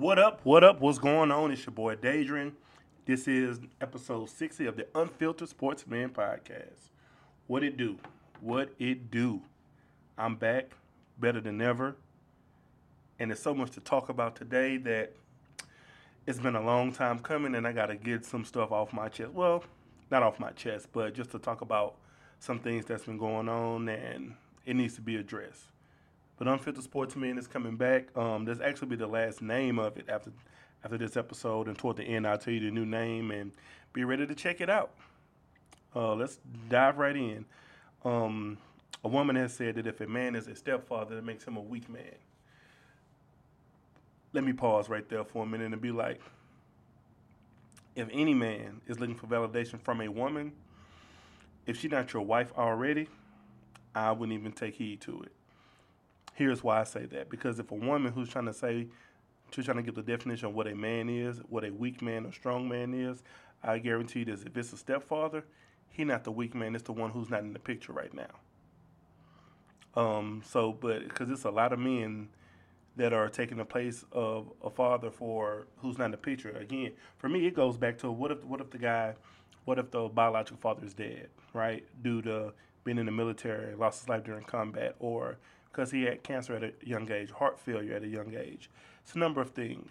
What 0.00 0.18
up? 0.18 0.40
What 0.44 0.64
up? 0.64 0.80
What's 0.80 0.98
going 0.98 1.30
on? 1.30 1.50
It's 1.50 1.66
your 1.66 1.74
boy 1.74 1.94
Dadrian. 1.94 2.52
This 3.04 3.28
is 3.28 3.60
episode 3.82 4.30
60 4.30 4.64
of 4.64 4.76
the 4.78 4.86
Unfiltered 4.94 5.50
Sportsmen 5.50 6.08
Podcast. 6.08 6.88
What 7.48 7.62
it 7.62 7.76
do? 7.76 7.98
What 8.40 8.70
it 8.78 9.10
do? 9.10 9.42
I'm 10.16 10.36
back, 10.36 10.70
better 11.18 11.42
than 11.42 11.60
ever. 11.60 11.96
And 13.18 13.30
there's 13.30 13.42
so 13.42 13.52
much 13.52 13.72
to 13.72 13.80
talk 13.80 14.08
about 14.08 14.36
today 14.36 14.78
that 14.78 15.12
it's 16.26 16.38
been 16.38 16.56
a 16.56 16.64
long 16.64 16.94
time 16.94 17.18
coming 17.18 17.54
and 17.54 17.66
I 17.66 17.72
got 17.72 17.88
to 17.88 17.96
get 17.96 18.24
some 18.24 18.46
stuff 18.46 18.72
off 18.72 18.94
my 18.94 19.10
chest. 19.10 19.32
Well, 19.32 19.64
not 20.10 20.22
off 20.22 20.40
my 20.40 20.52
chest, 20.52 20.88
but 20.94 21.12
just 21.12 21.30
to 21.32 21.38
talk 21.38 21.60
about 21.60 21.96
some 22.38 22.58
things 22.58 22.86
that's 22.86 23.04
been 23.04 23.18
going 23.18 23.50
on 23.50 23.86
and 23.90 24.32
it 24.64 24.76
needs 24.76 24.94
to 24.94 25.02
be 25.02 25.16
addressed. 25.16 25.64
But 26.40 26.48
Unfiltered 26.48 26.82
Sportsmen 26.82 27.36
is 27.36 27.46
coming 27.46 27.76
back. 27.76 28.16
Um, 28.16 28.46
this 28.46 28.60
actually 28.60 28.88
be 28.88 28.96
the 28.96 29.06
last 29.06 29.42
name 29.42 29.78
of 29.78 29.98
it 29.98 30.08
after 30.08 30.32
after 30.82 30.96
this 30.96 31.18
episode, 31.18 31.68
and 31.68 31.76
toward 31.76 31.98
the 31.98 32.02
end, 32.02 32.26
I'll 32.26 32.38
tell 32.38 32.54
you 32.54 32.60
the 32.60 32.70
new 32.70 32.86
name 32.86 33.30
and 33.30 33.52
be 33.92 34.04
ready 34.04 34.26
to 34.26 34.34
check 34.34 34.62
it 34.62 34.70
out. 34.70 34.92
Uh, 35.94 36.14
let's 36.14 36.38
dive 36.70 36.96
right 36.96 37.14
in. 37.14 37.44
Um, 38.06 38.56
a 39.04 39.08
woman 39.08 39.36
has 39.36 39.52
said 39.52 39.74
that 39.74 39.86
if 39.86 40.00
a 40.00 40.06
man 40.06 40.34
is 40.34 40.48
a 40.48 40.54
stepfather, 40.54 41.18
it 41.18 41.24
makes 41.24 41.44
him 41.44 41.58
a 41.58 41.60
weak 41.60 41.90
man. 41.90 42.14
Let 44.32 44.42
me 44.42 44.54
pause 44.54 44.88
right 44.88 45.06
there 45.10 45.24
for 45.24 45.42
a 45.42 45.46
minute 45.46 45.74
and 45.74 45.82
be 45.82 45.90
like, 45.90 46.22
if 47.94 48.08
any 48.10 48.32
man 48.32 48.80
is 48.86 48.98
looking 48.98 49.16
for 49.16 49.26
validation 49.26 49.78
from 49.78 50.00
a 50.00 50.08
woman, 50.08 50.52
if 51.66 51.78
she's 51.78 51.90
not 51.90 52.10
your 52.14 52.22
wife 52.22 52.50
already, 52.56 53.08
I 53.94 54.12
wouldn't 54.12 54.38
even 54.38 54.52
take 54.52 54.76
heed 54.76 55.02
to 55.02 55.20
it. 55.24 55.32
Here's 56.40 56.64
why 56.64 56.80
I 56.80 56.84
say 56.84 57.04
that. 57.04 57.28
Because 57.28 57.58
if 57.58 57.70
a 57.70 57.74
woman 57.74 58.12
who's 58.12 58.30
trying 58.30 58.46
to 58.46 58.54
say, 58.54 58.86
she's 59.50 59.66
trying 59.66 59.76
to 59.76 59.82
give 59.82 59.94
the 59.94 60.00
definition 60.00 60.46
of 60.46 60.54
what 60.54 60.66
a 60.66 60.74
man 60.74 61.10
is, 61.10 61.36
what 61.50 61.64
a 61.64 61.70
weak 61.70 62.00
man 62.00 62.24
or 62.24 62.32
strong 62.32 62.66
man 62.66 62.94
is, 62.94 63.22
I 63.62 63.76
guarantee 63.76 64.24
this. 64.24 64.42
If 64.44 64.56
it's 64.56 64.72
a 64.72 64.78
stepfather, 64.78 65.44
he 65.90 66.02
not 66.02 66.24
the 66.24 66.32
weak 66.32 66.54
man. 66.54 66.74
It's 66.74 66.84
the 66.84 66.94
one 66.94 67.10
who's 67.10 67.28
not 67.28 67.40
in 67.40 67.52
the 67.52 67.58
picture 67.58 67.92
right 67.92 68.14
now. 68.14 68.30
Um. 69.94 70.42
So, 70.46 70.72
but 70.72 71.04
because 71.04 71.28
it's 71.28 71.44
a 71.44 71.50
lot 71.50 71.74
of 71.74 71.78
men 71.78 72.30
that 72.96 73.12
are 73.12 73.28
taking 73.28 73.58
the 73.58 73.66
place 73.66 74.06
of 74.10 74.50
a 74.64 74.70
father 74.70 75.10
for 75.10 75.66
who's 75.82 75.98
not 75.98 76.06
in 76.06 76.10
the 76.12 76.16
picture. 76.16 76.52
Again, 76.52 76.92
for 77.18 77.28
me, 77.28 77.46
it 77.46 77.54
goes 77.54 77.76
back 77.76 77.98
to 77.98 78.10
what 78.10 78.30
if 78.30 78.42
what 78.44 78.62
if 78.62 78.70
the 78.70 78.78
guy, 78.78 79.14
what 79.66 79.78
if 79.78 79.90
the 79.90 80.08
biological 80.08 80.56
father 80.56 80.86
is 80.86 80.94
dead, 80.94 81.28
right, 81.52 81.84
due 82.02 82.22
to 82.22 82.54
being 82.82 82.96
in 82.96 83.04
the 83.04 83.12
military, 83.12 83.74
lost 83.74 84.00
his 84.00 84.08
life 84.08 84.24
during 84.24 84.44
combat, 84.44 84.94
or 85.00 85.36
because 85.70 85.90
he 85.90 86.02
had 86.04 86.22
cancer 86.22 86.54
at 86.54 86.62
a 86.62 86.72
young 86.82 87.10
age, 87.10 87.30
heart 87.30 87.58
failure 87.60 87.94
at 87.94 88.02
a 88.02 88.08
young 88.08 88.34
age. 88.36 88.70
It's 89.02 89.14
a 89.14 89.18
number 89.18 89.40
of 89.40 89.50
things. 89.50 89.90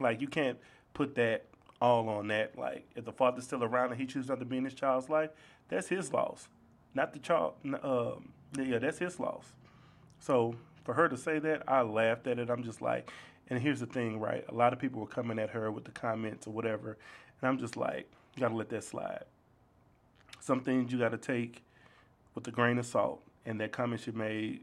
Like 0.00 0.20
you 0.20 0.28
can't 0.28 0.58
put 0.92 1.14
that 1.16 1.44
all 1.80 2.08
on 2.08 2.28
that. 2.28 2.58
Like 2.58 2.86
if 2.96 3.04
the 3.04 3.12
father's 3.12 3.44
still 3.44 3.62
around 3.62 3.92
and 3.92 4.00
he 4.00 4.06
chooses 4.06 4.28
not 4.28 4.38
to 4.40 4.44
be 4.44 4.56
in 4.56 4.64
his 4.64 4.74
child's 4.74 5.08
life, 5.08 5.30
that's 5.68 5.88
his 5.88 6.12
loss, 6.12 6.48
not 6.94 7.12
the 7.12 7.18
child. 7.18 7.54
Um, 7.82 8.30
yeah, 8.58 8.78
that's 8.78 8.98
his 8.98 9.18
loss. 9.20 9.52
So 10.18 10.54
for 10.84 10.94
her 10.94 11.08
to 11.08 11.16
say 11.16 11.38
that, 11.40 11.62
I 11.68 11.82
laughed 11.82 12.26
at 12.26 12.38
it. 12.38 12.50
I'm 12.50 12.62
just 12.62 12.80
like, 12.80 13.10
and 13.48 13.60
here's 13.60 13.80
the 13.80 13.86
thing, 13.86 14.18
right? 14.18 14.44
A 14.48 14.54
lot 14.54 14.72
of 14.72 14.78
people 14.78 15.00
were 15.00 15.06
coming 15.06 15.38
at 15.38 15.50
her 15.50 15.70
with 15.70 15.84
the 15.84 15.90
comments 15.90 16.46
or 16.46 16.50
whatever, 16.50 16.96
and 17.40 17.48
I'm 17.48 17.58
just 17.58 17.76
like, 17.76 18.10
you 18.34 18.40
gotta 18.40 18.54
let 18.54 18.70
that 18.70 18.84
slide. 18.84 19.24
Some 20.40 20.60
things 20.60 20.92
you 20.92 20.98
gotta 20.98 21.18
take 21.18 21.62
with 22.34 22.46
a 22.48 22.50
grain 22.50 22.78
of 22.78 22.86
salt, 22.86 23.22
and 23.46 23.60
that 23.60 23.72
comment 23.72 24.00
she 24.00 24.10
made 24.10 24.60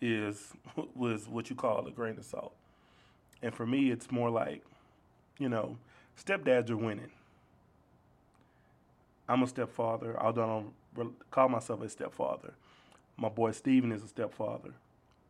is 0.00 0.52
was 0.94 1.28
what 1.28 1.50
you 1.50 1.56
call 1.56 1.86
a 1.86 1.90
grain 1.90 2.16
of 2.18 2.24
salt. 2.24 2.54
And 3.42 3.54
for 3.54 3.66
me, 3.66 3.90
it's 3.90 4.10
more 4.10 4.30
like, 4.30 4.62
you 5.38 5.48
know, 5.48 5.76
stepdads 6.22 6.70
are 6.70 6.76
winning. 6.76 7.10
I'm 9.28 9.42
a 9.42 9.46
stepfather, 9.46 10.20
I 10.20 10.32
don't 10.32 10.72
call 11.30 11.48
myself 11.48 11.82
a 11.82 11.88
stepfather. 11.88 12.52
My 13.16 13.28
boy 13.28 13.52
Steven 13.52 13.92
is 13.92 14.02
a 14.02 14.08
stepfather. 14.08 14.72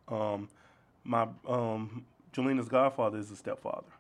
Um, 0.09 0.49
my 1.05 1.29
um, 1.47 2.05
Jalena's 2.33 2.69
godfather 2.69 3.19
is 3.19 3.31
a 3.31 3.37
stepfather, 3.37 3.93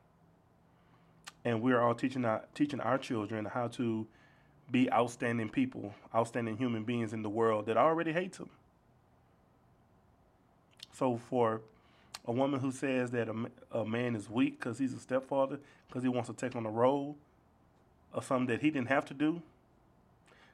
and 1.44 1.60
we're 1.60 1.80
all 1.80 1.94
teaching 1.94 2.24
our 2.24 2.44
teaching 2.54 2.80
our 2.80 2.98
children 2.98 3.44
how 3.44 3.68
to 3.68 4.06
be 4.70 4.90
outstanding 4.92 5.48
people, 5.48 5.94
outstanding 6.14 6.56
human 6.56 6.84
beings 6.84 7.12
in 7.12 7.22
the 7.22 7.28
world 7.28 7.66
that 7.66 7.76
already 7.76 8.12
hates 8.12 8.38
them. 8.38 8.50
So 10.92 11.16
for 11.16 11.60
a 12.26 12.32
woman 12.32 12.60
who 12.60 12.70
says 12.70 13.10
that 13.12 13.28
a, 13.28 13.78
a 13.78 13.84
man 13.84 14.14
is 14.14 14.28
weak 14.28 14.58
because 14.58 14.78
he's 14.78 14.92
a 14.92 15.00
stepfather 15.00 15.58
because 15.88 16.02
he 16.02 16.08
wants 16.08 16.28
to 16.28 16.34
take 16.34 16.54
on 16.54 16.66
a 16.66 16.70
role 16.70 17.16
of 18.12 18.24
something 18.24 18.46
that 18.48 18.60
he 18.60 18.70
didn't 18.70 18.88
have 18.88 19.04
to 19.06 19.14
do. 19.14 19.42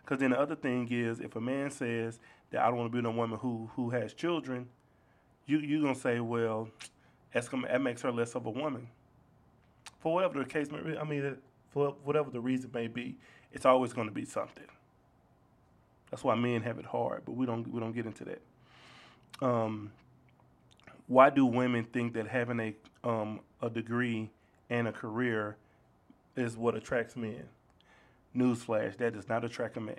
Because 0.03 0.21
then 0.21 0.31
the 0.31 0.38
other 0.38 0.54
thing 0.54 0.87
is, 0.91 1.21
if 1.21 1.34
a 1.34 1.41
man 1.41 1.71
says 1.71 2.21
that 2.50 2.62
I 2.62 2.69
don't 2.69 2.77
want 2.77 2.93
to 2.93 2.93
be 2.93 2.98
with 2.98 3.12
a 3.12 3.16
woman 3.16 3.38
who 3.38 3.69
who 3.75 3.91
has 3.91 4.15
children, 4.15 4.69
you 5.47 5.59
you 5.59 5.83
gonna 5.83 5.94
say, 5.97 6.21
well, 6.21 6.69
that's 7.33 7.48
gonna, 7.48 7.66
that 7.66 7.83
makes 7.83 8.03
her 8.03 8.12
less 8.12 8.34
of 8.37 8.47
a 8.47 8.50
woman. 8.50 8.87
For 9.98 10.15
whatever 10.15 10.39
the 10.39 10.48
case 10.48 10.71
may 10.71 10.80
be, 10.80 10.97
I 10.97 11.03
mean, 11.03 11.36
for 11.71 11.97
whatever 12.04 12.30
the 12.30 12.41
reason 12.41 12.71
may 12.72 12.86
be, 12.86 13.16
it's 13.56 13.64
always 13.64 13.94
going 13.94 14.06
to 14.06 14.12
be 14.12 14.26
something. 14.26 14.66
That's 16.10 16.22
why 16.22 16.34
men 16.34 16.60
have 16.60 16.78
it 16.78 16.84
hard, 16.84 17.22
but 17.24 17.32
we 17.32 17.47
don't 17.47 17.66
we 17.72 17.80
don't 17.80 17.92
get 17.92 18.04
into 18.04 18.24
that. 18.26 18.42
Um, 19.41 19.92
why 21.06 21.30
do 21.30 21.47
women 21.47 21.84
think 21.84 22.12
that 22.12 22.28
having 22.28 22.60
a 22.60 22.74
um, 23.03 23.41
a 23.62 23.70
degree 23.70 24.30
and 24.68 24.86
a 24.86 24.92
career 24.92 25.56
is 26.36 26.54
what 26.54 26.74
attracts 26.74 27.16
men? 27.16 27.44
Newsflash: 28.36 28.98
that 28.98 29.14
does 29.14 29.26
not 29.26 29.42
attract 29.42 29.78
a 29.78 29.80
man. 29.80 29.97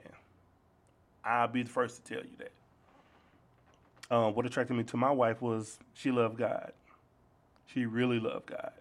I'll 1.26 1.48
be 1.48 1.64
the 1.64 1.70
first 1.72 2.06
to 2.06 2.14
tell 2.14 2.24
you 2.24 2.38
that. 2.38 4.16
Um, 4.16 4.36
what 4.36 4.46
attracted 4.46 4.76
me 4.76 4.84
to 4.84 4.98
my 4.98 5.12
wife 5.12 5.42
was 5.42 5.80
she 5.96 6.12
loved 6.12 6.38
God. 6.38 6.74
She 7.66 7.88
really 7.88 8.20
loved 8.20 8.46
God, 8.46 8.74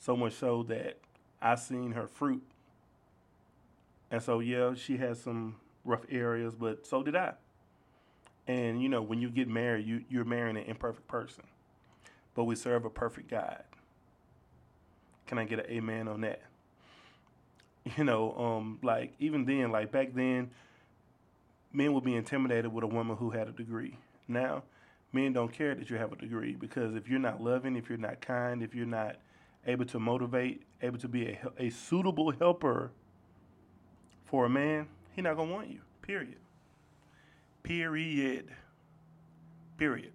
so 0.00 0.16
much 0.16 0.32
so 0.32 0.64
that 0.64 0.98
I 1.40 1.54
seen 1.54 1.92
her 1.92 2.08
fruit. 2.08 2.42
And 4.14 4.22
so 4.22 4.38
yeah, 4.38 4.74
she 4.74 4.96
has 4.98 5.20
some 5.20 5.56
rough 5.84 6.04
areas, 6.08 6.54
but 6.54 6.86
so 6.86 7.02
did 7.02 7.16
I. 7.16 7.32
And 8.46 8.80
you 8.80 8.88
know, 8.88 9.02
when 9.02 9.20
you 9.20 9.28
get 9.28 9.48
married, 9.48 9.88
you 9.88 10.04
you're 10.08 10.24
marrying 10.24 10.56
an 10.56 10.62
imperfect 10.62 11.08
person, 11.08 11.42
but 12.36 12.44
we 12.44 12.54
serve 12.54 12.84
a 12.84 12.90
perfect 12.90 13.28
God. 13.28 13.64
Can 15.26 15.38
I 15.38 15.44
get 15.44 15.58
an 15.58 15.66
amen 15.68 16.06
on 16.06 16.20
that? 16.20 16.42
You 17.98 18.04
know, 18.04 18.34
um, 18.38 18.78
like 18.84 19.14
even 19.18 19.46
then, 19.46 19.72
like 19.72 19.90
back 19.90 20.14
then, 20.14 20.50
men 21.72 21.92
would 21.92 22.04
be 22.04 22.14
intimidated 22.14 22.72
with 22.72 22.84
a 22.84 22.86
woman 22.86 23.16
who 23.16 23.30
had 23.30 23.48
a 23.48 23.52
degree. 23.52 23.98
Now, 24.28 24.62
men 25.12 25.32
don't 25.32 25.52
care 25.52 25.74
that 25.74 25.90
you 25.90 25.98
have 25.98 26.12
a 26.12 26.16
degree 26.16 26.54
because 26.54 26.94
if 26.94 27.08
you're 27.08 27.18
not 27.18 27.42
loving, 27.42 27.74
if 27.74 27.88
you're 27.88 27.98
not 27.98 28.20
kind, 28.20 28.62
if 28.62 28.76
you're 28.76 28.86
not 28.86 29.16
able 29.66 29.84
to 29.86 29.98
motivate, 29.98 30.62
able 30.80 30.98
to 30.98 31.08
be 31.08 31.26
a, 31.26 31.38
a 31.58 31.70
suitable 31.70 32.30
helper 32.30 32.92
for 34.24 34.46
a 34.46 34.48
man, 34.48 34.88
he 35.14 35.22
not 35.22 35.36
gonna 35.36 35.52
want 35.52 35.68
you. 35.68 35.80
Period. 36.02 36.36
Period. 37.62 38.50
Period. 39.78 40.12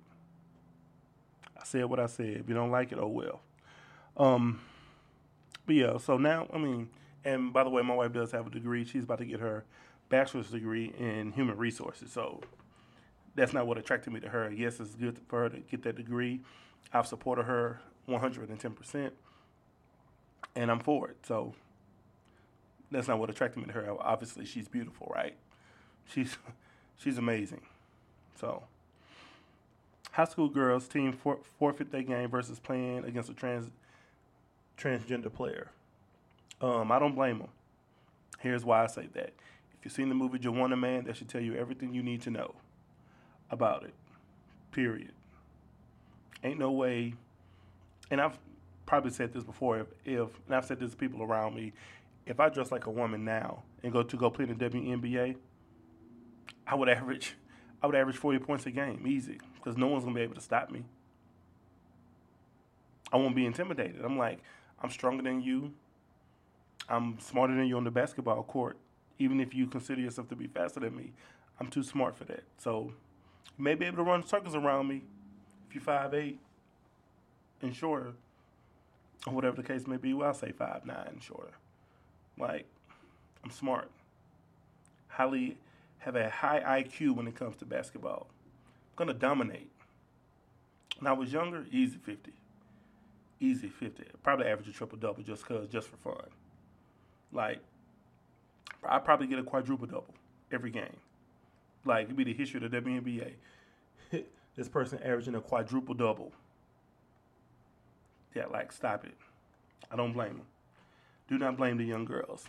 I 1.58 1.64
said 1.64 1.86
what 1.86 2.00
I 2.00 2.06
said. 2.06 2.38
If 2.38 2.50
you 2.50 2.56
don't 2.56 2.72
like 2.72 2.92
it, 2.92 3.00
oh 3.00 3.08
well. 3.08 3.42
Um, 4.18 4.62
but 5.66 5.76
yeah, 5.76 5.98
so 5.98 6.18
now 6.18 6.48
I 6.54 6.58
mean, 6.58 6.90
and 7.24 7.52
by 7.54 7.64
the 7.64 7.70
way, 7.70 7.82
my 7.82 7.96
wife 7.96 8.14
does 8.14 8.32
have 8.32 8.48
a 8.48 8.50
degree. 8.50 8.86
She's 8.86 9.04
about 9.04 9.20
to 9.20 9.26
get 9.26 9.40
her 9.40 9.66
bachelor's 10.10 10.50
degree 10.50 10.94
in 10.98 11.32
human 11.32 11.58
resources. 11.58 12.12
So 12.12 12.42
that's 13.36 13.54
not 13.54 13.68
what 13.68 13.78
attracted 13.78 14.12
me 14.12 14.20
to 14.22 14.30
her. 14.30 14.52
Yes, 14.52 14.80
it's 14.80 14.96
good 14.96 15.20
for 15.28 15.44
her 15.44 15.50
to 15.50 15.60
get 15.60 15.84
that 15.84 15.96
degree. 15.96 16.42
I've 16.92 17.08
supported 17.08 17.44
her 17.44 17.80
110%, 18.08 19.12
and 20.56 20.72
I'm 20.72 20.80
for 20.80 21.10
it. 21.10 21.18
So 21.26 21.54
that's 22.92 23.08
not 23.08 23.20
what 23.20 23.30
attracted 23.30 23.60
me 23.60 23.66
to 23.66 23.74
her. 23.74 23.96
Obviously, 24.00 24.46
she's 24.46 24.68
beautiful, 24.68 25.12
right? 25.14 25.36
She's 26.06 26.38
she's 26.98 27.18
amazing. 27.18 27.62
So 28.40 28.64
high 30.12 30.26
school 30.26 30.50
girls 30.50 30.88
team 30.88 31.14
for, 31.14 31.40
forfeit 31.58 31.92
their 31.92 32.04
game 32.04 32.30
versus 32.30 32.60
playing 32.60 33.06
against 33.06 33.30
a 33.30 33.34
trans 33.34 33.72
transgender 34.78 35.32
player. 35.32 35.70
Um, 36.62 36.92
I 36.92 37.00
don't 37.00 37.16
blame 37.16 37.40
them. 37.40 37.50
Here's 38.40 38.64
why 38.64 38.84
I 38.84 38.88
say 38.88 39.08
that. 39.14 39.34
If 39.78 39.86
you've 39.86 39.94
seen 39.94 40.10
the 40.10 40.16
movie 40.16 40.40
Juwanna 40.40 40.78
Man, 40.80 41.06
that 41.06 41.18
should 41.18 41.30
tell 41.30 41.42
you 41.42 41.56
everything 41.56 41.94
you 41.94 42.04
need 42.04 42.22
to 42.24 42.32
know 42.32 42.56
about 43.52 43.84
it. 43.84 43.94
Period. 44.72 45.12
Ain't 46.44 46.60
no 46.60 46.72
way, 46.72 47.14
and 48.12 48.22
I've 48.22 48.38
probably 48.86 49.12
said 49.12 49.34
this 49.34 49.44
before. 49.44 49.80
If, 49.80 49.88
if 50.06 50.30
and 50.48 50.56
I've 50.56 50.66
said 50.66 50.80
this 50.80 50.92
to 50.92 50.98
people 50.98 51.22
around 51.22 51.56
me, 51.56 51.74
if 52.30 52.40
I 52.40 52.48
dress 52.48 52.72
like 52.72 52.86
a 52.86 52.92
woman 52.92 53.26
now 53.26 53.64
and 53.84 53.92
go 53.92 54.04
to 54.04 54.16
go 54.16 54.30
play 54.30 54.46
in 54.46 54.56
the 54.56 54.70
WNBA, 54.70 55.36
I 56.68 56.76
would 56.76 56.88
average, 56.88 57.36
I 57.82 57.88
would 57.88 57.96
average 57.96 58.18
forty 58.18 58.38
points 58.38 58.68
a 58.68 58.72
game, 58.72 59.06
easy, 59.08 59.40
because 59.56 59.76
no 59.76 59.88
one's 59.88 60.04
gonna 60.04 60.16
be 60.16 60.22
able 60.22 60.36
to 60.36 60.42
stop 60.42 60.70
me. 60.70 60.86
I 63.12 63.18
won't 63.18 63.36
be 63.36 63.48
intimidated. 63.48 64.06
I'm 64.06 64.18
like, 64.18 64.40
I'm 64.82 64.92
stronger 64.92 65.24
than 65.24 65.42
you. 65.42 65.74
I'm 66.88 67.20
smarter 67.20 67.56
than 67.56 67.66
you 67.66 67.78
on 67.78 67.84
the 67.84 67.92
basketball 67.92 68.44
court. 68.44 68.78
Even 69.18 69.40
if 69.40 69.56
you 69.56 69.66
consider 69.66 70.00
yourself 70.00 70.30
to 70.30 70.36
be 70.36 70.46
faster 70.46 70.80
than 70.80 70.96
me, 70.96 71.14
I'm 71.60 71.68
too 71.68 71.84
smart 71.84 72.16
for 72.16 72.26
that. 72.26 72.44
So 72.58 72.94
you 73.58 73.64
may 73.64 73.74
be 73.74 73.86
able 73.86 73.98
to 73.98 74.04
run 74.04 74.26
circles 74.26 74.56
around 74.56 74.88
me 74.88 75.02
if 75.68 75.74
you're 75.74 75.84
five 75.84 76.14
eight 76.14 76.40
and 77.64 77.76
shorter, 77.76 78.14
or 79.26 79.34
whatever 79.34 79.56
the 79.56 79.68
case 79.68 79.88
may 79.88 79.98
be. 79.98 80.14
Well, 80.14 80.28
I'll 80.28 80.34
say 80.36 80.52
five 80.52 80.86
nine 80.86 81.08
and 81.08 81.24
shorter. 81.24 81.54
Like, 82.40 82.66
I'm 83.44 83.52
smart. 83.52 83.92
Highly 85.10 85.58
have 86.00 86.16
a 86.16 86.30
high 86.30 86.84
IQ 86.84 87.16
when 87.16 87.28
it 87.28 87.36
comes 87.36 87.58
to 87.58 87.66
basketball. 87.66 88.28
I'm 88.98 89.06
gonna 89.06 89.18
dominate. 89.18 89.70
When 90.98 91.08
I 91.08 91.14
was 91.14 91.32
younger, 91.32 91.66
easy 91.72 91.98
fifty. 91.98 92.34
Easy 93.40 93.68
fifty. 93.68 94.06
Probably 94.24 94.48
average 94.48 94.68
a 94.68 94.72
triple 94.72 94.98
double 94.98 95.24
just 95.24 95.46
cause 95.46 95.68
just 95.68 95.90
for 95.90 95.98
fun. 95.98 96.30
Like 97.32 97.60
I 98.88 99.00
probably 99.00 99.28
get 99.28 99.40
a 99.40 99.44
quadruple 99.44 99.88
double 99.88 100.14
every 100.52 100.72
game. 100.72 100.96
Like 101.86 102.06
it'd 102.06 102.16
be 102.16 102.24
the 102.24 102.34
history 102.34 102.64
of 102.64 102.72
the 102.72 102.82
WNBA. 102.82 103.34
this 104.56 104.70
person 104.70 105.00
averaging 105.04 105.36
a 105.36 105.42
quadruple 105.42 105.96
double. 105.96 106.32
Yeah, 108.36 108.46
like 108.46 108.72
stop 108.72 109.06
it. 109.06 109.16
I 109.92 109.96
don't 109.96 110.14
blame 110.14 110.38
them. 110.38 110.46
Do 111.30 111.38
not 111.38 111.56
blame 111.56 111.78
the 111.78 111.86
young 111.86 112.06
girls. 112.06 112.48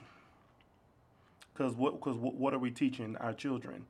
Cause 1.55 1.75
what? 1.75 2.01
Cause 2.01 2.17
what 2.17 2.55
are 2.55 2.59
we 2.59 2.71
teaching 2.71 3.17
our 3.19 3.35
children? 3.35 3.85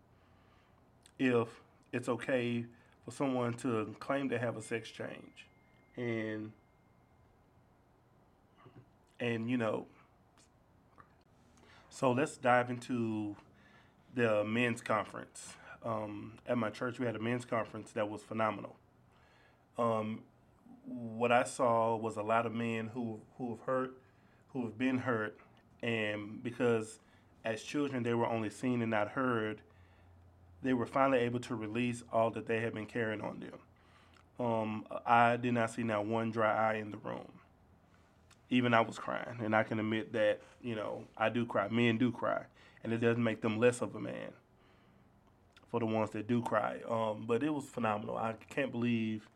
If 1.19 1.48
it's 1.92 2.08
okay 2.08 2.64
for 3.04 3.12
someone 3.12 3.54
to 3.54 3.94
claim 4.00 4.28
to 4.31 4.38
have 4.38 4.56
a 4.56 4.62
sex 4.62 4.90
change, 4.90 5.46
and 5.96 6.50
and 9.20 9.48
you 9.48 9.56
know 9.56 9.87
so 12.00 12.12
let's 12.12 12.38
dive 12.38 12.70
into 12.70 13.37
the 14.14 14.42
men's 14.42 14.81
conference. 14.81 15.52
Um, 15.84 16.38
at 16.46 16.56
my 16.56 16.70
church, 16.70 16.98
we 16.98 17.04
had 17.04 17.14
a 17.14 17.19
men's 17.19 17.44
conference 17.44 17.92
that 17.92 18.08
was 18.08 18.22
phenomenal. 18.22 18.76
Um, 19.76 20.22
what 20.87 21.31
I 21.31 21.44
saw 21.44 21.96
was 21.96 22.16
a 22.16 22.22
lot 22.22 22.46
of 22.46 22.54
men 22.54 22.90
who 22.94 23.20
who 23.37 23.50
have 23.50 23.60
hurt, 23.66 24.00
who 24.52 24.64
have 24.64 24.79
been 24.79 24.99
hurt, 24.99 25.38
and 25.82 26.43
because 26.43 26.99
as 27.44 27.62
children 27.62 28.02
they 28.02 28.14
were 28.14 28.26
only 28.26 28.50
seen 28.50 28.82
and 28.82 28.91
not 28.91 29.08
heard, 29.08 29.61
they 30.62 30.73
were 30.73 30.87
finally 30.87 31.19
able 31.20 31.41
to 31.41 31.55
release 31.55 32.02
all 32.12 32.31
that 32.31 32.47
they 32.47 32.61
had 32.61 32.75
been 32.75 32.87
carrying 32.87 33.20
on 33.20 33.41
them. 33.41 34.44
Um, 34.44 34.87
I 35.06 35.37
did 35.37 35.55
not 35.55 35.70
see 35.70 35.82
not 35.82 36.06
one 36.06 36.31
dry 36.31 36.73
eye 36.73 36.75
in 36.75 36.91
the 36.91 36.99
room 36.99 37.29
even 38.50 38.75
I 38.75 38.81
was 38.81 38.99
crying, 38.99 39.38
and 39.43 39.55
I 39.55 39.62
can 39.62 39.79
admit 39.79 40.12
that 40.12 40.41
you 40.61 40.75
know 40.75 41.05
I 41.17 41.29
do 41.29 41.47
cry. 41.47 41.69
Men 41.69 41.97
do 41.97 42.11
cry, 42.11 42.44
and 42.85 42.93
it 42.93 42.99
doesn't 42.99 43.23
make 43.23 43.41
them 43.41 43.58
less 43.58 43.81
of 43.81 43.94
a 43.94 44.00
man. 44.00 44.32
For 45.70 45.79
the 45.79 45.87
ones 45.87 46.11
that 46.11 46.26
do 46.26 46.43
cry, 46.43 46.81
um, 46.88 47.26
but 47.29 47.44
it 47.44 47.55
was 47.55 47.64
phenomenal. 47.64 48.17
I 48.17 48.35
can't 48.49 48.73
believe 48.73 49.29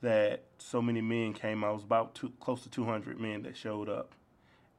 that 0.00 0.44
so 0.56 0.80
many 0.80 1.02
men 1.02 1.34
came. 1.34 1.62
I 1.62 1.70
was 1.70 1.84
about 1.84 2.14
two, 2.14 2.32
close 2.40 2.62
to 2.62 2.70
200 2.70 3.20
men 3.20 3.42
that 3.42 3.58
showed 3.58 3.90
up, 3.90 4.14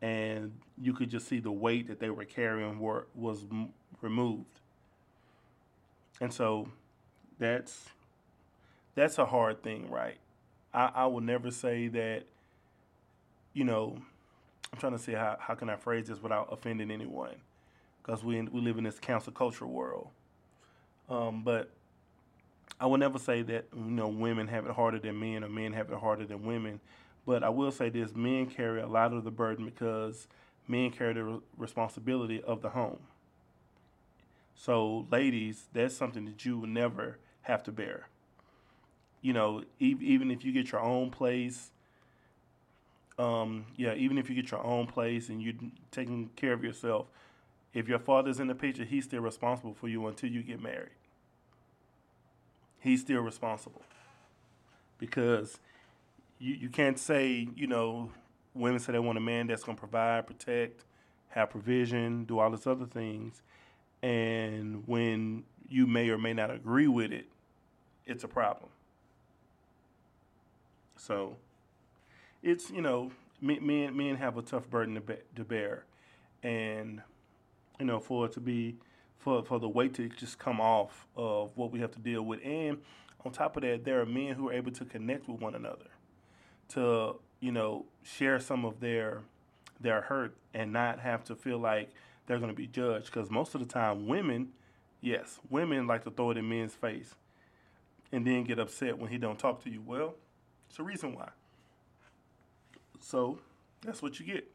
and 0.01 0.53
you 0.81 0.93
could 0.93 1.09
just 1.09 1.27
see 1.27 1.39
the 1.39 1.51
weight 1.51 1.87
that 1.87 1.99
they 1.99 2.09
were 2.09 2.25
carrying 2.25 2.79
were, 2.79 3.07
was 3.15 3.45
m- 3.51 3.69
removed. 4.01 4.59
And 6.21 6.33
so, 6.33 6.67
that's 7.39 7.89
that's 8.95 9.17
a 9.19 9.25
hard 9.25 9.63
thing, 9.63 9.89
right? 9.91 10.17
I, 10.73 10.91
I 10.95 11.05
will 11.05 11.21
never 11.21 11.51
say 11.51 11.87
that 11.89 12.23
you 13.53 13.63
know, 13.63 13.97
I'm 14.71 14.79
trying 14.79 14.93
to 14.93 14.99
see 14.99 15.13
how, 15.13 15.37
how 15.39 15.55
can 15.55 15.69
I 15.69 15.75
phrase 15.75 16.07
this 16.07 16.21
without 16.21 16.49
offending 16.51 16.91
anyone, 16.91 17.35
because 18.03 18.23
we 18.23 18.39
we 18.43 18.61
live 18.61 18.77
in 18.77 18.83
this 18.83 18.99
cancel 18.99 19.33
culture 19.33 19.65
world. 19.65 20.09
Um, 21.09 21.41
but 21.43 21.71
I 22.79 22.85
will 22.85 22.97
never 22.97 23.17
say 23.17 23.41
that 23.43 23.65
you 23.75 23.81
know 23.91 24.07
women 24.09 24.47
have 24.47 24.67
it 24.67 24.71
harder 24.73 24.99
than 24.99 25.19
men 25.19 25.43
or 25.43 25.49
men 25.49 25.73
have 25.73 25.91
it 25.91 25.97
harder 25.97 26.25
than 26.25 26.45
women. 26.45 26.79
But 27.27 27.43
I 27.43 27.49
will 27.49 27.71
say 27.71 27.89
this: 27.89 28.15
men 28.15 28.47
carry 28.47 28.81
a 28.81 28.87
lot 28.87 29.13
of 29.13 29.25
the 29.25 29.31
burden 29.31 29.65
because 29.65 30.29
men 30.65 30.91
carry 30.91 31.13
the 31.13 31.23
re- 31.25 31.39
responsibility 31.57 32.41
of 32.41 32.61
the 32.61 32.69
home. 32.69 32.99
So, 34.55 35.05
ladies, 35.11 35.67
that's 35.73 35.93
something 35.93 36.25
that 36.25 36.45
you 36.45 36.57
will 36.57 36.67
never 36.67 37.19
have 37.41 37.63
to 37.63 37.71
bear. 37.71 38.07
You 39.21 39.33
know, 39.33 39.63
e- 39.77 39.97
even 39.99 40.31
if 40.31 40.45
you 40.45 40.53
get 40.53 40.71
your 40.71 40.81
own 40.81 41.11
place, 41.11 41.71
um, 43.19 43.65
yeah, 43.75 43.93
even 43.93 44.17
if 44.17 44.29
you 44.29 44.35
get 44.35 44.49
your 44.49 44.63
own 44.65 44.87
place 44.87 45.27
and 45.27 45.41
you're 45.41 45.53
taking 45.91 46.29
care 46.37 46.53
of 46.53 46.63
yourself, 46.63 47.07
if 47.73 47.89
your 47.89 47.99
father's 47.99 48.39
in 48.39 48.47
the 48.47 48.55
picture, 48.55 48.85
he's 48.85 49.03
still 49.03 49.21
responsible 49.21 49.73
for 49.73 49.89
you 49.89 50.07
until 50.07 50.29
you 50.29 50.43
get 50.43 50.61
married. 50.61 50.95
He's 52.79 53.01
still 53.01 53.21
responsible 53.21 53.83
because 54.97 55.59
you 56.39 56.55
you 56.55 56.69
can't 56.69 56.99
say 56.99 57.47
you 57.55 57.67
know 57.67 58.11
women 58.53 58.79
say 58.79 58.91
they 58.91 58.99
want 58.99 59.17
a 59.17 59.21
man 59.21 59.47
that's 59.47 59.63
going 59.63 59.75
to 59.75 59.79
provide, 59.79 60.25
protect, 60.25 60.83
have 61.29 61.49
provision, 61.49 62.25
do 62.25 62.39
all 62.39 62.49
these 62.49 62.65
other 62.65 62.85
things, 62.85 63.41
and 64.01 64.83
when 64.87 65.43
you 65.69 65.85
may 65.85 66.09
or 66.09 66.17
may 66.17 66.33
not 66.33 66.49
agree 66.49 66.87
with 66.87 67.11
it, 67.11 67.27
it's 68.05 68.23
a 68.23 68.27
problem. 68.27 68.69
So 70.95 71.37
it's 72.41 72.69
you 72.71 72.81
know 72.81 73.11
men 73.41 73.95
men 73.95 74.15
have 74.15 74.37
a 74.37 74.41
tough 74.41 74.69
burden 74.69 74.95
to, 74.95 75.01
be, 75.01 75.15
to 75.35 75.43
bear, 75.43 75.85
and 76.43 77.01
you 77.79 77.85
know 77.85 77.99
for 77.99 78.25
it 78.25 78.31
to 78.33 78.39
be 78.39 78.75
for 79.19 79.43
for 79.43 79.59
the 79.59 79.69
weight 79.69 79.93
to 79.95 80.09
just 80.09 80.39
come 80.39 80.59
off 80.59 81.07
of 81.15 81.51
what 81.55 81.71
we 81.71 81.79
have 81.79 81.91
to 81.91 81.99
deal 81.99 82.23
with, 82.23 82.39
and 82.43 82.79
on 83.25 83.31
top 83.31 83.57
of 83.57 83.63
that, 83.63 83.83
there 83.83 83.99
are 83.99 84.05
men 84.05 84.35
who 84.35 84.49
are 84.49 84.53
able 84.53 84.71
to 84.71 84.85
connect 84.85 85.27
with 85.27 85.41
one 85.41 85.55
another, 85.55 85.87
to 86.69 87.15
you 87.39 87.51
know 87.51 87.85
share 88.03 88.39
some 88.39 88.65
of 88.65 88.79
their 88.79 89.21
their 89.79 90.01
hurt 90.01 90.35
and 90.53 90.73
not 90.73 90.99
have 90.99 91.23
to 91.23 91.35
feel 91.35 91.59
like 91.59 91.91
they're 92.25 92.39
going 92.39 92.51
to 92.51 92.55
be 92.55 92.67
judged 92.67 93.05
because 93.05 93.29
most 93.29 93.53
of 93.55 93.61
the 93.61 93.67
time 93.67 94.07
women 94.07 94.49
yes 95.01 95.39
women 95.49 95.87
like 95.87 96.03
to 96.03 96.11
throw 96.11 96.31
it 96.31 96.37
in 96.37 96.47
men's 96.47 96.73
face 96.73 97.15
and 98.11 98.25
then 98.25 98.43
get 98.43 98.57
upset 98.57 98.97
when 98.97 99.09
he 99.09 99.17
don't 99.17 99.37
talk 99.37 99.63
to 99.63 99.69
you 99.69 99.81
well 99.85 100.15
it's 100.69 100.79
a 100.79 100.83
reason 100.83 101.13
why 101.13 101.29
so 102.99 103.39
that's 103.81 104.01
what 104.01 104.19
you 104.19 104.25
get. 104.25 104.51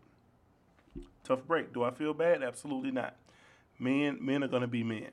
Tough 1.24 1.46
break. 1.46 1.72
Do 1.72 1.84
I 1.84 1.90
feel 1.90 2.14
bad? 2.14 2.42
Absolutely 2.42 2.90
not. 2.90 3.16
Men 3.78 4.18
men 4.20 4.42
are 4.44 4.48
gonna 4.48 4.66
be 4.66 4.84
men. 4.84 5.10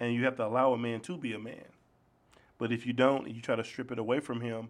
And 0.00 0.14
you 0.14 0.24
have 0.24 0.36
to 0.36 0.46
allow 0.46 0.72
a 0.72 0.78
man 0.78 1.00
to 1.00 1.16
be 1.16 1.32
a 1.32 1.38
man. 1.38 1.64
But 2.58 2.72
if 2.72 2.86
you 2.86 2.92
don't 2.92 3.26
and 3.26 3.34
you 3.34 3.42
try 3.42 3.56
to 3.56 3.64
strip 3.64 3.90
it 3.90 3.98
away 3.98 4.20
from 4.20 4.40
him, 4.40 4.68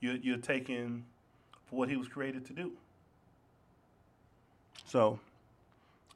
you're, 0.00 0.16
you're 0.16 0.38
taking 0.38 1.04
for 1.66 1.76
what 1.76 1.88
he 1.88 1.96
was 1.96 2.08
created 2.08 2.46
to 2.46 2.52
do. 2.52 2.72
So 4.86 5.20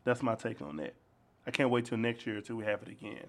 that's 0.05 0.23
my 0.23 0.35
take 0.35 0.62
on 0.62 0.77
that. 0.79 0.95
I 1.47 1.51
can't 1.51 1.71
wait 1.71 1.87
till 1.87 1.99
next 1.99 2.27
year 2.27 2.37
until 2.37 2.57
we 2.57 2.65
have 2.65 2.83
it 2.83 2.89
again. 2.89 3.27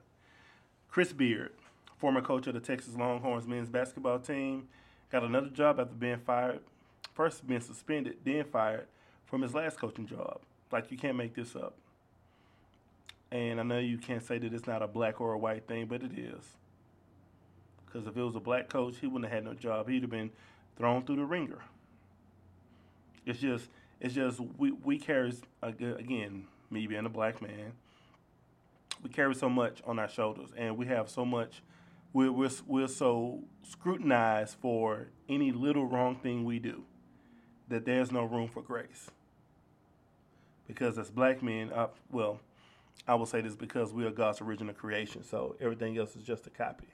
Chris 0.89 1.11
Beard, 1.11 1.51
former 1.97 2.21
coach 2.21 2.47
of 2.47 2.53
the 2.53 2.59
Texas 2.59 2.95
Longhorns 2.95 3.47
men's 3.47 3.69
basketball 3.69 4.19
team, 4.19 4.67
got 5.11 5.23
another 5.23 5.49
job 5.49 5.79
after 5.79 5.95
being 5.95 6.19
fired. 6.19 6.59
First 7.13 7.45
being 7.45 7.61
suspended, 7.61 8.17
then 8.23 8.43
fired 8.45 8.87
from 9.25 9.41
his 9.41 9.53
last 9.53 9.79
coaching 9.79 10.07
job. 10.07 10.39
Like 10.71 10.91
you 10.91 10.97
can't 10.97 11.17
make 11.17 11.35
this 11.35 11.55
up. 11.55 11.75
And 13.31 13.59
I 13.59 13.63
know 13.63 13.79
you 13.79 13.97
can't 13.97 14.23
say 14.23 14.37
that 14.37 14.53
it's 14.53 14.67
not 14.67 14.81
a 14.81 14.87
black 14.87 15.19
or 15.19 15.33
a 15.33 15.37
white 15.37 15.67
thing, 15.67 15.87
but 15.87 16.03
it 16.03 16.17
is. 16.17 16.43
Because 17.93 18.07
if 18.07 18.17
it 18.17 18.23
was 18.23 18.35
a 18.35 18.39
black 18.39 18.69
coach, 18.69 18.95
he 18.99 19.05
wouldn't 19.07 19.31
have 19.31 19.43
had 19.43 19.45
no 19.45 19.53
job. 19.53 19.87
He'd 19.87 20.01
have 20.01 20.09
been 20.09 20.31
thrown 20.77 21.05
through 21.05 21.17
the 21.17 21.25
wringer. 21.25 21.59
It's 23.25 23.39
just, 23.39 23.69
it's 24.01 24.15
just 24.15 24.39
we 24.57 24.71
we 24.71 24.97
carry 24.97 25.33
again. 25.61 26.47
Me 26.71 26.87
being 26.87 27.05
a 27.05 27.09
black 27.09 27.39
man, 27.39 27.73
we 29.03 29.09
carry 29.09 29.35
so 29.35 29.47
much 29.47 29.79
on 29.85 29.99
our 29.99 30.07
shoulders, 30.09 30.49
and 30.57 30.75
we 30.75 30.87
have 30.87 31.07
so 31.07 31.23
much. 31.23 31.61
We're 32.13 32.31
we're, 32.31 32.49
we're 32.65 32.87
so 32.87 33.43
scrutinized 33.61 34.57
for 34.59 35.09
any 35.29 35.51
little 35.51 35.85
wrong 35.85 36.15
thing 36.15 36.45
we 36.45 36.57
do 36.57 36.83
that 37.67 37.85
there's 37.85 38.11
no 38.11 38.23
room 38.23 38.47
for 38.47 38.63
grace. 38.63 39.11
Because 40.67 40.97
as 40.97 41.11
black 41.11 41.43
men, 41.43 41.71
uh, 41.71 41.87
well, 42.11 42.39
I 43.07 43.13
will 43.15 43.27
say 43.27 43.41
this 43.41 43.55
because 43.55 43.93
we 43.93 44.05
are 44.05 44.11
God's 44.11 44.41
original 44.41 44.73
creation, 44.73 45.23
so 45.23 45.55
everything 45.61 45.97
else 45.97 46.15
is 46.15 46.23
just 46.23 46.47
a 46.47 46.49
copy. 46.49 46.92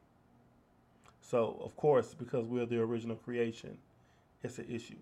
So, 1.29 1.59
of 1.63 1.75
course, 1.75 2.15
because 2.15 2.47
we're 2.47 2.65
the 2.65 2.79
original 2.79 3.15
creation, 3.15 3.77
it's 4.41 4.57
an 4.57 4.65
issue. 4.67 4.95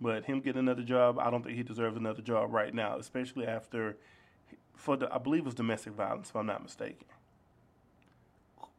But 0.00 0.24
him 0.24 0.40
getting 0.40 0.58
another 0.58 0.82
job, 0.82 1.16
I 1.20 1.30
don't 1.30 1.44
think 1.44 1.56
he 1.56 1.62
deserves 1.62 1.96
another 1.96 2.22
job 2.22 2.52
right 2.52 2.74
now, 2.74 2.98
especially 2.98 3.46
after, 3.46 3.96
for 4.74 4.96
the 4.96 5.14
I 5.14 5.18
believe 5.18 5.42
it 5.42 5.44
was 5.44 5.54
domestic 5.54 5.92
violence, 5.92 6.30
if 6.30 6.34
I'm 6.34 6.46
not 6.46 6.60
mistaken. 6.60 7.06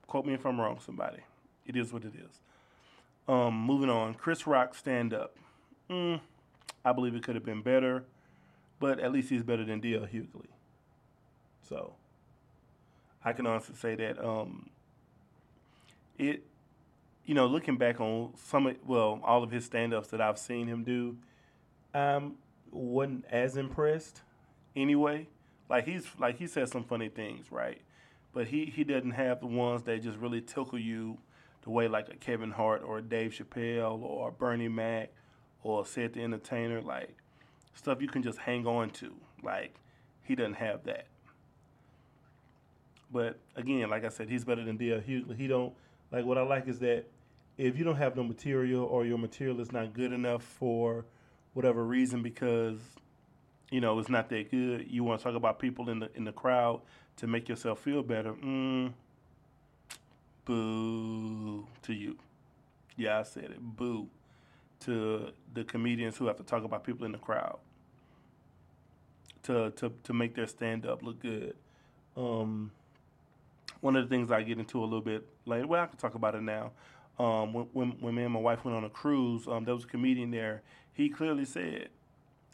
Quote 0.07 0.25
me 0.25 0.33
if 0.33 0.45
I'm 0.45 0.59
wrong, 0.59 0.79
somebody. 0.85 1.19
It 1.65 1.77
is 1.77 1.93
what 1.93 2.03
it 2.03 2.13
is. 2.15 2.41
Um, 3.29 3.57
moving 3.57 3.89
on, 3.89 4.15
Chris 4.15 4.45
Rock 4.45 4.75
stand 4.75 5.13
up. 5.13 5.37
Mm, 5.89 6.19
I 6.83 6.91
believe 6.91 7.15
it 7.15 7.23
could 7.23 7.35
have 7.35 7.45
been 7.45 7.61
better, 7.61 8.03
but 8.81 8.99
at 8.99 9.13
least 9.13 9.29
he's 9.29 9.43
better 9.43 9.63
than 9.63 9.79
D.L. 9.79 10.07
Hughley. 10.07 10.49
So 11.61 11.93
I 13.23 13.33
can 13.33 13.45
honestly 13.45 13.75
say 13.75 13.95
that 13.95 14.23
um, 14.23 14.69
it, 16.17 16.43
you 17.25 17.33
know, 17.35 17.47
looking 17.47 17.77
back 17.77 17.99
on 18.01 18.33
some, 18.35 18.67
of, 18.67 18.77
well, 18.85 19.19
all 19.23 19.43
of 19.43 19.51
his 19.51 19.65
stand-ups 19.65 20.09
that 20.09 20.21
I've 20.21 20.39
seen 20.39 20.67
him 20.67 20.83
do, 20.83 21.17
um, 21.93 22.35
wasn't 22.71 23.25
as 23.29 23.57
impressed. 23.57 24.21
Anyway, 24.75 25.27
like 25.69 25.85
he's 25.85 26.07
like 26.19 26.37
he 26.37 26.47
says 26.47 26.71
some 26.71 26.83
funny 26.83 27.09
things, 27.09 27.51
right? 27.51 27.81
But 28.33 28.47
he 28.47 28.65
he 28.65 28.83
doesn't 28.83 29.11
have 29.11 29.41
the 29.41 29.47
ones 29.47 29.83
that 29.83 30.01
just 30.01 30.17
really 30.17 30.41
tickle 30.41 30.79
you, 30.79 31.17
the 31.63 31.69
way 31.69 31.87
like 31.87 32.09
a 32.09 32.15
Kevin 32.15 32.51
Hart 32.51 32.81
or 32.83 33.01
Dave 33.01 33.31
Chappelle 33.31 34.01
or 34.01 34.31
Bernie 34.31 34.69
Mac 34.69 35.11
or 35.63 35.83
Ced 35.83 36.13
the 36.13 36.23
Entertainer, 36.23 36.81
like 36.81 37.15
stuff 37.73 38.01
you 38.01 38.07
can 38.07 38.23
just 38.23 38.39
hang 38.39 38.65
on 38.65 38.89
to. 38.91 39.13
Like 39.43 39.75
he 40.23 40.35
doesn't 40.35 40.55
have 40.55 40.83
that. 40.85 41.07
But 43.11 43.39
again, 43.55 43.89
like 43.89 44.05
I 44.05 44.09
said, 44.09 44.29
he's 44.29 44.45
better 44.45 44.63
than 44.63 44.77
D.L. 44.77 44.99
Hughley. 44.99 45.35
He 45.35 45.47
don't 45.47 45.73
like 46.11 46.25
what 46.25 46.37
I 46.37 46.41
like 46.41 46.67
is 46.67 46.79
that 46.79 47.05
if 47.57 47.77
you 47.77 47.83
don't 47.83 47.97
have 47.97 48.15
no 48.15 48.23
material 48.23 48.85
or 48.85 49.05
your 49.05 49.17
material 49.17 49.59
is 49.59 49.71
not 49.71 49.93
good 49.93 50.11
enough 50.11 50.43
for 50.43 51.05
whatever 51.53 51.83
reason 51.83 52.21
because 52.21 52.79
you 53.69 53.81
know 53.81 53.99
it's 53.99 54.09
not 54.09 54.29
that 54.29 54.51
good, 54.51 54.87
you 54.89 55.03
want 55.03 55.19
to 55.19 55.23
talk 55.23 55.35
about 55.35 55.59
people 55.59 55.89
in 55.89 55.99
the 55.99 56.09
in 56.15 56.23
the 56.23 56.31
crowd 56.31 56.81
to 57.17 57.27
make 57.27 57.49
yourself 57.49 57.79
feel 57.79 58.01
better. 58.01 58.33
Mm, 58.33 58.93
boo 60.45 61.67
to 61.83 61.93
you. 61.93 62.17
Yeah, 62.95 63.19
I 63.19 63.23
said 63.23 63.45
it. 63.45 63.59
Boo 63.59 64.07
to 64.81 65.31
the 65.53 65.63
comedians 65.63 66.17
who 66.17 66.25
have 66.27 66.37
to 66.37 66.43
talk 66.43 66.63
about 66.63 66.83
people 66.83 67.05
in 67.05 67.11
the 67.11 67.17
crowd 67.17 67.59
to 69.43 69.71
to 69.71 69.91
to 70.03 70.13
make 70.13 70.35
their 70.35 70.47
stand 70.47 70.85
up 70.85 71.03
look 71.03 71.19
good. 71.19 71.55
Um, 72.17 72.71
one 73.81 73.95
of 73.95 74.07
the 74.07 74.15
things 74.15 74.31
I 74.31 74.43
get 74.43 74.59
into 74.59 74.79
a 74.79 74.85
little 74.85 75.01
bit 75.01 75.27
later. 75.45 75.67
Well, 75.67 75.83
I 75.83 75.87
can 75.87 75.97
talk 75.97 76.15
about 76.15 76.35
it 76.35 76.43
now. 76.43 76.71
Um, 77.19 77.53
when, 77.53 77.65
when, 77.73 77.89
when 77.99 78.15
me 78.15 78.23
and 78.23 78.33
my 78.33 78.39
wife 78.39 78.63
went 78.63 78.77
on 78.77 78.83
a 78.83 78.89
cruise, 78.89 79.47
um, 79.47 79.65
there 79.65 79.75
was 79.75 79.83
a 79.83 79.87
comedian 79.87 80.31
there. 80.31 80.61
He 80.93 81.09
clearly 81.09 81.45
said 81.45 81.89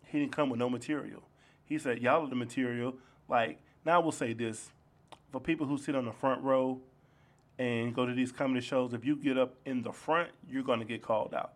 he 0.06 0.20
didn't 0.20 0.32
come 0.32 0.50
with 0.50 0.60
no 0.60 0.70
material. 0.70 1.22
He 1.66 1.78
said, 1.78 2.02
"Y'all 2.02 2.26
are 2.26 2.30
the 2.30 2.36
material." 2.36 2.96
Like 3.28 3.60
now, 3.86 4.02
I 4.02 4.04
will 4.04 4.12
say 4.12 4.34
this: 4.34 4.72
for 5.32 5.40
people 5.40 5.68
who 5.68 5.78
sit 5.78 5.96
on 5.96 6.06
the 6.06 6.12
front 6.12 6.44
row 6.44 6.80
and 7.60 7.94
go 7.94 8.06
to 8.06 8.14
these 8.14 8.32
comedy 8.32 8.62
shows, 8.62 8.94
if 8.94 9.06
you 9.06 9.16
get 9.16 9.38
up 9.38 9.56
in 9.66 9.82
the 9.82 9.92
front, 9.92 10.30
you're 10.50 10.64
going 10.64 10.80
to 10.80 10.86
get 10.86 11.02
called 11.02 11.34
out. 11.34 11.54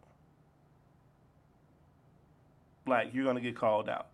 Like 2.87 3.13
you're 3.13 3.23
going 3.23 3.35
to 3.35 3.41
get 3.41 3.55
called 3.55 3.89
out. 3.89 4.07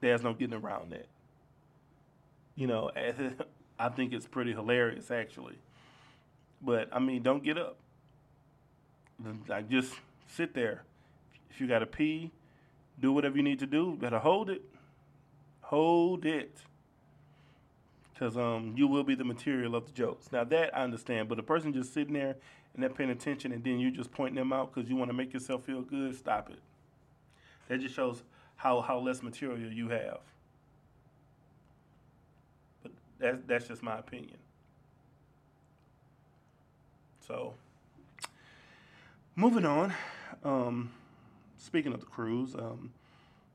There's 0.00 0.22
no 0.22 0.34
getting 0.34 0.54
around 0.54 0.92
that. 0.92 1.06
You 2.54 2.66
know, 2.66 2.90
I 3.82 3.88
think 3.88 4.12
it's 4.12 4.28
pretty 4.28 4.52
hilarious 4.52 5.10
actually. 5.10 5.58
But 6.60 6.88
I 6.92 7.00
mean, 7.00 7.22
don't 7.22 7.42
get 7.42 7.58
up. 7.58 7.76
Like 9.48 9.68
just 9.68 9.94
sit 10.28 10.54
there. 10.54 10.84
If 11.50 11.60
you 11.60 11.66
got 11.66 11.80
to 11.80 11.86
pee, 11.86 12.30
do 13.00 13.12
whatever 13.12 13.36
you 13.36 13.42
need 13.42 13.58
to 13.58 13.66
do. 13.66 13.96
Better 14.00 14.20
hold 14.20 14.50
it. 14.50 14.62
Hold 15.62 16.24
it. 16.24 16.58
Because 18.12 18.36
um, 18.36 18.74
you 18.76 18.86
will 18.86 19.02
be 19.02 19.16
the 19.16 19.24
material 19.24 19.74
of 19.74 19.86
the 19.86 19.92
jokes. 19.92 20.30
Now 20.30 20.44
that 20.44 20.76
I 20.76 20.84
understand, 20.84 21.28
but 21.28 21.40
a 21.40 21.42
person 21.42 21.72
just 21.72 21.92
sitting 21.92 22.14
there 22.14 22.36
and 22.74 22.82
not 22.82 22.94
paying 22.94 23.10
attention, 23.10 23.50
and 23.50 23.64
then 23.64 23.80
you 23.80 23.90
just 23.90 24.12
pointing 24.12 24.36
them 24.36 24.52
out 24.52 24.72
because 24.72 24.88
you 24.88 24.94
want 24.94 25.08
to 25.08 25.16
make 25.16 25.32
yourself 25.32 25.64
feel 25.64 25.82
good. 25.82 26.16
Stop 26.16 26.50
it. 26.50 26.60
That 27.68 27.80
just 27.80 27.96
shows 27.96 28.22
how 28.54 28.80
how 28.80 29.00
less 29.00 29.24
material 29.24 29.72
you 29.72 29.88
have. 29.88 30.20
That's 33.22 33.38
that's 33.46 33.68
just 33.68 33.84
my 33.84 33.98
opinion. 33.98 34.36
So, 37.20 37.54
moving 39.36 39.64
on. 39.64 39.94
Um, 40.42 40.90
speaking 41.56 41.92
of 41.92 42.00
the 42.00 42.06
cruise, 42.06 42.56
um, 42.56 42.92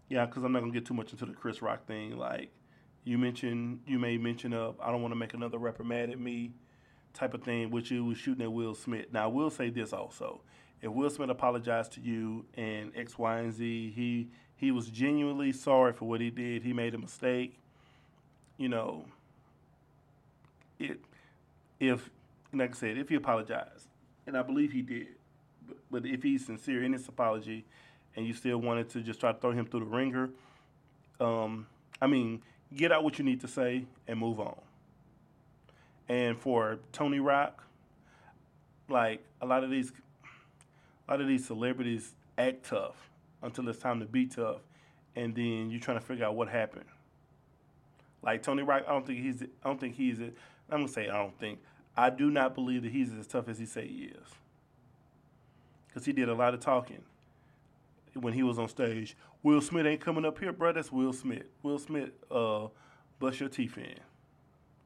yeah, 0.08 0.26
because 0.26 0.46
I'm 0.46 0.54
not 0.54 0.62
gonna 0.62 0.72
get 0.72 0.86
too 0.86 0.94
much 0.94 1.12
into 1.12 1.26
the 1.26 1.34
Chris 1.34 1.62
Rock 1.62 1.86
thing. 1.86 2.18
Like 2.18 2.50
you 3.04 3.18
mentioned, 3.18 3.82
you 3.86 4.00
made 4.00 4.24
mention 4.24 4.54
of 4.54 4.80
I 4.80 4.90
don't 4.90 5.02
want 5.02 5.12
to 5.12 5.18
make 5.18 5.34
another 5.34 5.58
rapper 5.58 5.84
mad 5.84 6.10
at 6.12 6.20
me 6.20 6.54
type 7.14 7.34
of 7.34 7.44
thing, 7.44 7.70
which 7.70 7.92
you 7.92 8.06
was 8.06 8.18
shooting 8.18 8.46
at 8.46 8.52
Will 8.54 8.74
Smith. 8.74 9.08
Now, 9.12 9.26
I 9.26 9.28
will 9.28 9.50
say 9.50 9.70
this 9.70 9.92
also: 9.92 10.40
if 10.82 10.90
Will 10.90 11.10
Smith 11.10 11.30
apologized 11.30 11.92
to 11.94 12.00
you 12.00 12.46
and 12.54 12.94
X, 12.96 13.20
Y, 13.20 13.38
and 13.40 13.52
Z, 13.52 13.92
he 13.94 14.30
he 14.56 14.72
was 14.72 14.90
genuinely 14.90 15.52
sorry 15.52 15.92
for 15.92 16.06
what 16.06 16.22
he 16.22 16.30
did. 16.30 16.64
He 16.64 16.72
made 16.72 16.96
a 16.96 16.98
mistake. 16.98 17.60
You 18.56 18.70
know, 18.70 19.06
it, 20.80 21.00
if, 21.80 22.10
like 22.54 22.72
I 22.72 22.74
said, 22.74 22.98
if 22.98 23.10
he 23.10 23.16
apologized, 23.16 23.88
and 24.26 24.38
I 24.38 24.42
believe 24.42 24.72
he 24.72 24.82
did, 24.82 25.08
but, 25.68 25.78
but 25.92 26.06
if 26.06 26.24
he's 26.24 26.46
sincere 26.46 26.84
in 26.84 26.94
his 26.94 27.08
apology, 27.08 27.66
and 28.16 28.26
you 28.26 28.34
still 28.34 28.58
wanted 28.58 28.90
to 28.90 29.02
just 29.02 29.20
try 29.20 29.32
to 29.32 29.40
throw 29.40 29.52
him 29.52 29.66
through 29.66 29.82
the 29.82 29.86
wringer, 29.86 30.30
um, 31.20 31.68
I 32.02 32.08
mean, 32.08 32.42
get 32.76 32.92
out 32.92 33.04
what 33.04 33.18
you 33.20 33.26
need 33.26 33.42
to 33.42 33.48
say 33.48 33.86
and 34.08 34.20
move 34.20 34.40
on. 34.40 34.60
And 36.10 36.38
for 36.38 36.80
Tony 36.92 37.20
Rock, 37.20 37.64
like 38.90 39.24
a 39.42 39.46
lot 39.46 39.64
of 39.64 39.70
these, 39.70 39.92
a 41.08 41.12
lot 41.12 41.22
of 41.22 41.28
these 41.28 41.46
celebrities 41.46 42.16
act 42.38 42.66
tough 42.66 43.10
until 43.42 43.68
it's 43.70 43.80
time 43.80 44.00
to 44.00 44.06
be 44.06 44.26
tough, 44.26 44.62
and 45.16 45.36
then 45.36 45.70
you're 45.70 45.80
trying 45.80 46.00
to 46.00 46.06
figure 46.06 46.26
out 46.26 46.36
what 46.36 46.48
happened. 46.48 46.86
Like 48.24 48.42
Tony 48.42 48.64
Rock, 48.64 48.84
I 48.88 48.92
don't 48.92 49.06
think 49.06 49.20
he's, 49.20 49.44
I 49.44 49.68
don't 49.68 49.80
think 49.80 49.96
he's, 49.96 50.20
I'm 50.70 50.80
gonna 50.80 50.88
say 50.88 51.10
I 51.10 51.18
don't 51.18 51.38
think. 51.40 51.60
I 51.96 52.10
do 52.10 52.30
not 52.30 52.54
believe 52.54 52.84
that 52.84 52.92
he's 52.92 53.12
as 53.14 53.28
tough 53.28 53.48
as 53.48 53.58
he 53.58 53.66
say 53.66 53.88
he 53.88 54.04
is. 54.06 54.28
Cause 55.94 56.06
he 56.06 56.14
did 56.14 56.30
a 56.30 56.36
lot 56.36 56.54
of 56.54 56.60
talking 56.60 57.02
when 58.14 58.34
he 58.34 58.44
was 58.44 58.60
on 58.60 58.68
stage. 58.68 59.16
Will 59.44 59.62
Smith 59.62 59.86
ain't 59.86 60.02
coming 60.02 60.26
up 60.26 60.40
here, 60.40 60.52
bro. 60.52 60.74
That's 60.74 60.92
Will 60.92 61.14
Smith. 61.14 61.46
Will 61.64 61.80
Smith, 61.80 62.12
uh, 62.30 62.68
bust 63.20 63.40
your 63.40 63.50
teeth 63.50 63.78
in. 63.78 63.96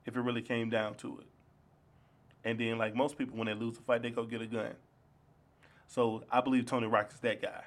If 0.06 0.16
it 0.16 0.22
really 0.22 0.42
came 0.42 0.70
down 0.70 0.96
to 0.96 1.20
it. 1.20 1.28
And 2.44 2.60
then, 2.60 2.78
like 2.78 2.96
most 2.96 3.18
people, 3.18 3.38
when 3.38 3.48
they 3.48 3.54
lose 3.54 3.78
a 3.78 3.82
fight, 3.82 4.02
they 4.02 4.10
go 4.10 4.24
get 4.24 4.42
a 4.42 4.48
gun. 4.48 4.74
So 5.88 6.24
I 6.32 6.42
believe 6.42 6.66
Tony 6.66 6.88
Rock 6.88 7.12
is 7.14 7.20
that 7.20 7.42
guy. 7.42 7.64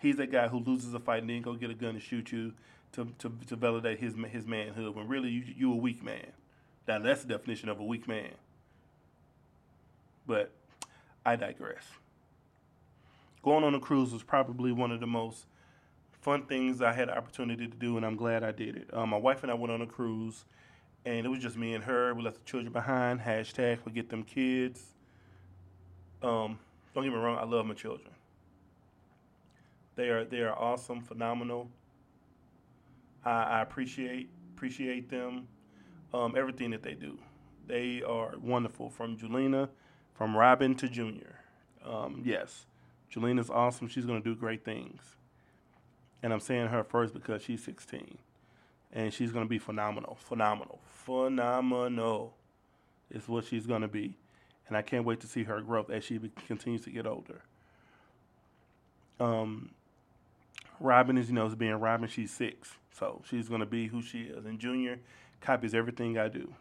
He's 0.00 0.16
that 0.16 0.30
guy 0.30 0.48
who 0.48 0.58
loses 0.58 0.94
a 0.94 1.00
fight 1.00 1.22
and 1.22 1.30
then 1.30 1.42
go 1.42 1.54
get 1.54 1.70
a 1.70 1.74
gun 1.74 1.90
and 1.90 2.02
shoot 2.02 2.30
you 2.32 2.52
to, 2.92 3.08
to, 3.18 3.32
to 3.46 3.56
validate 3.56 3.98
his 3.98 4.14
his 4.30 4.46
manhood 4.46 4.94
when 4.94 5.08
really 5.08 5.28
you 5.30 5.44
you 5.56 5.72
a 5.72 5.76
weak 5.76 6.02
man. 6.02 6.32
Now 6.88 7.00
that's 7.00 7.22
the 7.22 7.28
definition 7.28 7.70
of 7.70 7.80
a 7.80 7.84
weak 7.84 8.08
man. 8.08 8.32
But 10.26 10.52
I 11.26 11.36
digress. 11.36 11.84
going 13.42 13.64
on 13.64 13.74
a 13.74 13.80
cruise 13.80 14.12
was 14.12 14.22
probably 14.22 14.72
one 14.72 14.92
of 14.92 15.00
the 15.00 15.06
most 15.06 15.46
fun 16.20 16.44
things 16.46 16.82
I 16.82 16.92
had 16.92 17.08
the 17.08 17.16
opportunity 17.18 17.68
to 17.68 17.76
do, 17.76 17.96
and 17.96 18.06
I'm 18.06 18.16
glad 18.16 18.44
I 18.44 18.52
did 18.52 18.76
it. 18.76 18.90
Um, 18.92 19.10
my 19.10 19.18
wife 19.18 19.42
and 19.42 19.52
I 19.52 19.54
went 19.54 19.72
on 19.72 19.82
a 19.82 19.86
cruise, 19.86 20.44
and 21.06 21.26
it 21.26 21.28
was 21.28 21.40
just 21.40 21.56
me 21.56 21.74
and 21.74 21.84
her. 21.84 22.14
We 22.14 22.22
left 22.22 22.38
the 22.38 22.44
children 22.44 22.72
behind. 22.72 23.20
Hashtag 23.20 23.80
forget 23.80 24.10
them 24.10 24.24
kids. 24.24 24.82
Um, 26.22 26.58
don't 26.94 27.04
get 27.04 27.12
me 27.12 27.18
wrong, 27.18 27.38
I 27.38 27.44
love 27.44 27.66
my 27.66 27.74
children. 27.74 28.10
They 29.96 30.10
are 30.10 30.24
they 30.24 30.40
are 30.40 30.56
awesome, 30.58 31.02
phenomenal. 31.02 31.68
I, 33.24 33.42
I 33.42 33.62
appreciate 33.62 34.30
appreciate 34.56 35.08
them, 35.10 35.48
um, 36.12 36.34
everything 36.36 36.70
that 36.70 36.82
they 36.82 36.94
do. 36.94 37.18
They 37.66 38.02
are 38.02 38.34
wonderful, 38.40 38.88
from 38.88 39.16
Julina, 39.16 39.68
from 40.14 40.36
Robin 40.36 40.74
to 40.76 40.88
Junior. 40.88 41.40
Um, 41.84 42.22
yes, 42.24 42.66
Julina's 43.14 43.50
awesome. 43.50 43.88
She's 43.88 44.06
going 44.06 44.22
to 44.22 44.28
do 44.28 44.34
great 44.34 44.64
things. 44.64 45.00
And 46.22 46.32
I'm 46.32 46.40
saying 46.40 46.68
her 46.68 46.82
first 46.82 47.14
because 47.14 47.42
she's 47.42 47.62
16. 47.62 48.18
And 48.92 49.12
she's 49.12 49.32
going 49.32 49.44
to 49.44 49.48
be 49.48 49.58
phenomenal. 49.58 50.16
Phenomenal. 50.20 50.80
Phenomenal 50.90 52.34
is 53.10 53.28
what 53.28 53.44
she's 53.44 53.66
going 53.66 53.82
to 53.82 53.88
be. 53.88 54.14
And 54.66 54.76
I 54.76 54.82
can't 54.82 55.04
wait 55.04 55.20
to 55.20 55.26
see 55.26 55.44
her 55.44 55.60
growth 55.60 55.90
as 55.90 56.04
she 56.04 56.18
continues 56.46 56.82
to 56.82 56.90
get 56.90 57.06
older. 57.06 57.42
Um, 59.20 59.70
Robin 60.80 61.16
is, 61.18 61.28
you 61.28 61.34
know, 61.34 61.46
is 61.46 61.54
being 61.54 61.74
Robin. 61.74 62.08
She's 62.08 62.30
six. 62.30 62.72
So 62.92 63.22
she's 63.28 63.48
going 63.48 63.60
to 63.60 63.66
be 63.66 63.86
who 63.88 64.02
she 64.02 64.22
is. 64.22 64.44
And 64.44 64.58
Junior 64.58 64.98
copies 65.40 65.74
everything 65.74 66.18
I 66.18 66.28
do. 66.28 66.54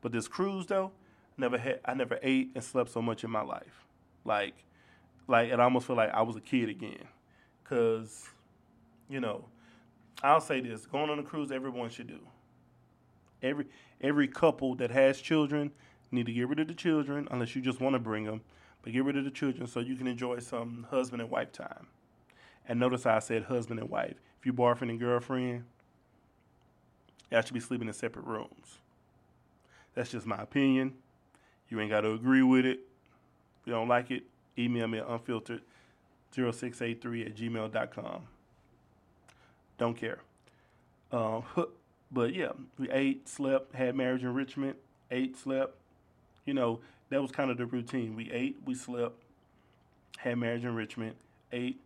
But 0.00 0.12
this 0.12 0.28
cruise, 0.28 0.66
though, 0.66 0.92
never 1.36 1.58
had, 1.58 1.80
I 1.84 1.94
never 1.94 2.18
ate 2.22 2.50
and 2.54 2.62
slept 2.62 2.90
so 2.90 3.02
much 3.02 3.24
in 3.24 3.30
my 3.30 3.42
life. 3.42 3.84
Like, 4.24 4.54
like 5.26 5.50
it 5.50 5.60
almost 5.60 5.86
feel 5.86 5.96
like 5.96 6.12
I 6.12 6.22
was 6.22 6.36
a 6.36 6.40
kid 6.40 6.68
again. 6.68 7.06
Cause, 7.64 8.28
you 9.08 9.20
know, 9.20 9.44
I'll 10.22 10.40
say 10.40 10.60
this: 10.60 10.86
going 10.86 11.10
on 11.10 11.18
a 11.18 11.22
cruise, 11.22 11.52
everyone 11.52 11.90
should 11.90 12.08
do. 12.08 12.20
Every 13.42 13.66
every 14.00 14.28
couple 14.28 14.74
that 14.76 14.90
has 14.90 15.20
children 15.20 15.70
need 16.10 16.26
to 16.26 16.32
get 16.32 16.48
rid 16.48 16.60
of 16.60 16.68
the 16.68 16.74
children, 16.74 17.28
unless 17.30 17.54
you 17.54 17.62
just 17.62 17.80
want 17.80 17.94
to 17.94 18.00
bring 18.00 18.24
them. 18.24 18.40
But 18.82 18.92
get 18.92 19.04
rid 19.04 19.16
of 19.16 19.24
the 19.24 19.30
children 19.30 19.66
so 19.66 19.80
you 19.80 19.96
can 19.96 20.06
enjoy 20.06 20.38
some 20.38 20.86
husband 20.90 21.20
and 21.20 21.30
wife 21.30 21.52
time. 21.52 21.88
And 22.66 22.78
notice 22.78 23.06
I 23.06 23.18
said 23.18 23.44
husband 23.44 23.80
and 23.80 23.90
wife. 23.90 24.14
If 24.38 24.46
you 24.46 24.52
boyfriend 24.52 24.90
and 24.90 25.00
girlfriend, 25.00 25.64
y'all 27.30 27.42
should 27.42 27.54
be 27.54 27.60
sleeping 27.60 27.88
in 27.88 27.94
separate 27.94 28.24
rooms. 28.24 28.78
That's 29.94 30.10
just 30.10 30.26
my 30.26 30.42
opinion. 30.42 30.94
You 31.68 31.80
ain't 31.80 31.90
got 31.90 32.02
to 32.02 32.12
agree 32.12 32.42
with 32.42 32.64
it. 32.64 32.80
If 33.60 33.66
you 33.66 33.72
don't 33.72 33.88
like 33.88 34.10
it, 34.10 34.24
email 34.56 34.86
me 34.86 34.98
at 34.98 35.08
unfiltered0683 35.08 37.26
at 37.26 37.34
gmail.com. 37.34 38.22
Don't 39.78 39.96
care. 39.96 40.20
Um, 41.12 41.42
but 42.10 42.34
yeah, 42.34 42.52
we 42.78 42.90
ate, 42.90 43.28
slept, 43.28 43.74
had 43.74 43.94
marriage 43.94 44.22
enrichment, 44.22 44.76
ate, 45.10 45.36
slept. 45.36 45.74
You 46.44 46.54
know, 46.54 46.80
that 47.10 47.20
was 47.20 47.30
kind 47.30 47.50
of 47.50 47.58
the 47.58 47.66
routine. 47.66 48.16
We 48.16 48.30
ate, 48.30 48.56
we 48.64 48.74
slept, 48.74 49.14
had 50.18 50.38
marriage 50.38 50.64
enrichment, 50.64 51.16
ate. 51.52 51.80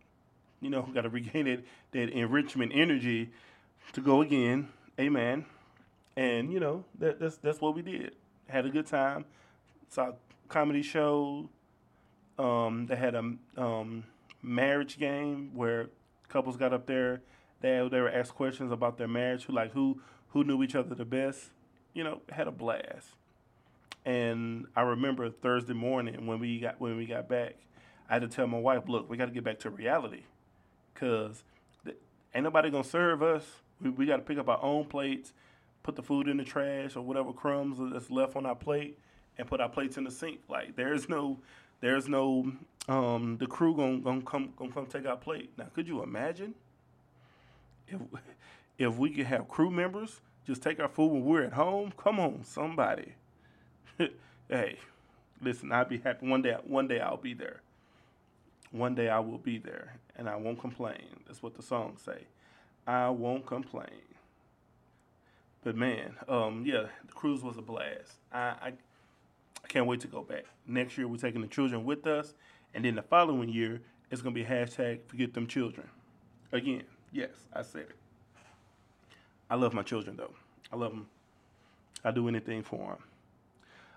You 0.61 0.69
know, 0.69 0.81
got 0.93 1.01
to 1.01 1.09
regain 1.09 1.45
that, 1.45 1.63
that 1.91 2.09
enrichment 2.09 2.71
energy 2.73 3.29
to 3.93 4.01
go 4.01 4.21
again. 4.21 4.69
Amen. 4.99 5.45
And 6.15 6.51
you 6.51 6.59
know, 6.59 6.85
that, 6.99 7.19
that's 7.19 7.37
that's 7.37 7.59
what 7.59 7.75
we 7.75 7.81
did. 7.81 8.15
Had 8.47 8.65
a 8.65 8.69
good 8.69 8.85
time. 8.85 9.25
Saw 9.89 10.11
comedy 10.47 10.83
show. 10.83 11.49
Um, 12.37 12.85
they 12.87 12.95
had 12.95 13.15
a 13.15 13.33
um, 13.57 14.03
marriage 14.41 14.97
game 14.99 15.51
where 15.53 15.89
couples 16.29 16.57
got 16.57 16.73
up 16.73 16.85
there. 16.85 17.21
They 17.61 17.87
they 17.89 18.01
were 18.01 18.09
asked 18.09 18.35
questions 18.35 18.71
about 18.71 18.97
their 18.97 19.07
marriage, 19.07 19.45
who 19.45 19.53
like 19.53 19.71
who 19.71 20.01
who 20.29 20.43
knew 20.43 20.61
each 20.63 20.75
other 20.75 20.93
the 20.93 21.05
best. 21.05 21.51
You 21.93 22.03
know, 22.03 22.21
had 22.29 22.47
a 22.47 22.51
blast. 22.51 23.15
And 24.05 24.67
I 24.75 24.81
remember 24.81 25.29
Thursday 25.29 25.73
morning 25.73 26.27
when 26.27 26.39
we 26.39 26.59
got 26.59 26.79
when 26.79 26.97
we 26.97 27.05
got 27.05 27.27
back, 27.29 27.55
I 28.09 28.13
had 28.13 28.21
to 28.21 28.27
tell 28.27 28.45
my 28.47 28.59
wife, 28.59 28.83
"Look, 28.87 29.09
we 29.09 29.17
got 29.17 29.25
to 29.25 29.31
get 29.31 29.43
back 29.43 29.59
to 29.59 29.69
reality, 29.69 30.23
cause 30.93 31.43
th- 31.85 31.97
ain't 32.35 32.43
nobody 32.43 32.69
gonna 32.69 32.83
serve 32.83 33.23
us. 33.23 33.62
We, 33.83 33.89
we 33.89 34.05
got 34.05 34.17
to 34.17 34.23
pick 34.23 34.37
up 34.37 34.49
our 34.49 34.61
own 34.63 34.85
plates, 34.85 35.33
put 35.83 35.95
the 35.95 36.01
food 36.01 36.27
in 36.27 36.37
the 36.37 36.43
trash 36.43 36.95
or 36.95 37.01
whatever 37.01 37.33
crumbs 37.33 37.77
that's 37.91 38.09
left 38.09 38.35
on 38.35 38.45
our 38.45 38.55
plate, 38.55 38.97
and 39.37 39.47
put 39.47 39.59
our 39.59 39.69
plates 39.69 39.97
in 39.97 40.05
the 40.05 40.11
sink. 40.11 40.39
Like 40.47 40.75
there's 40.75 41.09
no, 41.09 41.39
there's 41.81 42.07
no, 42.07 42.51
um, 42.87 43.37
the 43.37 43.47
crew 43.47 43.75
gonna, 43.75 43.99
gonna 43.99 44.21
come 44.21 44.53
gonna 44.57 44.71
come 44.71 44.85
take 44.85 45.05
our 45.05 45.17
plate. 45.17 45.51
Now, 45.57 45.67
could 45.73 45.87
you 45.87 46.01
imagine 46.01 46.55
if 47.87 47.99
if 48.77 48.95
we 48.95 49.09
could 49.09 49.25
have 49.25 49.47
crew 49.47 49.69
members 49.69 50.21
just 50.45 50.61
take 50.61 50.79
our 50.79 50.89
food 50.89 51.11
when 51.11 51.25
we're 51.25 51.43
at 51.43 51.53
home? 51.53 51.93
Come 51.97 52.19
on, 52.19 52.43
somebody. 52.43 53.13
hey, 54.49 54.77
listen, 55.41 55.71
I'll 55.71 55.85
be 55.85 55.99
happy 55.99 56.27
one 56.27 56.41
day. 56.41 56.55
One 56.65 56.87
day 56.87 56.99
I'll 56.99 57.17
be 57.17 57.33
there. 57.33 57.61
One 58.71 58.95
day 58.95 59.07
I 59.09 59.19
will 59.19 59.37
be 59.37 59.59
there, 59.59 59.97
and 60.15 60.27
I 60.27 60.35
won't 60.35 60.59
complain. 60.59 61.21
That's 61.27 61.43
what 61.43 61.55
the 61.55 61.61
songs 61.61 62.01
say. 62.01 62.25
I 62.85 63.09
won't 63.09 63.45
complain. 63.45 63.87
But 65.63 65.75
man, 65.75 66.15
um, 66.27 66.63
yeah, 66.65 66.87
the 67.05 67.13
cruise 67.13 67.41
was 67.41 67.57
a 67.57 67.61
blast. 67.61 68.13
I, 68.31 68.39
I, 68.39 68.73
I 69.63 69.67
can't 69.67 69.85
wait 69.85 70.01
to 70.01 70.07
go 70.07 70.21
back. 70.21 70.43
Next 70.67 70.97
year 70.97 71.07
we're 71.07 71.17
taking 71.17 71.41
the 71.41 71.47
children 71.47 71.85
with 71.85 72.05
us, 72.05 72.33
and 72.73 72.83
then 72.83 72.95
the 72.95 73.01
following 73.01 73.49
year 73.49 73.81
it's 74.11 74.21
gonna 74.21 74.35
be 74.35 74.43
hashtag 74.43 74.99
forget 75.07 75.33
them 75.33 75.47
children. 75.47 75.87
Again, 76.51 76.83
yes, 77.11 77.31
I 77.53 77.61
said 77.61 77.83
it. 77.83 77.95
I 79.49 79.55
love 79.55 79.73
my 79.73 79.83
children 79.83 80.17
though. 80.17 80.33
I 80.71 80.75
love 80.75 80.91
them. 80.91 81.07
I 82.03 82.11
do 82.11 82.27
anything 82.27 82.63
for 82.63 82.77
them. 82.77 82.97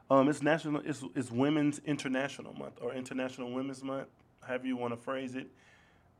Um, 0.08 0.28
it's 0.28 0.42
national. 0.42 0.82
It's, 0.84 1.02
it's 1.16 1.32
Women's 1.32 1.80
International 1.84 2.52
Month 2.54 2.78
or 2.80 2.94
International 2.94 3.50
Women's 3.50 3.82
Month, 3.82 4.06
however 4.40 4.66
you 4.66 4.76
want 4.76 4.92
to 4.94 4.96
phrase 4.96 5.34
it. 5.34 5.48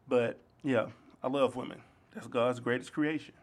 But 0.09 0.41
yeah, 0.65 0.87
I 1.23 1.29
love 1.29 1.55
women. 1.55 1.81
That's 2.17 2.27
God's 2.27 2.61
greatest 2.61 2.95
creation. 2.95 3.35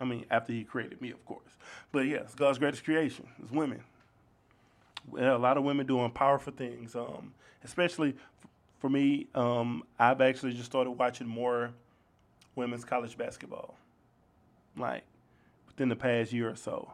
I 0.00 0.04
mean, 0.04 0.24
after 0.30 0.52
He 0.52 0.62
created 0.62 1.02
me, 1.02 1.10
of 1.10 1.24
course. 1.26 1.58
But 1.90 2.06
yeah, 2.06 2.22
God's 2.36 2.58
greatest 2.58 2.84
creation. 2.84 3.26
is 3.44 3.50
women. 3.50 3.82
A 5.18 5.36
lot 5.36 5.56
of 5.56 5.64
women 5.64 5.84
doing 5.84 6.12
powerful 6.12 6.52
things. 6.52 6.94
Um, 6.94 7.34
especially 7.64 8.14
for 8.78 8.88
me, 8.88 9.26
um, 9.34 9.82
I've 9.98 10.20
actually 10.20 10.52
just 10.52 10.66
started 10.66 10.92
watching 10.92 11.26
more 11.26 11.72
women's 12.54 12.84
college 12.84 13.18
basketball, 13.18 13.74
like 14.76 15.02
within 15.66 15.88
the 15.88 15.96
past 15.96 16.32
year 16.32 16.48
or 16.48 16.56
so 16.56 16.92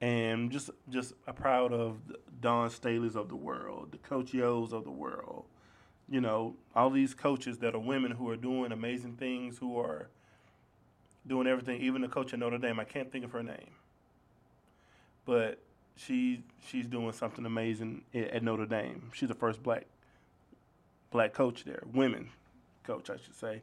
and 0.00 0.50
just 0.50 0.70
just 0.90 1.14
proud 1.34 1.72
of 1.72 1.96
the 2.08 2.18
Dawn 2.40 2.68
Staley's 2.70 3.16
of 3.16 3.28
the 3.28 3.36
world, 3.36 3.88
the 3.90 3.98
Coach 3.98 4.34
Yo's 4.34 4.72
of 4.72 4.84
the 4.84 4.90
world. 4.90 5.44
You 6.08 6.20
know, 6.20 6.54
all 6.74 6.90
these 6.90 7.14
coaches 7.14 7.58
that 7.58 7.74
are 7.74 7.80
women 7.80 8.10
who 8.12 8.28
are 8.28 8.36
doing 8.36 8.72
amazing 8.72 9.16
things, 9.16 9.58
who 9.58 9.78
are 9.78 10.08
doing 11.26 11.46
everything. 11.46 11.80
Even 11.80 12.02
the 12.02 12.08
coach 12.08 12.32
at 12.32 12.38
Notre 12.38 12.58
Dame, 12.58 12.78
I 12.78 12.84
can't 12.84 13.10
think 13.10 13.24
of 13.24 13.32
her 13.32 13.42
name, 13.42 13.70
but 15.24 15.58
she 15.96 16.42
she's 16.66 16.86
doing 16.86 17.12
something 17.12 17.46
amazing 17.46 18.02
at 18.14 18.42
Notre 18.42 18.66
Dame. 18.66 19.10
She's 19.14 19.28
the 19.28 19.34
first 19.34 19.62
black 19.62 19.86
black 21.10 21.32
coach 21.32 21.64
there, 21.64 21.82
women 21.92 22.30
coach, 22.82 23.08
I 23.08 23.16
should 23.16 23.34
say. 23.34 23.62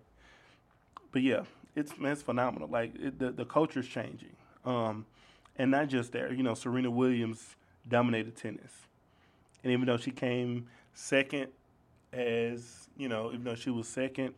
But 1.12 1.22
yeah, 1.22 1.44
it's 1.76 1.98
man, 1.98 2.14
it's 2.14 2.22
phenomenal. 2.22 2.68
Like 2.68 2.96
it, 2.96 3.20
the 3.20 3.32
the 3.32 3.46
culture's 3.46 3.88
changing. 3.88 4.36
Um, 4.66 5.06
and 5.58 5.72
not 5.72 5.90
just 5.90 6.12
there, 6.12 6.32
you 6.34 6.44
know, 6.44 6.54
Serena 6.54 6.90
Williams 6.90 7.56
dominated 7.88 8.36
tennis. 8.36 8.72
And 9.64 9.72
even 9.74 9.86
though 9.86 9.98
she 9.98 10.12
came 10.12 10.68
second 10.94 11.48
as, 12.14 12.90
you 12.98 13.08
know, 13.08 13.32
even 13.32 13.44
though 13.44 13.56
she 13.56 13.70
was 13.70 13.88
second 13.88 14.34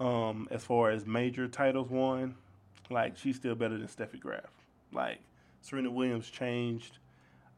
um, 0.00 0.48
as 0.50 0.64
far 0.64 0.90
as 0.90 1.06
major 1.06 1.48
titles 1.48 1.88
won, 1.88 2.34
like 2.90 3.16
she's 3.16 3.36
still 3.36 3.54
better 3.54 3.78
than 3.78 3.86
Steffi 3.86 4.18
Graf. 4.18 4.50
Like 4.92 5.20
Serena 5.60 5.90
Williams 5.90 6.28
changed 6.28 6.98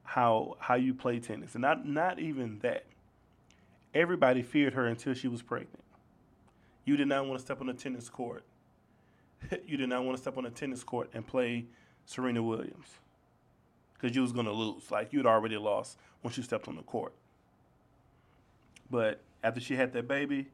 how 0.02 0.56
how 0.60 0.74
you 0.74 0.94
play 0.94 1.18
tennis. 1.18 1.54
And 1.54 1.62
not 1.62 1.86
not 1.86 2.18
even 2.18 2.58
that. 2.60 2.84
Everybody 3.94 4.42
feared 4.42 4.74
her 4.74 4.86
until 4.86 5.14
she 5.14 5.28
was 5.28 5.40
pregnant. 5.40 5.84
You 6.84 6.96
did 6.96 7.08
not 7.08 7.26
want 7.26 7.38
to 7.38 7.44
step 7.44 7.60
on 7.60 7.68
a 7.68 7.74
tennis 7.74 8.08
court. 8.08 8.44
you 9.66 9.76
did 9.76 9.88
not 9.88 10.04
want 10.04 10.16
to 10.16 10.22
step 10.22 10.36
on 10.36 10.44
a 10.46 10.50
tennis 10.50 10.82
court 10.82 11.10
and 11.14 11.26
play 11.26 11.66
Serena 12.04 12.42
Williams 12.42 12.98
because 13.94 14.14
you 14.14 14.22
was 14.22 14.32
gonna 14.32 14.52
lose. 14.52 14.90
Like 14.90 15.12
you'd 15.12 15.26
already 15.26 15.56
lost 15.56 15.96
when 16.22 16.32
she 16.32 16.42
stepped 16.42 16.68
on 16.68 16.76
the 16.76 16.82
court. 16.82 17.14
But 18.90 19.20
after 19.42 19.60
she 19.60 19.76
had 19.76 19.92
that 19.94 20.08
baby, 20.08 20.48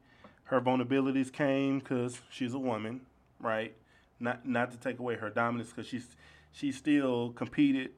her 0.45 0.61
vulnerabilities 0.61 1.31
came 1.31 1.79
because 1.79 2.19
she's 2.29 2.53
a 2.53 2.59
woman, 2.59 3.01
right? 3.39 3.75
Not 4.19 4.45
not 4.47 4.71
to 4.71 4.77
take 4.77 4.99
away 4.99 5.15
her 5.15 5.29
dominance 5.29 5.69
because 5.69 5.87
she's 5.87 6.07
she 6.51 6.71
still 6.71 7.31
competed 7.31 7.91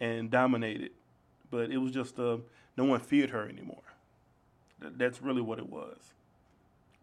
and 0.00 0.30
dominated, 0.30 0.90
but 1.50 1.70
it 1.70 1.78
was 1.78 1.92
just 1.92 2.18
uh, 2.18 2.38
no 2.76 2.84
one 2.84 3.00
feared 3.00 3.30
her 3.30 3.48
anymore. 3.48 3.82
Th- 4.80 4.92
That's 4.96 5.22
really 5.22 5.42
what 5.42 5.58
it 5.58 5.68
was. 5.68 6.14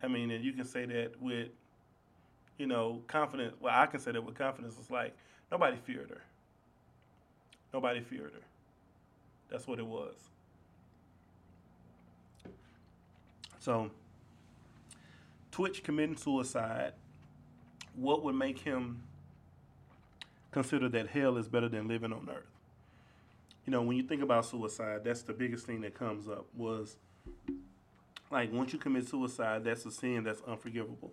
I 0.04 0.08
mean, 0.08 0.32
and 0.32 0.44
you 0.44 0.54
can 0.54 0.66
say 0.66 0.86
that 0.86 1.22
with, 1.22 1.50
you 2.58 2.68
know, 2.68 3.02
confidence. 3.08 3.56
Well, 3.60 3.74
I 3.76 3.86
can 3.88 4.00
say 4.00 4.12
that 4.12 4.24
with 4.24 4.36
confidence. 4.36 4.76
It's 4.80 4.90
like 4.92 5.16
nobody 5.52 5.78
feared 5.78 6.10
her. 6.10 6.22
Nobody 7.74 8.02
feared 8.02 8.34
her. 8.34 8.42
That's 9.50 9.68
what 9.68 9.80
it 9.80 9.86
was. 9.86 10.16
So, 13.62 13.92
Twitch 15.52 15.84
committing 15.84 16.18
suicide, 16.18 16.94
what 17.96 18.24
would 18.24 18.34
make 18.34 18.58
him 18.58 19.04
consider 20.50 20.90
that 20.90 21.10
hell 21.10 21.38
is 21.38 21.48
better 21.48 21.70
than 21.70 21.88
living 21.88 22.12
on 22.12 22.28
earth? 22.28 22.50
You 23.68 23.72
know, 23.72 23.84
when 23.84 23.98
you 23.98 24.02
think 24.02 24.24
about 24.24 24.48
suicide, 24.48 25.02
that's 25.04 25.22
the 25.22 25.34
biggest 25.34 25.68
thing 25.68 25.82
that 25.82 25.94
comes 25.94 26.28
up 26.28 26.48
was 26.58 26.98
like 28.32 28.52
once 28.52 28.74
you 28.74 28.80
commit 28.80 29.08
suicide, 29.08 29.64
that's 29.64 29.86
a 29.86 29.92
sin 29.92 30.24
that's 30.24 30.42
unforgivable. 30.48 31.12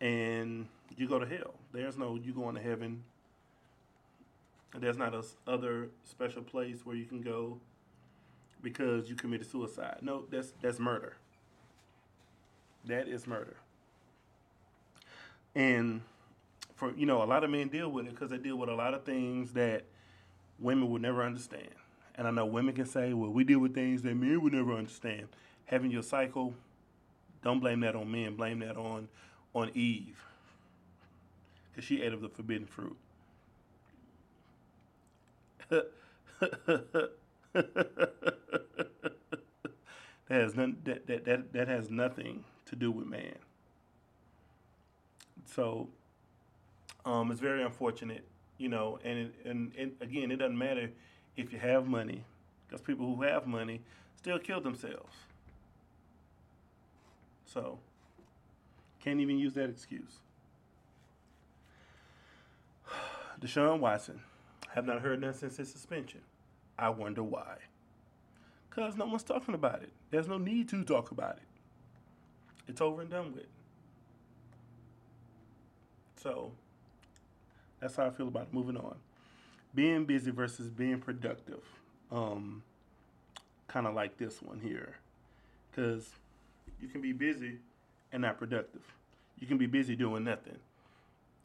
And 0.00 0.68
you 0.96 1.06
go 1.06 1.18
to 1.18 1.26
hell. 1.26 1.52
There's 1.70 1.98
no 1.98 2.14
you 2.14 2.32
going 2.32 2.54
to 2.54 2.62
heaven. 2.62 3.04
There's 4.74 4.96
not 4.96 5.14
a 5.14 5.22
other 5.46 5.90
special 6.04 6.40
place 6.40 6.86
where 6.86 6.96
you 6.96 7.04
can 7.04 7.20
go 7.20 7.60
because 8.62 9.08
you 9.08 9.16
committed 9.16 9.50
suicide. 9.50 9.98
No, 10.02 10.24
that's 10.30 10.52
that's 10.62 10.78
murder. 10.78 11.16
That 12.86 13.08
is 13.08 13.26
murder. 13.26 13.56
And 15.54 16.02
for 16.76 16.92
you 16.94 17.06
know, 17.06 17.22
a 17.22 17.26
lot 17.26 17.44
of 17.44 17.50
men 17.50 17.68
deal 17.68 17.90
with 17.90 18.06
it 18.06 18.10
because 18.12 18.30
they 18.30 18.38
deal 18.38 18.56
with 18.56 18.68
a 18.68 18.74
lot 18.74 18.94
of 18.94 19.04
things 19.04 19.52
that 19.54 19.84
women 20.58 20.90
would 20.90 21.02
never 21.02 21.22
understand. 21.22 21.68
And 22.16 22.26
I 22.26 22.30
know 22.30 22.46
women 22.46 22.74
can 22.74 22.86
say, 22.86 23.12
"Well, 23.12 23.30
we 23.30 23.44
deal 23.44 23.60
with 23.60 23.74
things 23.74 24.02
that 24.02 24.14
men 24.16 24.42
would 24.42 24.52
never 24.52 24.74
understand." 24.74 25.28
Having 25.66 25.90
your 25.92 26.02
cycle, 26.02 26.54
don't 27.42 27.60
blame 27.60 27.80
that 27.80 27.96
on 27.96 28.10
men. 28.10 28.36
Blame 28.36 28.60
that 28.60 28.76
on 28.76 29.08
on 29.54 29.70
Eve, 29.74 30.24
because 31.70 31.84
she 31.84 32.02
ate 32.02 32.12
of 32.12 32.20
the 32.20 32.28
forbidden 32.28 32.66
fruit. 32.66 32.96
that 37.74 39.14
has 40.28 40.54
none, 40.54 40.76
that, 40.84 41.06
that, 41.06 41.24
that, 41.24 41.52
that 41.52 41.68
has 41.68 41.90
nothing 41.90 42.44
to 42.66 42.76
do 42.76 42.90
with 42.90 43.06
man. 43.06 43.36
So 45.46 45.88
um, 47.04 47.30
it's 47.30 47.40
very 47.40 47.62
unfortunate, 47.62 48.24
you 48.58 48.68
know, 48.68 48.98
and, 49.04 49.18
it, 49.18 49.34
and 49.44 49.92
again, 50.00 50.30
it 50.30 50.36
doesn't 50.36 50.58
matter 50.58 50.90
if 51.36 51.52
you 51.52 51.58
have 51.58 51.86
money, 51.86 52.24
because 52.66 52.80
people 52.80 53.06
who 53.14 53.22
have 53.22 53.46
money 53.46 53.80
still 54.16 54.38
kill 54.38 54.60
themselves. 54.60 55.14
So 57.46 57.78
can't 59.00 59.20
even 59.20 59.38
use 59.38 59.54
that 59.54 59.70
excuse. 59.70 60.18
Deshaun 63.40 63.80
Watson, 63.80 64.20
have 64.74 64.84
not 64.84 65.00
heard 65.00 65.20
nothing 65.20 65.38
since 65.40 65.56
his 65.56 65.72
suspension. 65.72 66.20
I 66.78 66.90
wonder 66.90 67.22
why. 67.22 67.56
Because 68.68 68.96
no 68.96 69.06
one's 69.06 69.24
talking 69.24 69.54
about 69.54 69.82
it. 69.82 69.90
There's 70.10 70.28
no 70.28 70.38
need 70.38 70.68
to 70.68 70.84
talk 70.84 71.10
about 71.10 71.36
it. 71.36 71.42
It's 72.68 72.80
over 72.80 73.02
and 73.02 73.10
done 73.10 73.34
with. 73.34 73.46
So 76.22 76.52
that's 77.80 77.96
how 77.96 78.06
I 78.06 78.10
feel 78.10 78.28
about 78.28 78.44
it. 78.44 78.54
Moving 78.54 78.76
on. 78.76 78.96
Being 79.74 80.04
busy 80.04 80.30
versus 80.30 80.70
being 80.70 81.00
productive. 81.00 81.62
Um, 82.12 82.62
kind 83.66 83.86
of 83.86 83.94
like 83.94 84.16
this 84.16 84.40
one 84.42 84.60
here. 84.60 84.96
Because 85.70 86.10
you 86.80 86.88
can 86.88 87.00
be 87.00 87.12
busy 87.12 87.58
and 88.12 88.22
not 88.22 88.38
productive. 88.38 88.82
You 89.38 89.46
can 89.46 89.58
be 89.58 89.66
busy 89.66 89.96
doing 89.96 90.24
nothing. 90.24 90.58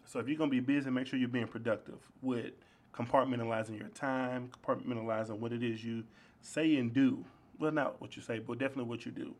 So 0.05 0.19
if 0.19 0.27
you're 0.27 0.37
going 0.37 0.49
to 0.49 0.55
be 0.55 0.59
busy, 0.59 0.89
make 0.89 1.07
sure 1.07 1.17
you're 1.17 1.27
being 1.27 1.47
productive 1.47 1.99
with 2.21 2.53
compartmentalizing 2.93 3.77
your 3.77 3.89
time, 3.89 4.49
compartmentalizing 4.63 5.39
what 5.39 5.51
it 5.51 5.63
is 5.63 5.83
you 5.83 6.03
say 6.41 6.75
and 6.77 6.93
do. 6.93 7.23
Well, 7.59 7.71
not 7.71 7.99
what 8.01 8.15
you 8.15 8.21
say, 8.21 8.39
but 8.39 8.59
definitely 8.59 8.89
what 8.89 9.05
you 9.05 9.11
do. 9.11 9.33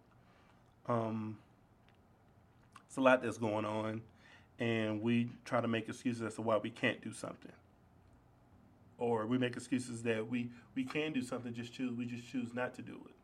Um, 0.88 1.38
it's 2.88 2.98
a 2.98 3.02
lot 3.02 3.24
that's 3.24 3.38
going 3.38 3.66
on, 3.66 4.02
and 4.60 5.02
we 5.02 5.30
try 5.46 5.62
to 5.62 5.68
make 5.68 5.88
excuses 5.90 6.22
as 6.22 6.36
to 6.36 6.42
why 6.42 6.58
we 6.58 6.70
can't 6.70 7.02
do 7.02 7.14
something, 7.14 7.52
or 8.98 9.26
we 9.26 9.38
make 9.38 9.56
excuses 9.56 10.04
that 10.04 10.30
we 10.30 10.50
we 10.76 10.84
can 10.84 11.14
do 11.14 11.22
something, 11.22 11.54
just 11.54 11.74
choose 11.74 11.98
we 11.98 12.06
just 12.06 12.30
choose 12.30 12.54
not 12.54 12.74
to 12.76 12.82
do 12.82 13.00
it. 13.06 13.16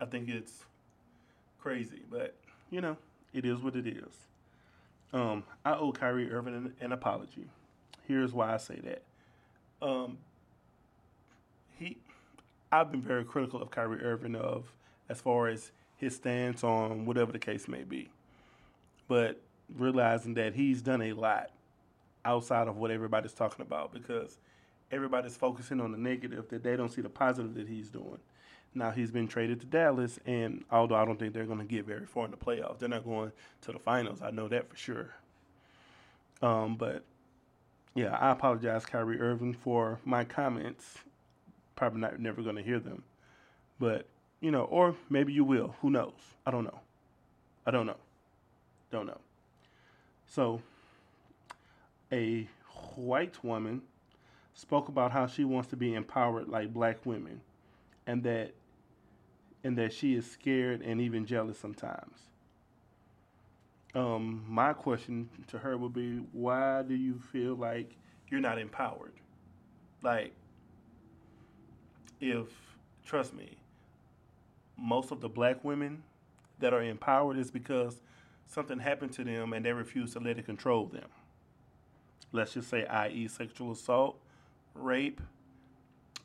I 0.00 0.04
think 0.04 0.28
it's 0.28 0.64
crazy, 1.58 2.02
but 2.10 2.34
you 2.70 2.80
know, 2.80 2.96
it 3.32 3.44
is 3.44 3.60
what 3.60 3.76
it 3.76 3.86
is. 3.86 4.14
Um, 5.12 5.44
I 5.64 5.74
owe 5.74 5.92
Kyrie 5.92 6.30
Irving 6.30 6.54
an, 6.54 6.74
an 6.80 6.92
apology. 6.92 7.48
Here's 8.06 8.32
why 8.32 8.54
I 8.54 8.56
say 8.56 8.80
that. 8.84 9.02
Um, 9.86 10.18
he, 11.78 11.96
I've 12.72 12.90
been 12.90 13.02
very 13.02 13.24
critical 13.24 13.60
of 13.60 13.70
Kyrie 13.70 14.02
Irving 14.02 14.36
of 14.36 14.72
as 15.08 15.20
far 15.20 15.48
as 15.48 15.70
his 15.96 16.16
stance 16.16 16.64
on 16.64 17.06
whatever 17.06 17.32
the 17.32 17.38
case 17.38 17.68
may 17.68 17.82
be, 17.84 18.08
but 19.08 19.40
realizing 19.76 20.34
that 20.34 20.54
he's 20.54 20.82
done 20.82 21.02
a 21.02 21.12
lot 21.12 21.50
outside 22.24 22.68
of 22.68 22.76
what 22.76 22.90
everybody's 22.90 23.32
talking 23.32 23.64
about 23.64 23.92
because 23.92 24.38
everybody's 24.90 25.36
focusing 25.36 25.80
on 25.80 25.92
the 25.92 25.98
negative 25.98 26.48
that 26.48 26.62
they 26.62 26.76
don't 26.76 26.90
see 26.90 27.00
the 27.00 27.08
positive 27.08 27.54
that 27.54 27.68
he's 27.68 27.88
doing. 27.88 28.18
Now 28.74 28.90
he's 28.90 29.10
been 29.10 29.26
traded 29.26 29.60
to 29.60 29.66
Dallas, 29.66 30.18
and 30.26 30.64
although 30.70 30.96
I 30.96 31.04
don't 31.04 31.18
think 31.18 31.32
they're 31.32 31.46
going 31.46 31.60
to 31.60 31.64
get 31.64 31.86
very 31.86 32.04
far 32.04 32.26
in 32.26 32.30
the 32.30 32.36
playoffs, 32.36 32.78
they're 32.78 32.88
not 32.88 33.04
going 33.04 33.32
to 33.62 33.72
the 33.72 33.78
finals. 33.78 34.20
I 34.22 34.30
know 34.30 34.48
that 34.48 34.68
for 34.68 34.76
sure. 34.76 35.14
Um, 36.42 36.76
but 36.76 37.02
yeah, 37.96 38.14
I 38.20 38.30
apologize, 38.30 38.84
Kyrie 38.84 39.18
Irving, 39.18 39.54
for 39.54 39.98
my 40.04 40.22
comments. 40.22 40.98
Probably 41.74 42.00
not 42.00 42.20
never 42.20 42.42
going 42.42 42.56
to 42.56 42.62
hear 42.62 42.78
them, 42.78 43.02
but 43.80 44.06
you 44.40 44.50
know, 44.50 44.64
or 44.64 44.94
maybe 45.08 45.32
you 45.32 45.44
will. 45.44 45.74
Who 45.80 45.90
knows? 45.90 46.12
I 46.44 46.50
don't 46.50 46.64
know. 46.64 46.80
I 47.66 47.70
don't 47.70 47.86
know. 47.86 47.96
Don't 48.92 49.06
know. 49.06 49.18
So, 50.26 50.60
a 52.12 52.46
white 52.94 53.42
woman 53.42 53.80
spoke 54.52 54.88
about 54.88 55.12
how 55.12 55.26
she 55.26 55.44
wants 55.44 55.70
to 55.70 55.76
be 55.76 55.94
empowered 55.94 56.48
like 56.48 56.72
black 56.74 57.04
women, 57.06 57.40
and 58.06 58.22
that 58.24 58.52
and 59.64 59.76
that 59.78 59.92
she 59.92 60.14
is 60.14 60.30
scared 60.30 60.82
and 60.82 61.00
even 61.00 61.24
jealous 61.24 61.58
sometimes. 61.58 62.18
Um, 63.96 64.44
my 64.46 64.74
question 64.74 65.30
to 65.46 65.58
her 65.58 65.78
would 65.78 65.94
be, 65.94 66.18
why 66.32 66.82
do 66.82 66.94
you 66.94 67.18
feel 67.32 67.54
like 67.54 67.96
you're 68.28 68.42
not 68.42 68.58
empowered? 68.58 69.14
Like, 70.02 70.34
if 72.20 72.46
trust 73.06 73.32
me, 73.32 73.56
most 74.76 75.12
of 75.12 75.22
the 75.22 75.30
black 75.30 75.64
women 75.64 76.02
that 76.58 76.74
are 76.74 76.82
empowered 76.82 77.38
is 77.38 77.50
because 77.50 78.02
something 78.46 78.78
happened 78.78 79.14
to 79.14 79.24
them 79.24 79.54
and 79.54 79.64
they 79.64 79.72
refuse 79.72 80.12
to 80.12 80.20
let 80.20 80.38
it 80.38 80.44
control 80.44 80.84
them. 80.84 81.08
Let's 82.32 82.52
just 82.52 82.68
say, 82.68 82.84
i.e., 82.84 83.28
sexual 83.28 83.72
assault, 83.72 84.18
rape, 84.74 85.22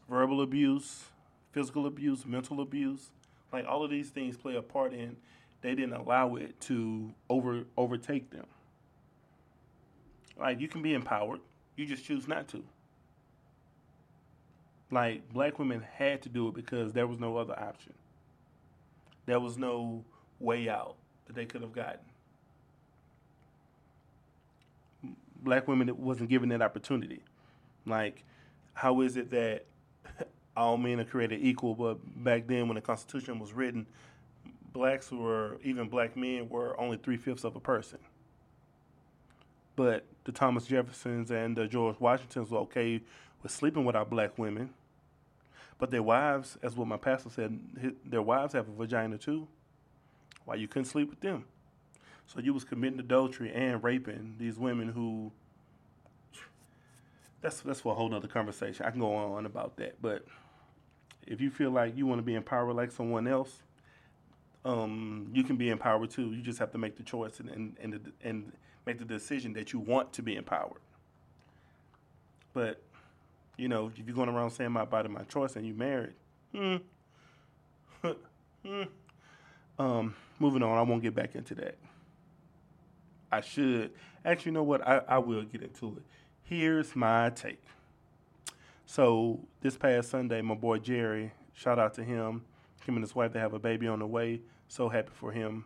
verbal 0.10 0.42
abuse, 0.42 1.06
physical 1.54 1.86
abuse, 1.86 2.26
mental 2.26 2.60
abuse. 2.60 3.12
Like 3.54 3.66
all 3.66 3.82
of 3.82 3.92
these 3.92 4.10
things 4.10 4.36
play 4.36 4.58
a 4.58 4.62
part 4.62 4.92
in 4.92 5.16
they 5.62 5.76
didn't 5.76 5.94
allow 5.94 6.36
it 6.36 6.60
to 6.62 7.14
over 7.30 7.64
overtake 7.78 8.30
them. 8.32 8.46
Like 10.38 10.60
you 10.60 10.68
can 10.68 10.82
be 10.82 10.94
empowered, 10.94 11.40
you 11.76 11.86
just 11.86 12.04
choose 12.04 12.28
not 12.28 12.48
to. 12.50 12.64
Like 14.90 15.32
black 15.32 15.60
women 15.60 15.84
had 15.96 16.22
to 16.24 16.30
do 16.30 16.48
it 16.50 16.54
because 16.54 16.94
there 16.94 17.08
was 17.08 17.20
no 17.20 17.38
other 17.38 17.58
option. 17.58 17.94
There 19.26 19.40
was 19.40 19.58
no 19.58 20.04
way 20.40 20.68
out 20.68 20.96
that 21.28 21.36
they 21.36 21.46
could 21.46 21.62
have 21.62 21.72
gotten. 21.72 22.00
Black 25.44 25.68
women 25.68 25.90
wasn't 25.98 26.30
given 26.30 26.50
that 26.50 26.62
opportunity. 26.62 27.22
Like, 27.86 28.24
how 28.74 29.02
is 29.02 29.18
it 29.18 29.32
that 29.32 29.66
all 30.58 30.78
men 30.78 31.00
are 31.00 31.06
created 31.06 31.40
equal, 31.42 31.74
but 31.74 32.24
back 32.24 32.48
then 32.48 32.68
when 32.68 32.76
the 32.76 32.82
Constitution 32.82 33.40
was 33.40 33.54
written, 33.54 33.88
blacks 34.74 35.12
were 35.12 35.58
even 35.64 35.90
black 35.90 36.18
men 36.18 36.50
were 36.50 36.80
only 36.80 36.98
three 36.98 37.18
fifths 37.18 37.44
of 37.44 37.56
a 37.56 37.60
person. 37.60 38.00
But 39.76 40.06
the 40.26 40.32
Thomas 40.32 40.66
Jeffersons 40.66 41.32
and 41.32 41.58
the 41.58 41.68
George 41.68 42.00
Washingtons 42.00 42.52
were 42.52 42.60
okay 42.60 43.02
with 43.44 43.52
sleeping 43.52 43.86
with 43.86 43.96
our 43.96 44.06
black 44.06 44.38
women, 44.38 44.72
but 45.80 45.92
their 45.92 46.04
wives, 46.04 46.58
as 46.64 46.76
what 46.76 46.88
my 46.88 46.98
pastor 46.98 47.30
said, 47.30 47.60
their 48.06 48.22
wives 48.22 48.54
have 48.54 48.68
a 48.70 48.74
vagina 48.74 49.18
too. 49.18 49.48
Why 50.46 50.56
you 50.56 50.68
couldn't 50.68 50.86
sleep 50.86 51.10
with 51.10 51.22
them? 51.22 51.46
So 52.28 52.40
you 52.40 52.54
was 52.54 52.64
committing 52.64 53.00
adultery 53.00 53.52
and 53.54 53.84
raping 53.84 54.36
these 54.40 54.60
women 54.60 54.90
who. 54.90 55.32
That's 57.42 57.62
that's 57.62 57.82
for 57.82 57.94
a 57.94 57.96
whole 57.96 58.10
nother 58.10 58.28
conversation. 58.28 58.86
I 58.86 58.92
can 58.92 59.00
go 59.00 59.14
on 59.16 59.46
about 59.46 59.78
that, 59.78 60.02
but 60.02 60.26
If 61.28 61.42
you 61.42 61.50
feel 61.50 61.72
like 61.72 61.96
you 61.98 62.06
want 62.06 62.20
to 62.20 62.24
be 62.24 62.36
empowered 62.36 62.76
like 62.76 62.92
someone 62.92 63.28
else, 63.28 63.64
um, 64.64 65.30
you 65.34 65.44
can 65.44 65.56
be 65.56 65.70
empowered 65.70 66.10
too. 66.12 66.34
You 66.34 66.42
just 66.42 66.60
have 66.60 66.72
to 66.72 66.78
make 66.78 66.96
the 66.98 67.04
choice 67.04 67.40
and 67.40 67.50
and 67.50 67.78
and, 67.82 68.12
and 68.24 68.52
make 68.86 69.00
the 69.00 69.06
decision 69.06 69.54
that 69.54 69.74
you 69.74 69.80
want 69.80 70.14
to 70.14 70.22
be 70.22 70.36
empowered. 70.36 70.82
But 72.54 72.82
you 73.58 73.68
know, 73.68 73.92
if 73.96 74.06
you're 74.06 74.16
going 74.16 74.30
around 74.30 74.52
saying 74.52 74.72
my 74.72 74.86
body, 74.86 75.10
my 75.10 75.24
choice, 75.24 75.56
and 75.56 75.66
you 75.66 75.74
married, 75.74 76.14
hmm. 76.54 76.78
hmm. 78.66 78.84
Um, 79.80 80.16
moving 80.40 80.64
on, 80.64 80.78
I 80.78 80.82
won't 80.84 81.02
get 81.02 81.16
back 81.16 81.36
into 81.36 81.56
that. 81.56 81.78
I 83.32 83.42
should. 83.42 83.92
Actually, 84.24 84.50
you 84.50 84.54
know 84.54 84.64
what? 84.64 84.88
I, 84.88 85.02
I 85.08 85.18
will 85.18 85.44
get 85.44 85.64
into 85.64 85.98
it. 85.98 86.04
Here's 86.44 86.96
my 86.96 87.30
take. 87.32 87.64
So, 88.86 89.40
this 89.62 89.78
past 89.78 90.10
Sunday, 90.10 90.42
my 90.42 90.54
boy 90.54 90.80
Jerry, 90.80 91.32
shout 91.54 91.80
out 91.80 91.94
to 91.94 92.04
him, 92.04 92.44
him 92.84 92.96
and 92.96 93.04
his 93.04 93.16
wife, 93.16 93.34
they 93.34 93.40
have 93.40 93.54
a 93.54 93.60
baby 93.60 93.88
on 93.88 94.00
the 94.00 94.08
way. 94.08 94.42
So 94.68 94.90
happy 94.90 95.12
for 95.14 95.32
him. 95.32 95.66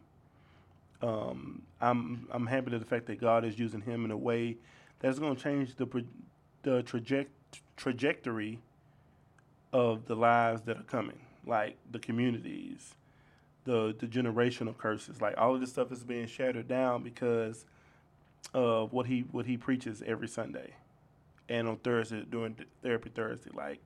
Um, 1.01 1.61
I'm 1.81 2.27
I'm 2.31 2.47
happy 2.47 2.71
to 2.71 2.79
the 2.79 2.85
fact 2.85 3.05
that 3.07 3.19
God 3.19 3.45
is 3.45 3.59
using 3.59 3.81
him 3.81 4.05
in 4.05 4.11
a 4.11 4.17
way 4.17 4.57
that's 4.99 5.19
going 5.19 5.35
to 5.35 5.41
change 5.41 5.75
the 5.75 6.03
the 6.63 6.81
traject, 6.83 7.31
trajectory 7.77 8.59
of 9.71 10.05
the 10.05 10.15
lives 10.15 10.61
that 10.63 10.77
are 10.77 10.83
coming, 10.83 11.19
like 11.45 11.77
the 11.91 11.99
communities, 11.99 12.95
the 13.65 13.95
the 13.99 14.07
generational 14.07 14.75
curses, 14.75 15.21
like 15.21 15.35
all 15.37 15.53
of 15.53 15.61
this 15.61 15.69
stuff 15.69 15.91
is 15.91 16.03
being 16.03 16.27
shattered 16.27 16.67
down 16.67 17.03
because 17.03 17.65
of 18.53 18.93
what 18.93 19.05
he 19.05 19.25
what 19.31 19.45
he 19.45 19.57
preaches 19.57 20.01
every 20.07 20.27
Sunday, 20.27 20.73
and 21.49 21.67
on 21.67 21.77
Thursday 21.77 22.25
during 22.29 22.55
therapy 22.81 23.11
Thursday, 23.13 23.51
like 23.53 23.83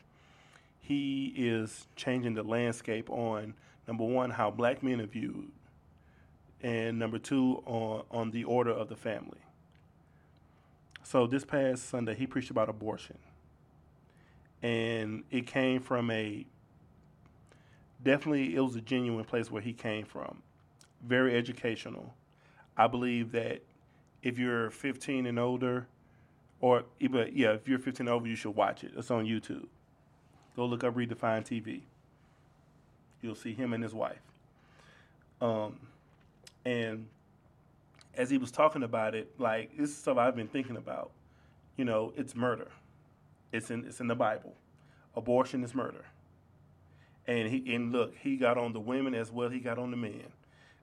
he 0.79 1.33
is 1.35 1.87
changing 1.95 2.33
the 2.33 2.43
landscape 2.43 3.09
on 3.09 3.53
number 3.87 4.05
one 4.05 4.31
how 4.31 4.51
black 4.51 4.81
men 4.81 5.01
are 5.01 5.05
viewed, 5.05 5.51
and 6.61 6.97
number 6.97 7.19
two 7.19 7.61
on 7.65 8.03
on 8.11 8.31
the 8.31 8.43
order 8.43 8.71
of 8.71 8.89
the 8.89 8.95
family. 8.95 9.39
So 11.03 11.25
this 11.25 11.43
past 11.43 11.89
Sunday, 11.89 12.15
he 12.15 12.27
preached 12.27 12.51
about 12.51 12.69
abortion, 12.69 13.17
and 14.61 15.23
it 15.31 15.47
came 15.47 15.81
from 15.81 16.11
a 16.11 16.45
definitely 18.03 18.55
it 18.55 18.59
was 18.59 18.75
a 18.75 18.81
genuine 18.81 19.25
place 19.25 19.51
where 19.51 19.61
he 19.61 19.73
came 19.73 20.05
from. 20.05 20.41
Very 21.05 21.35
educational. 21.35 22.13
I 22.77 22.87
believe 22.87 23.31
that 23.31 23.61
if 24.21 24.37
you're 24.37 24.69
15 24.69 25.25
and 25.25 25.39
older, 25.39 25.87
or 26.61 26.83
but 27.09 27.33
yeah, 27.33 27.53
if 27.53 27.67
you're 27.67 27.79
15 27.79 28.07
and 28.07 28.13
over, 28.13 28.27
you 28.27 28.35
should 28.35 28.55
watch 28.55 28.83
it. 28.83 28.91
It's 28.95 29.11
on 29.11 29.25
YouTube. 29.25 29.67
Go 30.59 30.65
look 30.65 30.83
up 30.83 30.93
Redefine 30.93 31.45
TV. 31.47 31.83
You'll 33.21 33.33
see 33.33 33.53
him 33.53 33.71
and 33.71 33.81
his 33.81 33.93
wife. 33.93 34.19
Um, 35.39 35.79
and 36.65 37.07
as 38.13 38.29
he 38.29 38.37
was 38.37 38.51
talking 38.51 38.83
about 38.83 39.15
it, 39.15 39.31
like 39.37 39.77
this 39.77 39.91
is 39.91 39.95
stuff 39.95 40.17
I've 40.17 40.35
been 40.35 40.49
thinking 40.49 40.75
about. 40.75 41.11
You 41.77 41.85
know, 41.85 42.11
it's 42.17 42.35
murder. 42.35 42.67
It's 43.53 43.71
in 43.71 43.85
it's 43.85 44.01
in 44.01 44.07
the 44.07 44.15
Bible. 44.15 44.53
Abortion 45.15 45.63
is 45.63 45.73
murder. 45.73 46.03
And 47.25 47.47
he 47.47 47.73
and 47.73 47.93
look, 47.93 48.13
he 48.17 48.35
got 48.35 48.57
on 48.57 48.73
the 48.73 48.81
women 48.81 49.15
as 49.15 49.31
well. 49.31 49.47
He 49.47 49.61
got 49.61 49.79
on 49.79 49.91
the 49.91 49.97
men, 49.97 50.25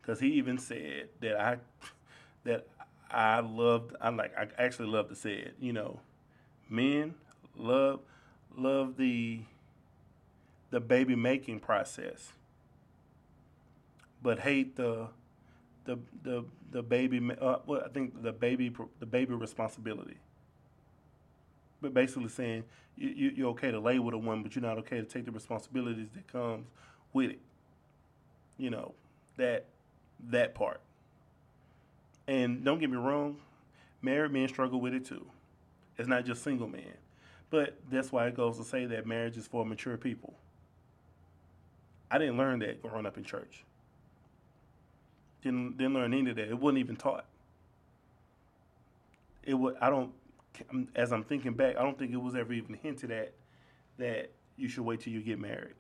because 0.01 0.19
he 0.19 0.29
even 0.29 0.57
said 0.57 1.11
that 1.21 1.39
I 1.39 1.59
that 2.45 2.67
I 3.11 3.41
loved. 3.41 3.95
I 4.01 4.09
like. 4.09 4.33
I 4.39 4.49
actually 4.57 4.89
love 4.89 5.11
to 5.11 5.15
say 5.15 5.35
it. 5.35 5.55
You 5.61 5.75
know, 5.75 6.01
men 6.71 7.13
love 7.55 8.01
love 8.57 8.97
the 8.97 9.43
the 10.77 10.81
baby 10.81 11.17
making 11.17 11.59
process, 11.59 12.35
but 14.23 14.41
hate 14.41 14.77
the 14.77 15.09
the 15.87 15.97
the 16.23 16.45
the 16.71 16.83
baby. 16.83 17.19
Uh, 17.41 17.57
well, 17.65 17.81
I 17.83 17.89
think 17.89 18.23
the 18.23 18.33
baby 18.33 18.71
the 19.01 19.07
baby 19.07 19.33
responsibility 19.33 20.19
but 21.81 21.95
basically 21.95 22.29
saying 22.29 22.65
you, 22.97 23.33
you, 23.37 23.47
are 23.47 23.51
okay 23.51 23.71
to 23.71 23.79
lay 23.79 23.99
with 23.99 24.15
a 24.15 24.19
woman, 24.19 24.43
but 24.43 24.55
you're 24.55 24.63
not 24.63 24.79
okay 24.79 24.97
to 24.97 25.05
take 25.05 25.25
the 25.25 25.31
responsibilities 25.31 26.09
that 26.15 26.31
comes 26.31 26.67
with 27.13 27.31
it. 27.31 27.41
You 28.59 28.71
know 28.71 28.93
that 29.37 29.67
that 30.29 30.55
part. 30.55 30.81
And 32.29 32.65
don't 32.65 32.81
get 32.81 32.91
me 32.91 32.97
wrong, 32.97 33.37
married 34.03 34.33
men 34.33 34.49
struggle 34.49 34.81
with 34.81 34.93
it 34.93 35.07
too. 35.07 35.27
It's 35.97 36.09
not 36.09 36.27
just 36.27 36.43
single 36.43 36.69
men, 36.69 36.95
but 37.51 37.79
that's 37.91 38.11
why 38.11 38.27
it 38.27 38.35
goes 38.35 38.59
to 38.59 38.65
say 38.65 38.85
that 38.87 39.07
marriage 39.07 39.37
is 39.37 39.47
for 39.47 39.65
mature 39.65 39.97
people. 39.97 40.35
I 42.11 42.19
didn't 42.19 42.37
learn 42.37 42.61
that 42.61 42.83
growing 42.83 43.07
up 43.07 43.17
in 43.17 43.25
church. 43.25 43.65
Didn't 45.43 45.79
didn't 45.79 45.95
learn 45.95 46.13
any 46.15 46.31
of 46.31 46.37
that. 46.37 46.49
It 46.49 46.59
wasn't 46.59 46.79
even 46.79 46.97
taught. 46.97 47.27
It 49.43 49.55
would. 49.55 49.77
I 49.81 49.91
don't 49.91 50.13
as 50.95 51.13
I'm 51.13 51.23
thinking 51.23 51.55
back, 51.55 51.77
I 51.77 51.83
don't 51.83 51.99
think 51.99 52.13
it 52.13 52.21
was 52.21 52.35
ever 52.35 52.53
even 52.53 52.75
hinted 52.75 53.11
at 53.11 53.33
that 53.99 54.31
you 54.57 54.69
should 54.69 54.85
wait 54.85 55.01
till 55.01 55.13
you 55.13 55.21
get 55.21 55.39
married. 55.39 55.75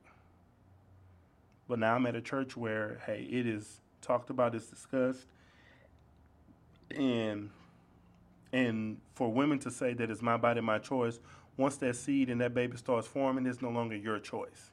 But 1.69 1.79
now 1.79 1.95
I'm 1.95 2.07
at 2.07 2.15
a 2.15 2.21
church 2.21 2.57
where, 2.57 3.01
hey, 3.07 3.27
it 3.31 3.47
is 3.47 3.81
talked 4.01 4.31
about, 4.31 4.55
it's 4.55 4.67
discussed, 4.67 5.27
and 6.95 7.51
and 8.53 8.99
for 9.15 9.33
women 9.33 9.59
to 9.61 9.71
say 9.71 9.93
that 9.95 10.11
it's 10.11 10.23
my 10.23 10.37
body, 10.37 10.61
my 10.61 10.79
choice, 10.79 11.19
once 11.57 11.77
that 11.79 11.97
seed 11.97 12.31
and 12.31 12.41
that 12.41 12.55
baby 12.55 12.77
starts 12.77 13.07
forming, 13.07 13.47
it's 13.47 13.61
no 13.61 13.71
longer 13.71 13.97
your 13.97 14.19
choice, 14.19 14.71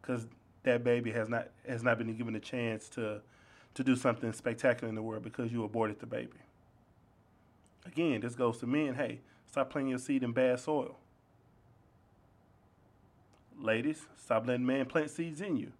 because 0.00 0.26
that 0.62 0.84
baby 0.84 1.10
has 1.12 1.28
not 1.28 1.48
has 1.66 1.82
not 1.82 1.98
been 1.98 2.14
given 2.16 2.34
a 2.36 2.40
chance 2.40 2.88
to 2.90 3.20
to 3.74 3.84
do 3.84 3.96
something 3.96 4.32
spectacular 4.32 4.88
in 4.88 4.94
the 4.94 5.02
world 5.02 5.22
because 5.22 5.52
you 5.52 5.64
aborted 5.64 6.00
the 6.00 6.06
baby. 6.06 6.38
Again, 7.86 8.20
this 8.20 8.34
goes 8.34 8.58
to 8.58 8.66
men. 8.66 8.94
Hey, 8.94 9.20
stop 9.46 9.70
planting 9.70 9.90
your 9.90 9.98
seed 9.98 10.22
in 10.22 10.32
bad 10.32 10.60
soil. 10.60 10.98
Ladies, 13.58 14.06
stop 14.16 14.46
letting 14.46 14.66
man 14.66 14.86
plant 14.86 15.10
seeds 15.10 15.40
in 15.40 15.56
you. 15.56 15.72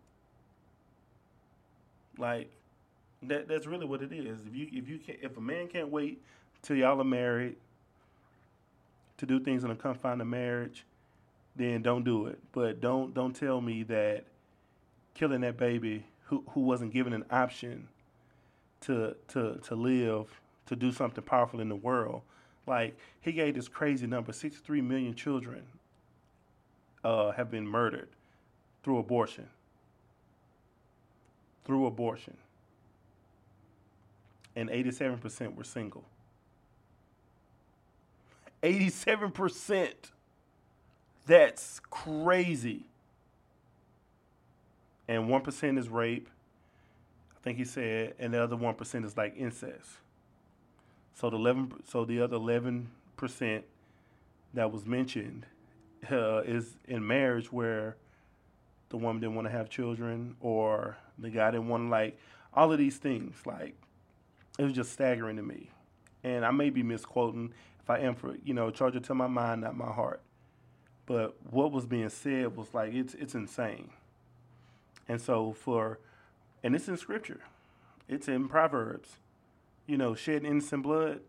Like 2.18 2.50
that 3.22 3.48
that's 3.48 3.66
really 3.66 3.86
what 3.86 4.02
it 4.02 4.12
is. 4.12 4.40
If 4.46 4.54
you 4.54 4.68
if 4.72 4.88
you 4.88 4.98
can 4.98 5.16
if 5.20 5.36
a 5.36 5.40
man 5.40 5.68
can't 5.68 5.88
wait 5.88 6.22
till 6.62 6.76
y'all 6.76 7.00
are 7.00 7.04
married 7.04 7.56
to 9.18 9.26
do 9.26 9.40
things 9.40 9.64
in 9.64 9.70
a 9.70 9.76
confine 9.76 10.20
of 10.20 10.26
marriage, 10.26 10.84
then 11.56 11.82
don't 11.82 12.04
do 12.04 12.26
it. 12.26 12.38
But 12.52 12.80
don't 12.80 13.12
don't 13.14 13.34
tell 13.34 13.60
me 13.60 13.82
that 13.84 14.24
killing 15.14 15.40
that 15.42 15.56
baby 15.56 16.04
who 16.24 16.44
who 16.50 16.60
wasn't 16.60 16.92
given 16.92 17.12
an 17.12 17.24
option 17.30 17.88
to 18.82 19.16
to 19.28 19.60
to 19.64 19.74
live 19.74 20.40
to 20.66 20.76
do 20.76 20.92
something 20.92 21.24
powerful 21.24 21.60
in 21.60 21.68
the 21.68 21.76
world. 21.76 22.22
Like 22.66 22.96
he 23.20 23.32
gave 23.32 23.54
this 23.54 23.68
crazy 23.68 24.06
number: 24.06 24.32
63 24.32 24.80
million 24.80 25.14
children 25.14 25.64
uh, 27.04 27.32
have 27.32 27.50
been 27.50 27.66
murdered 27.66 28.08
through 28.82 28.98
abortion. 28.98 29.48
Through 31.64 31.86
abortion. 31.86 32.36
And 34.56 34.68
87% 34.68 35.54
were 35.54 35.64
single. 35.64 36.04
87%. 38.62 39.92
That's 41.26 41.80
crazy. 41.90 42.86
And 45.10 45.28
1% 45.28 45.76
is 45.76 45.88
rape. 45.88 46.28
I 47.36 47.42
think 47.42 47.58
he 47.58 47.64
said, 47.64 48.14
and 48.20 48.32
the 48.32 48.42
other 48.42 48.54
1% 48.54 49.04
is 49.04 49.16
like 49.16 49.34
incest. 49.36 49.88
So 51.14 51.28
the 51.28 51.36
eleven, 51.36 51.72
so 51.84 52.04
the 52.04 52.22
other 52.22 52.36
eleven 52.36 52.88
percent 53.16 53.64
that 54.54 54.72
was 54.72 54.86
mentioned 54.86 55.44
uh, 56.10 56.38
is 56.38 56.76
in 56.86 57.06
marriage 57.06 57.52
where 57.52 57.96
the 58.88 58.96
woman 58.96 59.20
didn't 59.20 59.34
want 59.34 59.46
to 59.46 59.52
have 59.52 59.68
children 59.68 60.36
or 60.40 60.96
the 61.18 61.28
guy 61.28 61.50
didn't 61.50 61.68
want 61.68 61.84
to 61.84 61.88
like 61.90 62.18
all 62.54 62.72
of 62.72 62.78
these 62.78 62.96
things. 62.96 63.36
Like 63.44 63.74
it 64.58 64.64
was 64.64 64.72
just 64.72 64.92
staggering 64.92 65.36
to 65.36 65.42
me, 65.42 65.68
and 66.24 66.46
I 66.46 66.52
may 66.52 66.70
be 66.70 66.82
misquoting. 66.82 67.52
If 67.82 67.90
I 67.90 67.98
am 67.98 68.14
for 68.14 68.36
you 68.44 68.54
know, 68.54 68.70
charge 68.70 68.96
it 68.96 69.04
to 69.04 69.14
my 69.14 69.26
mind, 69.26 69.60
not 69.60 69.76
my 69.76 69.92
heart. 69.92 70.22
But 71.04 71.36
what 71.50 71.72
was 71.72 71.84
being 71.84 72.08
said 72.08 72.56
was 72.56 72.72
like 72.72 72.94
it's 72.94 73.12
it's 73.14 73.34
insane. 73.34 73.90
And 75.10 75.20
so 75.20 75.52
for, 75.52 75.98
and 76.62 76.74
it's 76.74 76.86
in 76.88 76.96
scripture, 76.96 77.40
it's 78.08 78.28
in 78.28 78.48
Proverbs 78.48 79.16
you 79.90 79.96
know, 79.96 80.14
shed 80.14 80.44
innocent 80.44 80.84
blood, 80.84 81.20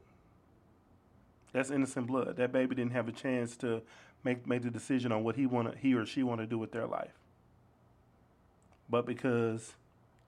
that's 1.51 1.71
innocent 1.71 2.05
blood. 2.05 2.37
That 2.37 2.51
baby 2.51 2.75
didn't 2.75 2.91
have 2.91 3.07
a 3.07 3.11
chance 3.11 3.57
to 3.57 3.81
make 4.23 4.45
make 4.45 4.61
the 4.61 4.69
decision 4.69 5.11
on 5.11 5.23
what 5.23 5.35
he 5.35 5.47
want 5.47 5.79
he 5.79 5.95
or 5.95 6.05
she 6.05 6.21
want 6.21 6.41
to 6.41 6.45
do 6.45 6.59
with 6.59 6.71
their 6.71 6.85
life. 6.85 7.17
But 8.87 9.07
because 9.07 9.73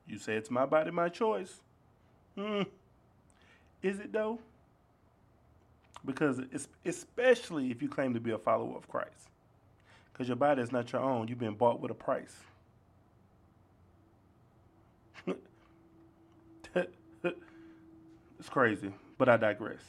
you 0.08 0.18
say 0.18 0.34
it's 0.34 0.50
my 0.50 0.66
body, 0.66 0.89
my 0.89 1.10
choice, 1.10 1.62
hmm, 2.36 2.63
is 3.84 4.00
it 4.00 4.12
though? 4.12 4.39
Because 6.04 6.42
especially 6.84 7.70
if 7.70 7.84
you 7.84 7.88
claim 7.88 8.16
to 8.16 8.20
be 8.20 8.32
a 8.32 8.39
follower 8.39 8.76
of 8.76 8.89
Christ, 8.89 9.30
because 10.12 10.28
your 10.28 10.38
body 10.38 10.63
is 10.63 10.72
not 10.72 10.92
your 10.92 11.04
own. 11.04 11.28
You've 11.28 11.38
been 11.38 11.54
bought 11.54 11.80
with 11.80 11.92
a 11.92 11.96
price. 11.96 12.36
It's 18.43 18.49
crazy, 18.49 18.91
but 19.17 19.29
I 19.29 19.38
digress. 19.38 19.79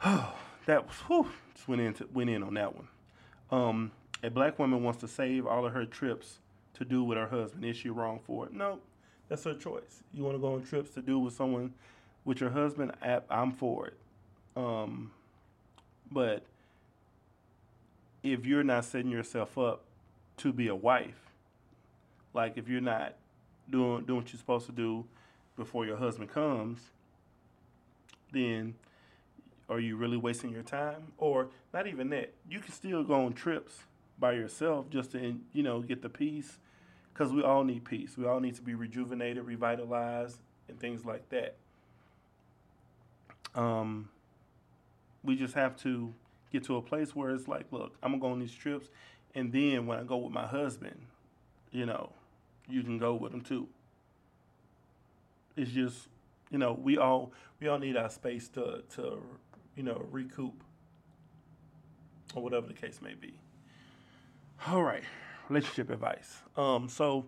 that 0.04 0.86
was 0.86 0.94
whew, 1.08 1.26
just 1.56 1.66
went 1.66 1.80
into 1.80 2.08
went 2.14 2.30
in 2.30 2.44
on 2.44 2.54
that 2.54 2.72
one. 2.72 2.86
Um, 3.50 3.90
a 4.22 4.30
black 4.30 4.60
woman 4.60 4.84
wants 4.84 5.00
to 5.00 5.08
save 5.08 5.44
all 5.44 5.66
of 5.66 5.72
her 5.72 5.84
trips 5.84 6.38
to 6.74 6.84
do 6.84 7.02
with 7.02 7.18
her 7.18 7.26
husband. 7.26 7.64
Is 7.64 7.76
she 7.76 7.90
wrong 7.90 8.20
for 8.24 8.46
it? 8.46 8.52
No, 8.52 8.78
that's 9.28 9.42
her 9.42 9.54
choice. 9.54 10.04
You 10.14 10.22
want 10.22 10.36
to 10.36 10.38
go 10.38 10.54
on 10.54 10.62
trips 10.62 10.90
to 10.90 11.02
do 11.02 11.18
with 11.18 11.34
someone 11.34 11.74
with 12.24 12.40
your 12.40 12.50
husband? 12.50 12.92
I'm 13.28 13.50
for 13.50 13.88
it. 13.88 13.98
Um, 14.56 15.10
but 16.12 16.44
if 18.22 18.46
you're 18.46 18.62
not 18.62 18.84
setting 18.84 19.10
yourself 19.10 19.58
up 19.58 19.82
to 20.36 20.52
be 20.52 20.68
a 20.68 20.76
wife, 20.76 21.32
like 22.34 22.56
if 22.56 22.68
you're 22.68 22.80
not 22.80 23.16
doing 23.68 24.04
doing 24.04 24.20
what 24.20 24.32
you're 24.32 24.38
supposed 24.38 24.66
to 24.66 24.72
do 24.72 25.04
before 25.56 25.86
your 25.86 25.96
husband 25.96 26.30
comes, 26.30 26.90
then 28.32 28.74
are 29.68 29.80
you 29.80 29.96
really 29.96 30.16
wasting 30.16 30.50
your 30.50 30.62
time? 30.62 31.12
Or 31.18 31.48
not 31.72 31.86
even 31.86 32.10
that. 32.10 32.32
You 32.48 32.60
can 32.60 32.72
still 32.72 33.04
go 33.04 33.24
on 33.26 33.32
trips 33.32 33.80
by 34.18 34.32
yourself 34.32 34.90
just 34.90 35.12
to 35.12 35.36
you 35.52 35.62
know 35.62 35.80
get 35.80 36.02
the 36.02 36.08
peace, 36.08 36.58
because 37.12 37.32
we 37.32 37.42
all 37.42 37.64
need 37.64 37.84
peace. 37.84 38.16
We 38.16 38.26
all 38.26 38.40
need 38.40 38.54
to 38.56 38.62
be 38.62 38.74
rejuvenated, 38.74 39.44
revitalized, 39.44 40.38
and 40.68 40.78
things 40.78 41.04
like 41.04 41.28
that. 41.30 41.56
Um, 43.54 44.08
we 45.22 45.36
just 45.36 45.54
have 45.54 45.76
to 45.82 46.14
get 46.52 46.64
to 46.64 46.76
a 46.76 46.82
place 46.82 47.14
where 47.14 47.30
it's 47.30 47.48
like, 47.48 47.66
look, 47.70 47.94
I'm 48.02 48.12
gonna 48.12 48.20
go 48.20 48.28
on 48.28 48.40
these 48.40 48.54
trips, 48.54 48.88
and 49.34 49.52
then 49.52 49.86
when 49.86 49.98
I 49.98 50.02
go 50.04 50.18
with 50.18 50.32
my 50.32 50.46
husband, 50.46 51.00
you 51.70 51.86
know, 51.86 52.12
you 52.68 52.82
can 52.82 52.98
go 52.98 53.14
with 53.14 53.32
him 53.32 53.40
too. 53.40 53.68
It's 55.56 55.70
just, 55.70 56.08
you 56.50 56.58
know, 56.58 56.72
we 56.72 56.98
all 56.98 57.32
we 57.60 57.68
all 57.68 57.78
need 57.78 57.96
our 57.96 58.10
space 58.10 58.48
to 58.50 58.82
to, 58.94 59.22
you 59.76 59.82
know, 59.82 60.04
recoup 60.10 60.62
or 62.34 62.42
whatever 62.42 62.66
the 62.66 62.74
case 62.74 63.00
may 63.02 63.14
be. 63.14 63.34
All 64.66 64.82
right, 64.82 65.02
relationship 65.48 65.90
advice. 65.90 66.36
Um, 66.56 66.88
so 66.88 67.26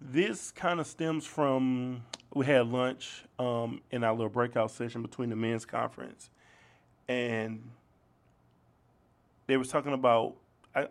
this 0.00 0.50
kind 0.50 0.80
of 0.80 0.86
stems 0.86 1.26
from 1.26 2.02
we 2.34 2.44
had 2.44 2.66
lunch 2.66 3.24
um, 3.38 3.80
in 3.90 4.04
our 4.04 4.12
little 4.12 4.28
breakout 4.28 4.70
session 4.70 5.00
between 5.00 5.30
the 5.30 5.36
men's 5.36 5.64
conference, 5.64 6.28
and 7.08 7.62
they 9.46 9.56
was 9.56 9.68
talking 9.68 9.92
about 9.92 10.34
I, 10.74 10.88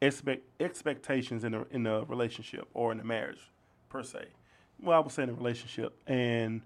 expect 0.00 0.42
expectations 0.60 1.44
in 1.44 1.54
a 1.54 1.64
in 1.70 1.86
a 1.86 2.04
relationship 2.04 2.68
or 2.74 2.92
in 2.92 3.00
a 3.00 3.04
marriage 3.04 3.50
per 3.88 4.02
se. 4.02 4.26
Well, 4.82 4.96
I 4.96 5.00
would 5.00 5.12
say 5.12 5.22
in 5.22 5.30
a 5.30 5.34
relationship, 5.34 5.94
and 6.06 6.62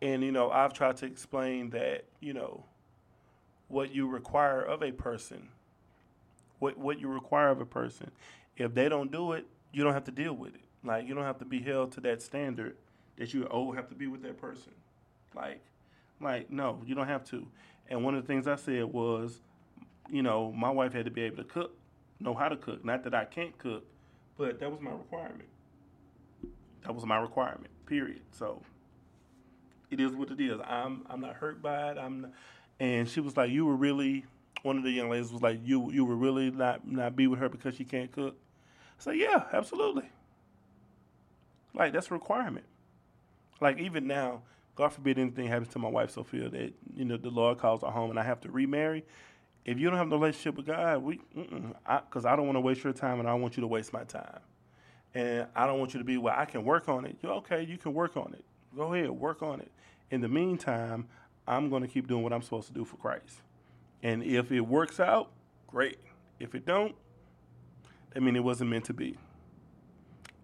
and 0.00 0.22
you 0.22 0.32
know 0.32 0.50
I've 0.50 0.72
tried 0.72 0.96
to 0.98 1.06
explain 1.06 1.70
that 1.70 2.04
you 2.20 2.32
know 2.32 2.64
what 3.68 3.94
you 3.94 4.06
require 4.06 4.60
of 4.60 4.82
a 4.82 4.92
person, 4.92 5.48
what 6.58 6.78
what 6.78 7.00
you 7.00 7.08
require 7.08 7.48
of 7.48 7.60
a 7.60 7.66
person. 7.66 8.10
If 8.56 8.74
they 8.74 8.88
don't 8.88 9.10
do 9.10 9.32
it, 9.32 9.46
you 9.72 9.82
don't 9.82 9.94
have 9.94 10.04
to 10.04 10.12
deal 10.12 10.34
with 10.34 10.54
it. 10.54 10.60
Like 10.84 11.06
you 11.06 11.14
don't 11.14 11.24
have 11.24 11.38
to 11.38 11.44
be 11.44 11.60
held 11.60 11.92
to 11.92 12.00
that 12.02 12.22
standard 12.22 12.76
that 13.16 13.34
you 13.34 13.46
oh 13.50 13.72
have 13.72 13.88
to 13.88 13.94
be 13.94 14.06
with 14.06 14.22
that 14.22 14.40
person. 14.40 14.72
Like 15.34 15.60
like 16.20 16.50
no, 16.50 16.80
you 16.86 16.94
don't 16.94 17.08
have 17.08 17.24
to. 17.26 17.46
And 17.88 18.04
one 18.04 18.14
of 18.14 18.22
the 18.22 18.26
things 18.26 18.46
I 18.46 18.56
said 18.56 18.84
was, 18.84 19.40
you 20.08 20.22
know, 20.22 20.52
my 20.52 20.70
wife 20.70 20.92
had 20.92 21.06
to 21.06 21.10
be 21.10 21.22
able 21.22 21.38
to 21.38 21.44
cook, 21.44 21.76
know 22.20 22.34
how 22.34 22.48
to 22.48 22.56
cook. 22.56 22.84
Not 22.84 23.02
that 23.04 23.14
I 23.14 23.24
can't 23.24 23.56
cook, 23.58 23.84
but 24.38 24.60
that 24.60 24.70
was 24.70 24.80
my 24.80 24.92
requirement. 24.92 25.48
That 26.82 26.94
was 26.94 27.04
my 27.04 27.18
requirement. 27.18 27.70
Period. 27.86 28.20
So 28.32 28.62
it 29.90 30.00
is 30.00 30.12
what 30.12 30.30
it 30.30 30.40
is. 30.40 30.60
I'm 30.66 31.04
I'm 31.08 31.20
not 31.20 31.34
hurt 31.34 31.60
by 31.60 31.90
it. 31.90 31.98
I'm 31.98 32.22
not, 32.22 32.30
and 32.78 33.08
she 33.08 33.20
was 33.20 33.36
like, 33.36 33.50
"You 33.50 33.66
were 33.66 33.76
really." 33.76 34.24
One 34.62 34.76
of 34.76 34.84
the 34.84 34.90
young 34.90 35.08
ladies 35.08 35.32
was 35.32 35.42
like, 35.42 35.60
"You 35.64 35.90
you 35.90 36.04
were 36.04 36.16
really 36.16 36.50
not 36.50 36.86
not 36.86 37.16
be 37.16 37.26
with 37.26 37.40
her 37.40 37.48
because 37.48 37.74
she 37.74 37.84
can't 37.84 38.12
cook." 38.12 38.36
I 38.98 39.02
said, 39.02 39.16
"Yeah, 39.16 39.44
absolutely." 39.52 40.10
Like 41.74 41.92
that's 41.92 42.10
a 42.10 42.14
requirement. 42.14 42.66
Like 43.60 43.78
even 43.78 44.06
now, 44.06 44.42
God 44.74 44.88
forbid 44.92 45.18
anything 45.18 45.46
happens 45.46 45.68
to 45.72 45.78
my 45.78 45.88
wife 45.88 46.10
Sophia 46.10 46.48
that 46.48 46.72
you 46.96 47.04
know 47.04 47.16
the 47.16 47.30
Lord 47.30 47.58
calls 47.58 47.82
her 47.82 47.88
home 47.88 48.10
and 48.10 48.18
I 48.18 48.22
have 48.22 48.40
to 48.42 48.50
remarry. 48.50 49.04
If 49.64 49.78
you 49.78 49.88
don't 49.88 49.98
have 49.98 50.08
no 50.08 50.16
relationship 50.16 50.56
with 50.56 50.66
God, 50.66 51.02
we 51.02 51.20
because 51.34 52.24
I, 52.24 52.32
I, 52.32 52.36
don't 52.36 52.46
want 52.46 52.56
to 52.56 52.60
waste 52.60 52.82
your 52.82 52.94
time 52.94 53.20
and 53.20 53.28
I 53.28 53.32
don't 53.32 53.42
want 53.42 53.56
you 53.56 53.60
to 53.60 53.66
waste 53.66 53.92
my 53.92 54.04
time, 54.04 54.40
and 55.14 55.46
I 55.54 55.66
don't 55.66 55.78
want 55.78 55.94
you 55.94 55.98
to 55.98 56.04
be 56.04 56.16
well. 56.18 56.34
I 56.36 56.44
can 56.44 56.64
work 56.64 56.88
on 56.88 57.04
it. 57.04 57.16
You're 57.22 57.32
okay. 57.34 57.62
You 57.62 57.76
can 57.76 57.94
work 57.94 58.16
on 58.16 58.34
it. 58.34 58.44
Go 58.76 58.94
ahead, 58.94 59.10
work 59.10 59.42
on 59.42 59.60
it. 59.60 59.70
In 60.10 60.20
the 60.20 60.28
meantime, 60.28 61.08
I'm 61.46 61.68
going 61.70 61.82
to 61.82 61.88
keep 61.88 62.06
doing 62.06 62.22
what 62.22 62.32
I'm 62.32 62.42
supposed 62.42 62.68
to 62.68 62.72
do 62.72 62.84
for 62.84 62.96
Christ, 62.96 63.42
and 64.02 64.22
if 64.22 64.52
it 64.52 64.60
works 64.60 65.00
out, 65.00 65.30
great. 65.66 65.98
If 66.38 66.54
it 66.54 66.64
don't, 66.64 66.94
I 68.14 68.20
mean 68.20 68.36
it 68.36 68.44
wasn't 68.44 68.70
meant 68.70 68.84
to 68.86 68.94
be. 68.94 69.16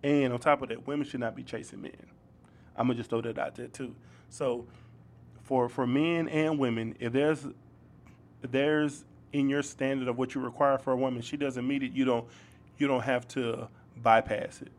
And 0.02 0.32
on 0.32 0.38
top 0.38 0.62
of 0.62 0.68
that, 0.68 0.86
women 0.86 1.06
should 1.06 1.20
not 1.20 1.34
be 1.34 1.42
chasing 1.42 1.82
men. 1.82 1.92
I'm 2.76 2.86
gonna 2.86 2.98
just 2.98 3.10
throw 3.10 3.20
that 3.22 3.38
out 3.38 3.54
there 3.54 3.68
too. 3.68 3.94
So 4.28 4.66
for 5.42 5.68
for 5.68 5.86
men 5.86 6.28
and 6.28 6.58
women, 6.58 6.96
if 7.00 7.12
there's 7.12 7.46
if 8.42 8.50
there's 8.50 9.04
in 9.32 9.48
your 9.48 9.62
standard 9.62 10.08
of 10.08 10.18
what 10.18 10.34
you 10.34 10.40
require 10.40 10.78
for 10.78 10.92
a 10.92 10.96
woman, 10.96 11.22
she 11.22 11.36
doesn't 11.36 11.66
meet 11.66 11.82
it, 11.82 11.92
you 11.92 12.04
don't 12.04 12.26
you 12.78 12.86
don't 12.86 13.02
have 13.02 13.26
to 13.28 13.68
bypass 14.02 14.62
it. 14.62 14.72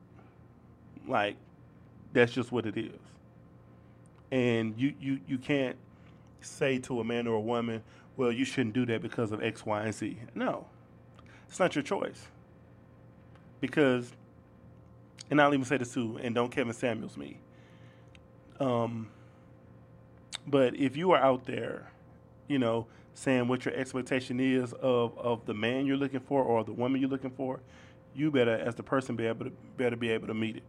Like 1.07 1.35
that's 2.13 2.31
just 2.31 2.51
what 2.51 2.65
it 2.65 2.77
is. 2.77 2.99
And 4.31 4.73
you, 4.77 4.93
you, 4.99 5.19
you 5.27 5.37
can't 5.37 5.77
say 6.41 6.79
to 6.79 6.99
a 6.99 7.03
man 7.03 7.27
or 7.27 7.35
a 7.35 7.41
woman, 7.41 7.81
well, 8.17 8.31
you 8.31 8.45
shouldn't 8.45 8.73
do 8.73 8.85
that 8.87 9.01
because 9.01 9.31
of 9.31 9.43
X, 9.43 9.65
Y, 9.65 9.83
and 9.83 9.93
Z. 9.93 10.17
No. 10.35 10.65
It's 11.47 11.59
not 11.59 11.75
your 11.75 11.83
choice. 11.83 12.27
Because, 13.61 14.11
and 15.29 15.39
I'll 15.39 15.53
even 15.53 15.65
say 15.65 15.77
this 15.77 15.93
too, 15.93 16.19
and 16.21 16.35
don't 16.35 16.51
Kevin 16.51 16.73
Samuels 16.73 17.15
me. 17.15 17.37
Um, 18.59 19.09
but 20.45 20.75
if 20.75 20.97
you 20.97 21.11
are 21.11 21.19
out 21.19 21.45
there, 21.45 21.91
you 22.47 22.59
know, 22.59 22.87
saying 23.13 23.47
what 23.47 23.65
your 23.65 23.73
expectation 23.73 24.39
is 24.39 24.73
of, 24.73 25.17
of 25.17 25.45
the 25.45 25.53
man 25.53 25.85
you're 25.85 25.97
looking 25.97 26.19
for 26.19 26.43
or 26.43 26.63
the 26.63 26.71
woman 26.71 26.99
you're 27.01 27.09
looking 27.09 27.31
for, 27.31 27.59
you 28.17 28.31
better, 28.31 28.55
as 28.55 28.75
the 28.75 28.83
person, 28.83 29.15
be 29.15 29.25
able 29.27 29.45
to 29.45 29.51
better 29.77 29.95
be 29.95 30.09
able 30.09 30.27
to 30.27 30.33
meet 30.33 30.57
it. 30.57 30.63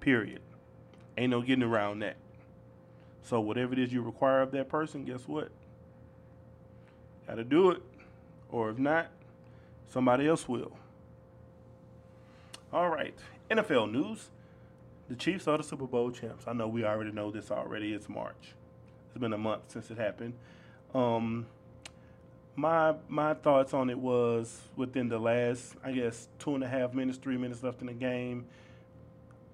Period. 0.00 0.40
Ain't 1.16 1.30
no 1.30 1.40
getting 1.40 1.64
around 1.64 2.00
that. 2.00 2.16
So 3.22 3.40
whatever 3.40 3.72
it 3.72 3.78
is 3.78 3.92
you 3.92 4.02
require 4.02 4.42
of 4.42 4.50
that 4.50 4.68
person, 4.68 5.04
guess 5.04 5.26
what? 5.26 5.50
Got 7.26 7.36
to 7.36 7.44
do 7.44 7.70
it, 7.70 7.82
or 8.50 8.68
if 8.70 8.78
not, 8.78 9.08
somebody 9.88 10.28
else 10.28 10.46
will. 10.46 10.72
All 12.70 12.90
right, 12.90 13.14
NFL 13.50 13.90
news. 13.90 14.28
The 15.08 15.16
Chiefs 15.16 15.48
are 15.48 15.56
the 15.56 15.64
Super 15.64 15.86
Bowl 15.86 16.10
champs. 16.10 16.44
I 16.46 16.52
know 16.52 16.68
we 16.68 16.84
already 16.84 17.12
know 17.12 17.30
this 17.30 17.50
already. 17.50 17.94
It's 17.94 18.08
March. 18.08 18.54
It's 19.08 19.18
been 19.18 19.32
a 19.32 19.38
month 19.38 19.62
since 19.68 19.90
it 19.90 19.96
happened. 19.96 20.34
Um, 20.94 21.46
my 22.56 22.94
my 23.08 23.34
thoughts 23.34 23.74
on 23.74 23.90
it 23.90 23.98
was 23.98 24.60
within 24.76 25.08
the 25.08 25.18
last, 25.18 25.74
I 25.84 25.92
guess, 25.92 26.28
two 26.38 26.54
and 26.54 26.64
a 26.64 26.68
half 26.68 26.94
minutes, 26.94 27.18
three 27.18 27.36
minutes 27.36 27.62
left 27.62 27.80
in 27.80 27.88
the 27.88 27.92
game. 27.92 28.46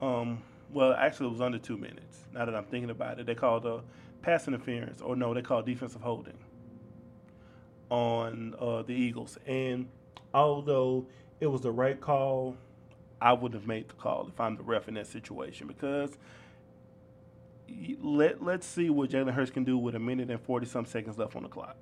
Um, 0.01 0.43
well, 0.73 0.93
actually, 0.93 1.27
it 1.27 1.33
was 1.33 1.41
under 1.41 1.59
two 1.59 1.77
minutes. 1.77 2.19
Now 2.33 2.45
that 2.45 2.55
I'm 2.55 2.65
thinking 2.65 2.91
about 2.91 3.19
it, 3.19 3.27
they 3.27 3.35
called 3.35 3.67
a 3.67 3.83
pass 4.23 4.47
interference, 4.47 5.01
or 5.01 5.17
no, 5.17 5.35
they 5.35 5.43
called 5.43 5.67
defensive 5.67 6.03
holding 6.03 6.39
on 7.91 8.55
uh, 8.61 8.83
the 8.83 8.93
Eagles. 8.95 9.39
And 9.47 9.89
although 10.33 11.07
it 11.41 11.47
was 11.47 11.63
the 11.63 11.73
right 11.73 12.01
call 12.01 12.57
I 13.21 13.33
would 13.33 13.53
have 13.53 13.67
made 13.67 13.89
the 13.89 13.95
call 13.95 14.29
if 14.29 14.41
I'm 14.41 14.57
the 14.57 14.63
ref 14.63 14.89
in 14.89 14.95
that 14.95 15.07
situation 15.07 15.67
because 15.67 16.17
let 18.03 18.43
let's 18.43 18.67
see 18.67 18.91
what 18.91 19.11
Jalen 19.11 19.33
Hurts 19.33 19.51
can 19.51 19.65
do 19.65 19.77
with 19.77 19.95
a 19.95 19.99
minute 19.99 20.31
and 20.31 20.41
forty 20.41 20.67
some 20.67 20.87
seconds 20.87 21.19
left 21.19 21.37
on 21.37 21.43
the 21.43 21.49
clock. 21.49 21.77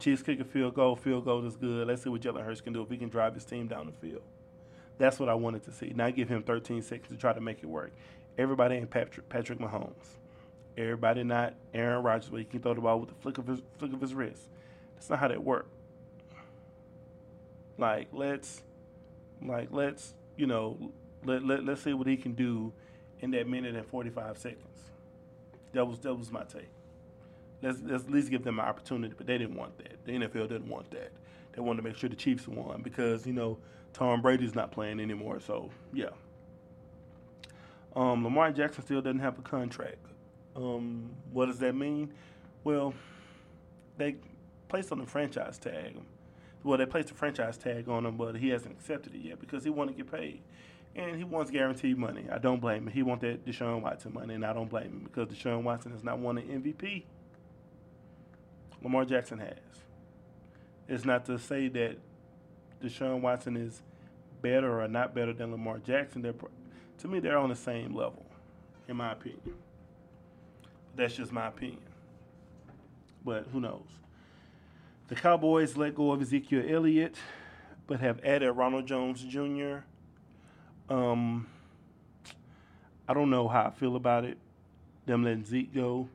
Chiefs 0.00 0.22
kick 0.22 0.40
a 0.40 0.44
field 0.44 0.74
goal, 0.74 0.96
field 0.96 1.26
goal 1.26 1.44
is 1.46 1.56
good. 1.56 1.86
Let's 1.86 2.02
see 2.02 2.08
what 2.08 2.22
Jalen 2.22 2.42
Hurts 2.42 2.62
can 2.62 2.72
do 2.72 2.80
if 2.80 2.88
he 2.88 2.96
can 2.96 3.10
drive 3.10 3.34
his 3.34 3.44
team 3.44 3.68
down 3.68 3.86
the 3.86 3.92
field. 3.92 4.22
That's 4.96 5.18
what 5.18 5.28
I 5.28 5.34
wanted 5.34 5.62
to 5.64 5.72
see. 5.72 5.92
Not 5.94 6.16
give 6.16 6.28
him 6.28 6.42
13 6.42 6.82
seconds 6.82 7.08
to 7.10 7.16
try 7.16 7.32
to 7.32 7.40
make 7.40 7.58
it 7.62 7.66
work. 7.66 7.92
Everybody 8.38 8.76
ain't 8.76 8.90
Patrick, 8.90 9.28
Patrick 9.28 9.58
Mahomes. 9.58 10.16
Everybody 10.76 11.22
not 11.22 11.54
Aaron 11.74 12.02
Rodgers, 12.02 12.30
where 12.30 12.38
he 12.38 12.44
can 12.46 12.60
throw 12.60 12.74
the 12.74 12.80
ball 12.80 13.00
with 13.00 13.10
the 13.10 13.14
flick 13.16 13.36
of 13.36 13.46
his 13.46 13.60
flick 13.78 13.92
of 13.92 14.00
his 14.00 14.14
wrist. 14.14 14.48
That's 14.94 15.10
not 15.10 15.18
how 15.18 15.28
that 15.28 15.42
works. 15.42 15.68
Like 17.76 18.08
let's, 18.12 18.62
like 19.44 19.68
let's 19.70 20.14
you 20.36 20.46
know, 20.46 20.92
let, 21.24 21.44
let, 21.44 21.64
let's 21.64 21.82
see 21.82 21.92
what 21.92 22.06
he 22.06 22.16
can 22.16 22.32
do 22.32 22.72
in 23.20 23.30
that 23.32 23.46
minute 23.46 23.74
and 23.74 23.86
45 23.86 24.38
seconds. 24.38 24.64
That 25.72 25.86
was 25.86 25.98
that 26.00 26.14
was 26.14 26.30
my 26.30 26.44
take. 26.44 26.68
Let's, 27.62 27.78
let's 27.84 28.04
at 28.04 28.10
least 28.10 28.30
give 28.30 28.44
them 28.44 28.58
an 28.58 28.64
opportunity. 28.64 29.14
But 29.16 29.26
they 29.26 29.38
didn't 29.38 29.56
want 29.56 29.76
that. 29.78 30.04
The 30.04 30.12
NFL 30.12 30.48
didn't 30.48 30.68
want 30.68 30.90
that. 30.92 31.12
They 31.52 31.60
wanted 31.60 31.82
to 31.82 31.88
make 31.88 31.96
sure 31.96 32.08
the 32.08 32.16
Chiefs 32.16 32.46
won 32.48 32.82
because 32.82 33.26
you 33.26 33.32
know 33.32 33.58
Tom 33.92 34.22
Brady's 34.22 34.54
not 34.54 34.72
playing 34.72 35.00
anymore. 35.00 35.40
So 35.40 35.70
yeah. 35.92 36.10
Um, 37.96 38.22
Lamar 38.22 38.52
Jackson 38.52 38.84
still 38.84 39.02
doesn't 39.02 39.18
have 39.18 39.38
a 39.38 39.42
contract. 39.42 39.98
Um, 40.54 41.10
what 41.32 41.46
does 41.46 41.58
that 41.58 41.74
mean? 41.74 42.12
Well, 42.62 42.94
they 43.96 44.16
placed 44.68 44.92
on 44.92 44.98
the 44.98 45.06
franchise 45.06 45.58
tag. 45.58 45.96
Well, 46.62 46.78
they 46.78 46.86
placed 46.86 47.10
a 47.10 47.14
franchise 47.14 47.56
tag 47.56 47.88
on 47.88 48.04
him, 48.06 48.16
but 48.16 48.36
he 48.36 48.50
hasn't 48.50 48.72
accepted 48.72 49.14
it 49.14 49.22
yet 49.22 49.40
because 49.40 49.64
he 49.64 49.70
want 49.70 49.90
to 49.90 49.96
get 49.96 50.10
paid. 50.10 50.42
And 50.94 51.16
he 51.16 51.24
wants 51.24 51.50
guaranteed 51.50 51.96
money. 51.96 52.26
I 52.30 52.38
don't 52.38 52.60
blame 52.60 52.86
him. 52.86 52.92
He 52.92 53.02
wants 53.02 53.22
that 53.22 53.46
Deshaun 53.46 53.80
Watson 53.80 54.12
money, 54.12 54.34
and 54.34 54.44
I 54.44 54.52
don't 54.52 54.68
blame 54.68 54.86
him 54.86 55.02
because 55.04 55.28
Deshaun 55.28 55.62
Watson 55.62 55.92
has 55.92 56.04
not 56.04 56.18
won 56.18 56.36
an 56.38 56.62
MVP. 56.62 57.04
Lamar 58.82 59.04
Jackson 59.04 59.38
has. 59.38 59.58
It's 60.88 61.04
not 61.04 61.24
to 61.26 61.38
say 61.38 61.68
that 61.68 61.98
Deshaun 62.82 63.20
Watson 63.20 63.56
is 63.56 63.82
better 64.42 64.80
or 64.80 64.88
not 64.88 65.14
better 65.14 65.32
than 65.32 65.50
Lamar 65.50 65.78
Jackson. 65.78 66.22
They're, 66.22 66.34
to 66.98 67.08
me, 67.08 67.20
they're 67.20 67.38
on 67.38 67.50
the 67.50 67.56
same 67.56 67.94
level, 67.94 68.26
in 68.88 68.96
my 68.96 69.12
opinion. 69.12 69.54
That's 70.96 71.14
just 71.14 71.32
my 71.32 71.48
opinion. 71.48 71.80
But 73.24 73.46
who 73.52 73.60
knows? 73.60 73.86
The 75.08 75.14
Cowboys 75.14 75.76
let 75.76 75.94
go 75.94 76.12
of 76.12 76.22
Ezekiel 76.22 76.64
Elliott, 76.68 77.16
but 77.86 78.00
have 78.00 78.20
added 78.24 78.52
Ronald 78.52 78.86
Jones 78.86 79.22
Jr. 79.22 79.78
Um, 80.88 81.46
I 83.08 83.14
don't 83.14 83.30
know 83.30 83.48
how 83.48 83.64
I 83.66 83.70
feel 83.70 83.96
about 83.96 84.24
it. 84.24 84.38
Them 85.06 85.24
letting 85.24 85.44
Zeke 85.44 85.74
go. 85.74 86.08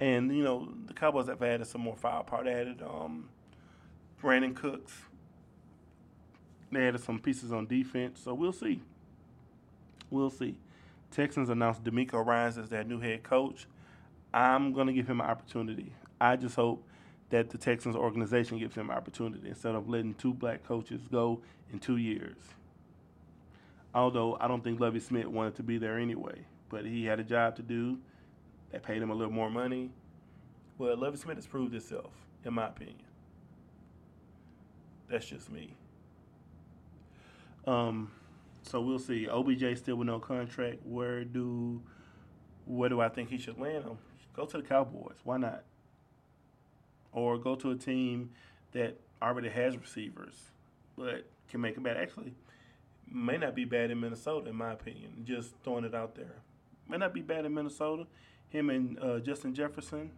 And, 0.00 0.34
you 0.34 0.42
know, 0.42 0.68
the 0.86 0.94
Cowboys 0.94 1.28
have 1.28 1.42
added 1.42 1.66
some 1.66 1.82
more 1.82 1.96
firepower. 1.96 2.44
They 2.44 2.52
added 2.52 2.82
um, 2.82 3.28
Brandin 4.22 4.56
Cooks. 4.56 4.94
They 6.72 6.88
added 6.88 7.02
some 7.02 7.18
pieces 7.18 7.52
on 7.52 7.66
defense. 7.66 8.20
So 8.24 8.32
we'll 8.32 8.52
see. 8.52 8.80
We'll 10.08 10.30
see. 10.30 10.56
Texans 11.10 11.50
announced 11.50 11.84
DeMeco 11.84 12.24
Ryans 12.24 12.56
as 12.56 12.68
their 12.68 12.84
new 12.84 13.00
head 13.00 13.22
coach. 13.22 13.66
I'm 14.32 14.72
to 14.74 14.92
give 14.92 15.08
him 15.08 15.20
an 15.20 15.26
opportunity. 15.26 15.92
I 16.20 16.36
just 16.36 16.56
hope 16.56 16.86
that 17.30 17.50
the 17.50 17.58
Texans 17.58 17.96
organization 17.96 18.58
gives 18.58 18.74
him 18.74 18.90
an 18.90 18.96
opportunity 18.96 19.48
instead 19.48 19.74
of 19.74 19.88
letting 19.88 20.14
two 20.14 20.34
black 20.34 20.64
coaches 20.64 21.02
go 21.10 21.40
in 21.72 21.78
two 21.78 21.96
years. 21.96 22.36
Although 23.94 24.36
I 24.40 24.48
don't 24.48 24.62
think 24.62 24.80
Lovie 24.80 25.00
Smith 25.00 25.26
wanted 25.26 25.56
to 25.56 25.62
be 25.62 25.78
there 25.78 25.98
anyway, 25.98 26.44
but 26.68 26.84
he 26.84 27.04
had 27.04 27.18
a 27.18 27.24
job 27.24 27.56
to 27.56 27.62
do. 27.62 27.98
They 28.70 28.78
paid 28.78 29.02
him 29.02 29.10
a 29.10 29.14
little 29.14 29.32
more 29.32 29.50
money. 29.50 29.90
Well, 30.78 30.96
Lovie 30.96 31.16
Smith 31.16 31.36
has 31.36 31.46
proved 31.46 31.72
himself, 31.72 32.12
in 32.44 32.54
my 32.54 32.68
opinion. 32.68 33.02
That's 35.08 35.26
just 35.26 35.50
me. 35.50 35.74
Um, 37.66 38.10
so 38.62 38.80
we'll 38.80 38.98
see. 38.98 39.28
OBJ 39.28 39.76
still 39.78 39.96
with 39.96 40.06
no 40.06 40.18
contract. 40.18 40.78
Where 40.84 41.24
do 41.24 41.82
where 42.66 42.88
do 42.88 43.00
I 43.00 43.08
think 43.08 43.30
he 43.30 43.38
should 43.38 43.58
land 43.58 43.84
him? 43.84 43.98
Go 44.34 44.46
to 44.46 44.58
the 44.58 44.62
Cowboys. 44.62 45.16
Why 45.24 45.38
not? 45.38 45.64
Or 47.12 47.36
go 47.36 47.56
to 47.56 47.72
a 47.72 47.76
team 47.76 48.30
that 48.72 49.00
already 49.20 49.48
has 49.48 49.76
receivers, 49.76 50.52
but 50.96 51.26
can 51.48 51.60
make 51.60 51.76
it 51.76 51.82
bad. 51.82 51.96
Actually, 51.96 52.34
may 53.10 53.36
not 53.36 53.56
be 53.56 53.64
bad 53.64 53.90
in 53.90 53.98
Minnesota, 54.00 54.50
in 54.50 54.56
my 54.56 54.72
opinion. 54.72 55.24
Just 55.24 55.54
throwing 55.64 55.84
it 55.84 55.94
out 55.94 56.14
there. 56.14 56.36
May 56.88 56.96
not 56.98 57.12
be 57.12 57.22
bad 57.22 57.44
in 57.44 57.52
Minnesota. 57.52 58.06
Him 58.50 58.70
and 58.70 58.98
uh, 58.98 59.18
Justin 59.20 59.54
Jefferson. 59.54 60.10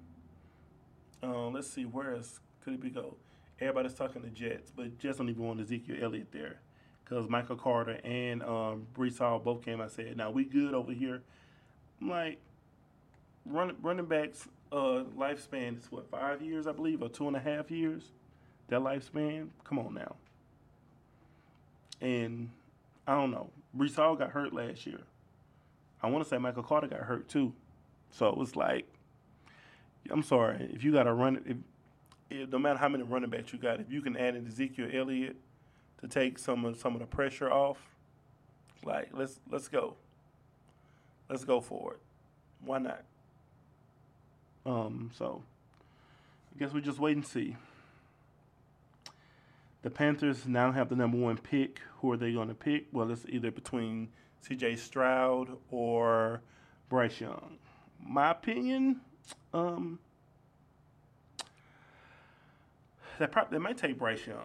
Uh, 1.22 1.49
let's 1.49 1.70
see, 1.70 1.85
where 1.85 2.14
else 2.16 2.41
could 2.64 2.74
it 2.74 2.80
be 2.80 2.91
go? 2.91 3.14
Everybody's 3.61 3.95
talking 3.95 4.22
the 4.22 4.28
Jets, 4.28 4.72
but 4.74 4.99
Jets 4.99 5.18
don't 5.18 5.28
even 5.28 5.45
want 5.45 5.61
Ezekiel 5.61 5.97
Elliott 6.03 6.33
there 6.33 6.59
because 7.05 7.28
Michael 7.28 7.57
Carter 7.57 8.01
and 8.03 8.43
um, 8.43 8.87
Breece 8.97 9.18
Hall 9.18 9.39
both 9.39 9.64
came 9.64 9.80
I 9.80 9.89
said, 9.89 10.16
"Now 10.16 10.30
we 10.30 10.45
good 10.45 10.74
over 10.74 10.93
here." 10.93 11.22
I'm 12.01 12.09
like, 12.09 12.41
run, 13.47 13.76
running 13.80 14.07
backs 14.07 14.49
uh, 14.72 15.05
lifespan 15.16 15.78
is 15.78 15.93
what 15.93 16.11
five 16.11 16.43
years, 16.43 16.66
I 16.66 16.72
believe, 16.72 17.03
or 17.03 17.09
two 17.09 17.28
and 17.28 17.37
a 17.37 17.41
half 17.41 17.70
years. 17.70 18.11
That 18.68 18.80
lifespan, 18.80 19.49
come 19.64 19.78
on 19.78 19.95
now. 19.95 20.16
And 22.01 22.51
I 23.07 23.14
don't 23.14 23.30
know. 23.30 23.51
Breece 23.76 23.97
Hall 23.97 24.16
got 24.16 24.30
hurt 24.30 24.53
last 24.53 24.87
year. 24.87 25.01
I 26.03 26.09
want 26.09 26.24
to 26.24 26.28
say 26.28 26.39
Michael 26.39 26.62
Carter 26.62 26.89
got 26.89 27.01
hurt 27.01 27.28
too. 27.28 27.53
So 28.12 28.28
it 28.28 28.36
was 28.36 28.54
like, 28.54 28.86
I'm 30.10 30.22
sorry, 30.22 30.70
if 30.72 30.84
you 30.84 30.92
got 30.92 31.04
to 31.04 31.14
run, 31.14 31.42
if, 31.46 31.56
if, 32.30 32.48
no 32.50 32.58
matter 32.58 32.78
how 32.78 32.88
many 32.88 33.02
running 33.02 33.30
backs 33.30 33.52
you 33.52 33.58
got, 33.58 33.80
if 33.80 33.90
you 33.90 34.02
can 34.02 34.16
add 34.16 34.36
in 34.36 34.46
Ezekiel 34.46 34.88
Elliott 34.92 35.36
to 36.00 36.08
take 36.08 36.38
some 36.38 36.64
of 36.64 36.76
some 36.76 36.94
of 36.94 37.00
the 37.00 37.06
pressure 37.06 37.50
off, 37.50 37.78
like 38.84 39.08
let's 39.12 39.40
let's 39.50 39.68
go. 39.68 39.96
Let's 41.28 41.44
go 41.44 41.60
for 41.60 41.94
it. 41.94 42.00
Why 42.64 42.78
not? 42.78 43.02
Um, 44.66 45.10
so 45.16 45.42
I 46.54 46.58
guess 46.58 46.72
we 46.72 46.82
just 46.82 46.98
wait 46.98 47.16
and 47.16 47.26
see. 47.26 47.56
The 49.80 49.90
Panthers 49.90 50.46
now 50.46 50.70
have 50.70 50.90
the 50.90 50.96
number 50.96 51.16
one 51.16 51.38
pick. 51.38 51.80
Who 52.00 52.12
are 52.12 52.16
they 52.16 52.32
going 52.32 52.48
to 52.48 52.54
pick? 52.54 52.86
Well, 52.92 53.10
it's 53.10 53.24
either 53.28 53.50
between 53.50 54.10
C.J. 54.42 54.76
Stroud 54.76 55.56
or 55.70 56.42
Bryce 56.88 57.20
Young. 57.20 57.58
My 58.05 58.30
opinion, 58.30 59.00
um, 59.55 59.98
they 63.18 63.26
probably 63.26 63.59
they 63.59 63.62
might 63.62 63.78
take 63.78 63.98
Bryce 63.98 64.26
Young. 64.26 64.38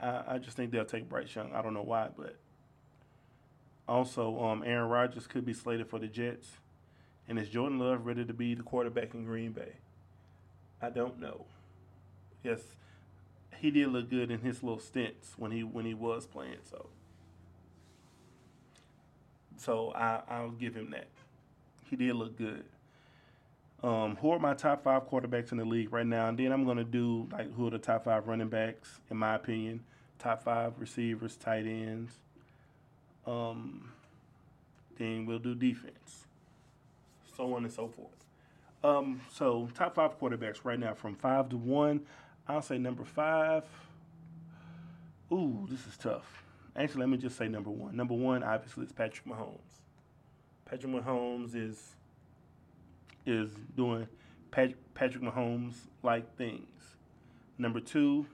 I, 0.00 0.22
I 0.34 0.38
just 0.38 0.56
think 0.56 0.70
they'll 0.70 0.84
take 0.84 1.08
Bryce 1.08 1.34
Young. 1.34 1.52
I 1.52 1.62
don't 1.62 1.74
know 1.74 1.82
why, 1.82 2.08
but 2.16 2.36
also 3.88 4.42
um, 4.42 4.62
Aaron 4.64 4.88
Rodgers 4.88 5.26
could 5.26 5.44
be 5.44 5.52
slated 5.52 5.88
for 5.88 5.98
the 5.98 6.06
Jets, 6.06 6.58
and 7.28 7.38
is 7.38 7.48
Jordan 7.48 7.78
Love 7.78 8.06
ready 8.06 8.24
to 8.24 8.32
be 8.32 8.54
the 8.54 8.62
quarterback 8.62 9.14
in 9.14 9.24
Green 9.24 9.52
Bay? 9.52 9.74
I 10.80 10.90
don't 10.90 11.18
know. 11.18 11.46
Yes, 12.42 12.60
he 13.58 13.70
did 13.70 13.88
look 13.88 14.10
good 14.10 14.30
in 14.30 14.40
his 14.40 14.62
little 14.62 14.78
stints 14.78 15.34
when 15.36 15.50
he 15.50 15.62
when 15.62 15.84
he 15.84 15.94
was 15.94 16.26
playing. 16.26 16.58
So, 16.68 16.88
so 19.56 19.92
I 19.94 20.20
I'll 20.28 20.50
give 20.50 20.74
him 20.74 20.90
that. 20.90 21.08
He 21.88 21.96
did 21.96 22.14
look 22.16 22.36
good. 22.36 22.64
Um, 23.82 24.16
who 24.16 24.30
are 24.30 24.38
my 24.38 24.54
top 24.54 24.82
five 24.82 25.08
quarterbacks 25.10 25.52
in 25.52 25.58
the 25.58 25.64
league 25.64 25.92
right 25.92 26.06
now? 26.06 26.28
And 26.28 26.38
then 26.38 26.52
I'm 26.52 26.64
gonna 26.64 26.84
do 26.84 27.28
like 27.32 27.52
who 27.54 27.66
are 27.66 27.70
the 27.70 27.78
top 27.78 28.04
five 28.04 28.26
running 28.26 28.48
backs 28.48 29.00
in 29.10 29.16
my 29.18 29.34
opinion, 29.34 29.84
top 30.18 30.42
five 30.42 30.72
receivers, 30.78 31.36
tight 31.36 31.66
ends. 31.66 32.18
Um, 33.26 33.92
then 34.98 35.26
we'll 35.26 35.38
do 35.38 35.54
defense, 35.54 36.26
so 37.36 37.54
on 37.54 37.64
and 37.64 37.72
so 37.72 37.88
forth. 37.88 38.10
Um, 38.82 39.20
so 39.32 39.68
top 39.74 39.94
five 39.94 40.18
quarterbacks 40.20 40.58
right 40.64 40.78
now 40.78 40.94
from 40.94 41.14
five 41.14 41.48
to 41.50 41.56
one. 41.56 42.02
I'll 42.46 42.62
say 42.62 42.78
number 42.78 43.04
five. 43.04 43.64
Ooh, 45.32 45.66
this 45.70 45.86
is 45.86 45.96
tough. 45.96 46.43
Actually, 46.76 47.00
let 47.00 47.08
me 47.08 47.16
just 47.18 47.36
say 47.36 47.48
number 47.48 47.70
one. 47.70 47.96
Number 47.96 48.14
one, 48.14 48.42
obviously, 48.42 48.84
is 48.84 48.92
Patrick 48.92 49.26
Mahomes. 49.26 49.80
Patrick 50.64 50.92
Mahomes 50.92 51.54
is 51.54 51.94
is 53.26 53.50
doing 53.76 54.06
Pat, 54.50 54.74
Patrick 54.94 55.22
Mahomes 55.22 55.74
like 56.02 56.36
things. 56.36 56.96
Number 57.58 57.80
two, 57.80 58.26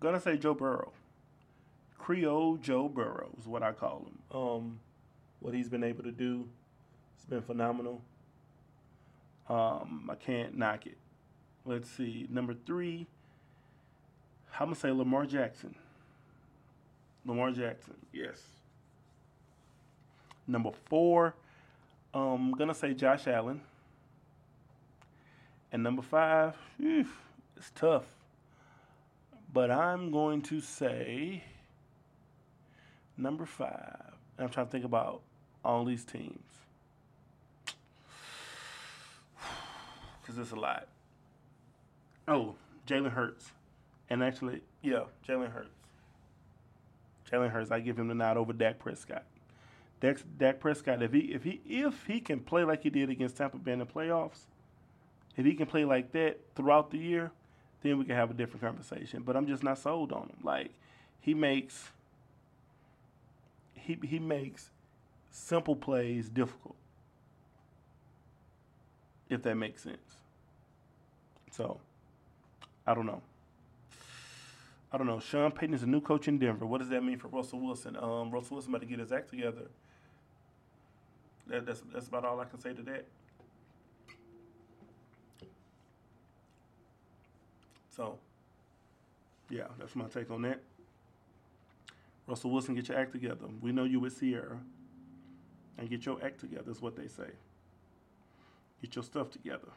gonna 0.00 0.20
say 0.20 0.36
Joe 0.36 0.54
Burrow. 0.54 0.92
Creole 1.98 2.56
Joe 2.56 2.88
Burrow 2.88 3.30
is 3.38 3.46
what 3.46 3.62
I 3.62 3.72
call 3.72 4.06
him. 4.06 4.38
Um, 4.38 4.80
what 5.40 5.54
he's 5.54 5.68
been 5.68 5.84
able 5.84 6.02
to 6.02 6.12
do, 6.12 6.48
it's 7.16 7.24
been 7.24 7.42
phenomenal. 7.42 8.02
Um, 9.48 10.08
I 10.10 10.14
can't 10.14 10.56
knock 10.56 10.86
it. 10.86 10.98
Let's 11.64 11.90
see. 11.90 12.26
Number 12.30 12.54
three, 12.54 13.06
I'm 14.58 14.66
gonna 14.66 14.76
say 14.76 14.90
Lamar 14.90 15.26
Jackson. 15.26 15.74
Lamar 17.24 17.50
Jackson, 17.52 17.94
yes. 18.12 18.40
Number 20.46 20.70
four, 20.86 21.34
I'm 22.12 22.52
gonna 22.52 22.74
say 22.74 22.94
Josh 22.94 23.26
Allen. 23.26 23.60
And 25.72 25.82
number 25.82 26.02
five, 26.02 26.56
whew, 26.78 27.06
it's 27.56 27.70
tough. 27.74 28.06
But 29.52 29.70
I'm 29.70 30.10
going 30.10 30.42
to 30.42 30.60
say 30.60 31.44
number 33.16 33.46
five. 33.46 34.14
And 34.36 34.46
I'm 34.46 34.48
trying 34.48 34.66
to 34.66 34.72
think 34.72 34.84
about 34.84 35.20
all 35.64 35.84
these 35.84 36.04
teams. 36.04 36.44
Because 40.22 40.38
it's 40.38 40.52
a 40.52 40.56
lot. 40.56 40.86
Oh, 42.28 42.54
Jalen 42.86 43.12
Hurts. 43.12 43.50
And 44.08 44.22
actually, 44.22 44.60
yeah, 44.82 45.04
Jalen 45.28 45.50
Hurts. 45.52 45.79
Jalen 47.32 47.50
Hurts, 47.50 47.70
I 47.70 47.80
give 47.80 47.98
him 47.98 48.08
the 48.08 48.14
nod 48.14 48.36
over 48.36 48.52
Dak 48.52 48.78
Prescott. 48.78 49.24
Dak, 50.00 50.18
Dak 50.38 50.60
Prescott, 50.60 51.02
if 51.02 51.12
he 51.12 51.20
if 51.20 51.44
he 51.44 51.60
if 51.66 52.06
he 52.06 52.20
can 52.20 52.40
play 52.40 52.64
like 52.64 52.82
he 52.82 52.90
did 52.90 53.10
against 53.10 53.36
Tampa 53.36 53.58
Bay 53.58 53.72
in 53.72 53.78
the 53.78 53.86
playoffs, 53.86 54.46
if 55.36 55.44
he 55.44 55.54
can 55.54 55.66
play 55.66 55.84
like 55.84 56.12
that 56.12 56.40
throughout 56.54 56.90
the 56.90 56.98
year, 56.98 57.30
then 57.82 57.98
we 57.98 58.04
can 58.04 58.16
have 58.16 58.30
a 58.30 58.34
different 58.34 58.62
conversation. 58.62 59.22
But 59.22 59.36
I'm 59.36 59.46
just 59.46 59.62
not 59.62 59.78
sold 59.78 60.12
on 60.12 60.22
him. 60.22 60.38
Like 60.42 60.70
he 61.20 61.34
makes 61.34 61.90
he 63.74 63.98
he 64.02 64.18
makes 64.18 64.70
simple 65.30 65.76
plays 65.76 66.28
difficult. 66.28 66.76
If 69.28 69.42
that 69.42 69.54
makes 69.54 69.82
sense. 69.82 70.16
So, 71.52 71.78
I 72.86 72.94
don't 72.94 73.06
know. 73.06 73.22
I 74.92 74.98
don't 74.98 75.06
know. 75.06 75.20
Sean 75.20 75.52
Payton 75.52 75.74
is 75.74 75.82
a 75.82 75.86
new 75.86 76.00
coach 76.00 76.26
in 76.26 76.38
Denver. 76.38 76.66
What 76.66 76.78
does 76.78 76.88
that 76.88 77.02
mean 77.02 77.18
for 77.18 77.28
Russell 77.28 77.60
Wilson? 77.60 77.96
Um, 77.96 78.30
Russell 78.30 78.56
Wilson 78.56 78.72
about 78.72 78.80
to 78.80 78.86
get 78.86 78.98
his 78.98 79.12
act 79.12 79.30
together. 79.30 79.68
That, 81.46 81.66
that's 81.66 81.82
that's 81.92 82.08
about 82.08 82.24
all 82.24 82.40
I 82.40 82.44
can 82.44 82.60
say 82.60 82.72
to 82.72 82.82
that. 82.82 83.06
So, 87.94 88.18
yeah, 89.48 89.66
that's 89.78 89.94
my 89.94 90.06
take 90.06 90.30
on 90.30 90.42
that. 90.42 90.60
Russell 92.26 92.50
Wilson, 92.50 92.74
get 92.74 92.88
your 92.88 92.98
act 92.98 93.12
together. 93.12 93.46
We 93.60 93.72
know 93.72 93.84
you 93.84 94.00
with 94.00 94.18
Ciara, 94.18 94.60
And 95.76 95.90
get 95.90 96.06
your 96.06 96.24
act 96.24 96.40
together, 96.40 96.70
is 96.70 96.80
what 96.80 96.96
they 96.96 97.08
say. 97.08 97.30
Get 98.80 98.94
your 98.94 99.02
stuff 99.02 99.30
together. 99.30 99.68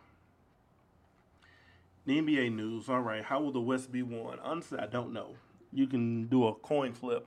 The 2.06 2.22
NBA 2.22 2.54
news. 2.54 2.89
All 2.89 2.99
right, 2.99 3.24
how 3.24 3.39
will 3.39 3.51
the 3.51 3.62
West 3.62 3.91
be 3.91 4.01
won? 4.01 4.39
Honestly, 4.39 4.80
I 4.80 4.88
don't 4.88 5.14
know. 5.14 5.36
You 5.72 5.88
can 5.88 6.28
do 6.28 6.47
a 6.47 6.54
coin 6.54 6.93
flip 6.93 7.26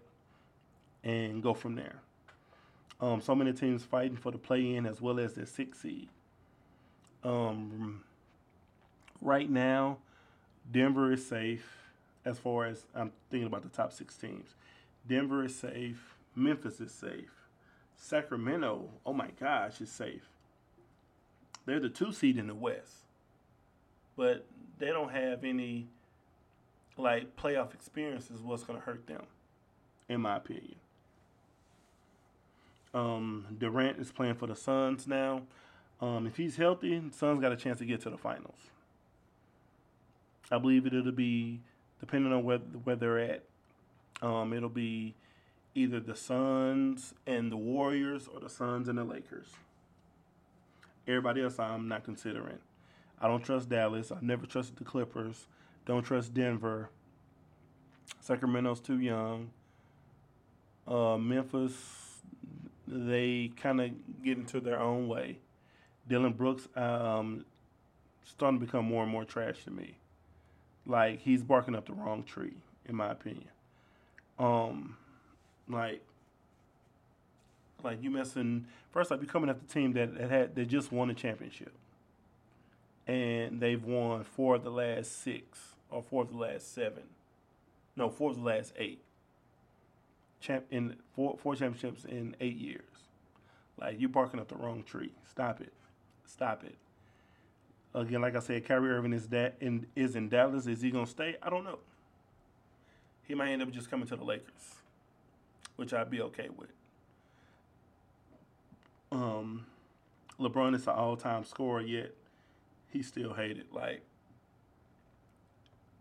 and 1.03 1.43
go 1.43 1.55
from 1.55 1.75
there. 1.77 1.97
Um, 3.01 3.21
so 3.21 3.35
many 3.35 3.53
teams 3.53 3.85
fighting 3.85 4.17
for 4.17 4.31
the 4.31 4.39
play-in 4.39 4.87
as 4.87 5.01
well 5.01 5.19
as 5.19 5.35
the 5.35 5.47
six 5.47 5.81
seed. 5.81 6.09
Um, 7.25 8.05
right 9.21 9.51
now, 9.51 9.99
Denver 10.71 11.13
is 11.13 11.27
safe 11.27 11.67
as 12.25 12.39
far 12.39 12.67
as 12.67 12.87
I'm 12.95 13.13
thinking 13.31 13.47
about 13.47 13.63
the 13.63 13.69
top 13.69 13.93
six 13.93 14.17
teams. 14.17 14.55
Denver 15.09 15.45
is 15.45 15.55
safe. 15.55 16.17
Memphis 16.35 16.81
is 16.81 16.93
safe. 16.93 17.31
Sacramento, 17.97 18.91
oh 19.07 19.13
my 19.13 19.31
gosh, 19.41 19.81
is 19.81 19.91
safe. 19.91 20.29
They're 21.65 21.81
the 21.81 21.89
two 21.89 22.13
seed 22.13 22.39
in 22.39 22.47
the 22.47 22.55
West, 22.55 23.05
but 24.17 24.45
they 24.79 24.87
don't 24.87 25.11
have 25.11 25.45
any 25.45 25.87
like 26.97 27.37
playoff 27.37 27.75
experiences. 27.75 28.41
What's 28.41 28.65
going 28.65 28.79
to 28.79 28.85
hurt 28.85 29.07
them, 29.07 29.23
in 30.09 30.21
my 30.21 30.37
opinion. 30.37 30.77
Um, 32.95 33.47
Durant 33.59 33.99
is 33.99 34.11
playing 34.11 34.37
for 34.37 34.47
the 34.47 34.57
Suns 34.57 35.07
now. 35.07 35.43
Um, 36.01 36.27
if 36.27 36.37
he's 36.37 36.57
healthy, 36.57 36.99
the 36.99 37.15
Suns 37.15 37.41
got 37.41 37.53
a 37.53 37.57
chance 37.57 37.79
to 37.79 37.85
get 37.85 38.01
to 38.03 38.11
the 38.11 38.19
finals. 38.19 38.57
I 40.51 40.59
believe 40.59 40.87
it'll 40.87 41.13
be 41.13 41.61
depending 42.01 42.33
on 42.33 42.45
where 42.45 42.59
where 42.59 42.97
they're 42.97 43.19
at. 43.19 43.43
Um, 44.23 44.53
it'll 44.53 44.69
be 44.69 45.15
either 45.75 46.01
the 46.01 46.17
Suns 46.17 47.15
and 47.27 47.53
the 47.53 47.57
Warriors 47.57 48.29
or 48.33 48.41
the 48.41 48.49
Suns 48.49 48.89
and 48.89 48.97
the 48.97 49.05
Lakers. 49.05 49.49
Everybody 51.07 51.43
else 51.43 51.59
I'm 51.59 51.89
not 51.89 52.05
considering. 52.05 52.59
I 53.21 53.29
don't 53.29 53.43
trust 53.43 53.69
Dallas. 53.69 54.13
I've 54.13 54.23
never 54.23 54.47
trusted 54.47 54.77
the 54.77 54.85
Clippers. 54.85 55.47
Don't 55.87 56.03
trust 56.03 56.35
Denver. 56.35 56.91
Sacramento's 58.21 58.81
too 58.81 59.01
young. 59.01 59.51
Uh, 60.87 61.17
Memphis, 61.17 61.75
they 62.87 63.51
kind 63.57 63.81
of 63.81 63.91
get 64.23 64.39
into 64.39 64.61
their 64.61 64.81
own 64.81 65.09
way. 65.09 65.39
Dillon 66.09 66.33
Brooks, 66.33 66.69
um, 66.77 67.45
starting 68.25 68.61
to 68.61 68.67
become 68.67 68.85
more 68.85 69.03
and 69.03 69.11
more 69.11 69.25
trash 69.25 69.65
to 69.65 69.71
me. 69.71 69.97
Like 70.87 71.21
he's 71.21 71.43
barking 71.43 71.75
up 71.75 71.87
the 71.87 71.95
wrong 71.95 72.23
tree, 72.23 72.55
in 72.89 72.95
my 72.95 73.11
opinion. 73.11 73.49
Um, 74.39 74.97
like, 75.69 76.03
like 77.83 78.03
you 78.03 78.11
messing 78.11 78.67
first 78.91 79.11
off, 79.11 79.21
you 79.21 79.27
coming 79.27 79.51
at 79.51 79.61
the 79.61 79.73
team 79.73 79.93
that, 79.95 80.17
that 80.17 80.31
had 80.31 80.55
that 80.55 80.67
just 80.67 80.93
won 80.93 81.11
a 81.11 81.15
championship, 81.15 81.73
and 83.07 83.61
they've 83.61 83.83
won 83.83 84.25
four 84.25 84.57
of 84.57 84.65
the 84.65 84.71
last 84.71 85.23
six 85.23 85.77
or 85.91 86.03
four 86.03 86.23
of 86.23 86.31
the 86.31 86.39
last 86.39 86.75
seven, 86.75 87.05
no, 87.97 88.11
four 88.11 88.31
of 88.31 88.37
the 88.37 88.43
last 88.43 88.73
eight. 88.77 89.03
Champ 90.41 90.65
in 90.71 90.97
four 91.15 91.37
four 91.39 91.57
championships 91.57 92.05
in 92.05 92.37
eight 92.41 92.57
years. 92.57 92.83
Like 93.81 94.01
you 94.01 94.09
barking 94.09 94.41
up 94.41 94.49
the 94.49 94.57
wrong 94.57 94.83
tree. 94.83 95.13
Stop 95.31 95.61
it. 95.61 95.73
Stop 96.25 96.65
it. 96.65 96.77
Again, 97.95 98.21
like 98.21 98.37
I 98.37 98.41
said, 98.41 98.67
Kyrie 98.67 98.91
Irving 98.91 99.15
is 99.15 99.29
that 99.29 99.57
in 99.61 99.87
is 99.97 100.17
in 100.17 100.29
Dallas. 100.29 100.67
Is 100.67 100.83
he 100.83 100.91
gonna 100.91 101.07
stay? 101.07 101.37
I 101.43 101.49
don't 101.49 101.65
know. 101.65 101.79
He 103.27 103.35
might 103.35 103.51
end 103.51 103.63
up 103.63 103.71
just 103.71 103.91
coming 103.91 104.07
to 104.09 104.17
the 104.17 104.25
Lakers, 104.25 104.77
which 105.77 105.93
I'd 105.93 106.11
be 106.11 106.21
okay 106.21 106.49
with. 106.55 106.69
Um, 109.11 109.67
LeBron 110.39 110.75
is 110.75 110.87
an 110.87 110.95
all-time 110.95 111.45
scorer, 111.45 111.81
yet 111.81 112.13
he's 112.97 113.07
still 113.07 113.35
hated. 113.35 113.67
Like 113.73 114.03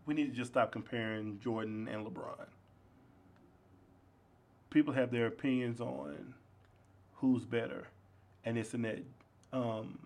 we 0.06 0.14
need 0.14 0.30
to 0.30 0.36
just 0.36 0.52
stop 0.52 0.72
comparing 0.72 1.38
Jordan 1.40 1.88
and 1.88 2.06
LeBron. 2.06 2.46
People 4.70 4.94
have 4.94 5.10
their 5.10 5.26
opinions 5.26 5.80
on 5.80 6.34
who's 7.16 7.44
better, 7.44 7.88
and 8.44 8.58
it's 8.58 8.74
in 8.74 8.82
that. 8.82 9.02
Um, 9.52 9.98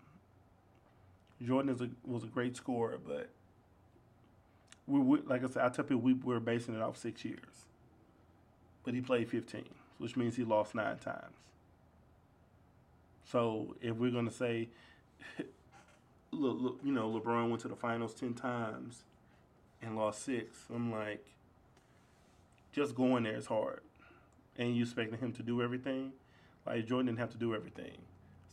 Jordan 1.42 1.72
is 1.74 1.80
a, 1.80 1.88
was 2.04 2.22
a 2.22 2.26
great 2.26 2.56
scorer, 2.56 2.98
but 3.04 3.30
we, 4.86 5.00
we 5.00 5.20
like 5.22 5.42
I 5.42 5.46
said, 5.48 5.62
I 5.64 5.68
tell 5.70 5.84
people 5.84 6.02
we 6.02 6.14
were 6.14 6.40
basing 6.40 6.74
it 6.74 6.82
off 6.82 6.96
six 6.96 7.24
years, 7.24 7.66
but 8.84 8.94
he 8.94 9.00
played 9.00 9.28
15, 9.28 9.64
which 9.98 10.16
means 10.16 10.36
he 10.36 10.44
lost 10.44 10.74
nine 10.74 10.98
times. 10.98 11.36
So 13.24 13.74
if 13.80 13.96
we're 13.96 14.10
gonna 14.10 14.30
say, 14.30 14.68
look, 16.32 16.56
look, 16.60 16.80
you 16.84 16.92
know, 16.92 17.10
LeBron 17.10 17.48
went 17.48 17.62
to 17.62 17.68
the 17.68 17.76
finals 17.76 18.14
ten 18.14 18.34
times 18.34 19.04
and 19.82 19.96
lost 19.96 20.24
six, 20.24 20.56
I'm 20.74 20.90
like, 20.90 21.24
just 22.72 22.94
going 22.94 23.24
there 23.24 23.36
is 23.36 23.46
hard, 23.46 23.80
and 24.56 24.76
you 24.76 24.82
expecting 24.82 25.18
him 25.18 25.32
to 25.32 25.42
do 25.42 25.62
everything. 25.62 26.12
Like 26.66 26.86
Jordan 26.86 27.06
didn't 27.06 27.18
have 27.18 27.30
to 27.30 27.38
do 27.38 27.54
everything. 27.54 27.98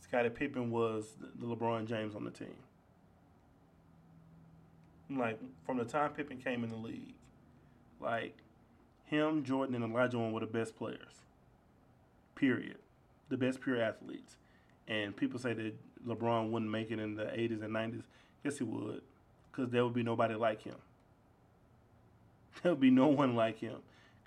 Scottie 0.02 0.30
Pippen 0.30 0.72
was 0.72 1.16
the 1.38 1.46
LeBron 1.46 1.86
James 1.86 2.16
on 2.16 2.24
the 2.24 2.32
team 2.32 2.56
like 5.10 5.40
from 5.66 5.78
the 5.78 5.86
time 5.86 6.12
Pippen 6.12 6.38
came 6.38 6.64
in 6.64 6.70
the 6.70 6.76
league, 6.76 7.14
like 8.00 8.38
him, 9.06 9.44
Jordan, 9.44 9.76
and 9.76 9.84
Elijah 9.84 10.18
were 10.18 10.40
the 10.40 10.46
best 10.46 10.76
players. 10.76 11.24
Period. 12.36 12.78
The 13.30 13.38
best 13.38 13.62
pure 13.62 13.82
athletes. 13.82 14.36
And 14.88 15.16
people 15.16 15.40
say 15.40 15.54
that 15.54 15.74
LeBron 16.08 16.50
wouldn't 16.50 16.72
make 16.72 16.92
it 16.92 17.00
in 17.00 17.16
the 17.16 17.24
80s 17.26 17.64
and 17.64 17.74
90s. 17.74 18.04
Yes, 18.44 18.58
he 18.58 18.64
would. 18.64 19.02
Because 19.52 19.72
there 19.72 19.84
would 19.84 19.94
be 19.94 20.04
nobody 20.04 20.36
like 20.36 20.62
him. 20.62 20.76
There 22.64 22.72
would 22.72 22.82
be 22.82 22.90
no 22.90 23.08
one 23.08 23.36
like 23.36 23.60
him. 23.60 23.78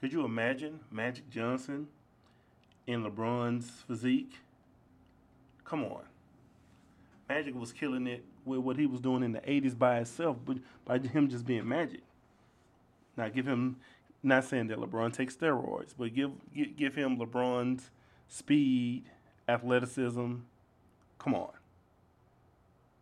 Could 0.01 0.13
you 0.13 0.25
imagine 0.25 0.81
Magic 0.91 1.29
Johnson 1.31 1.89
in 2.87 3.03
LeBron's 3.03 3.83
physique? 3.89 4.35
Come 5.65 5.85
on. 5.85 6.03
Magic 7.29 7.55
was 7.55 7.73
killing 7.73 8.07
it 8.07 8.25
with 8.45 8.61
what 8.61 8.77
he 8.77 8.87
was 8.87 9.01
doing 9.01 9.23
in 9.23 9.33
the 9.33 9.41
80s 9.41 9.77
by 9.77 9.97
himself, 9.97 10.37
but 10.45 10.59
by 10.85 10.99
him 10.99 11.29
just 11.29 11.45
being 11.45 11.69
Magic. 11.69 12.03
Now, 13.17 13.29
give 13.29 13.47
him, 13.47 13.77
not 14.23 14.45
saying 14.45 14.69
that 14.69 14.79
LeBron 14.79 15.13
takes 15.13 15.37
steroids, 15.37 15.93
but 15.97 16.15
give, 16.15 16.31
give 16.77 16.95
him 16.95 17.19
LeBron's 17.19 17.91
speed, 18.29 19.05
athleticism. 19.49 20.37
Come 21.19 21.35
on. 21.35 21.51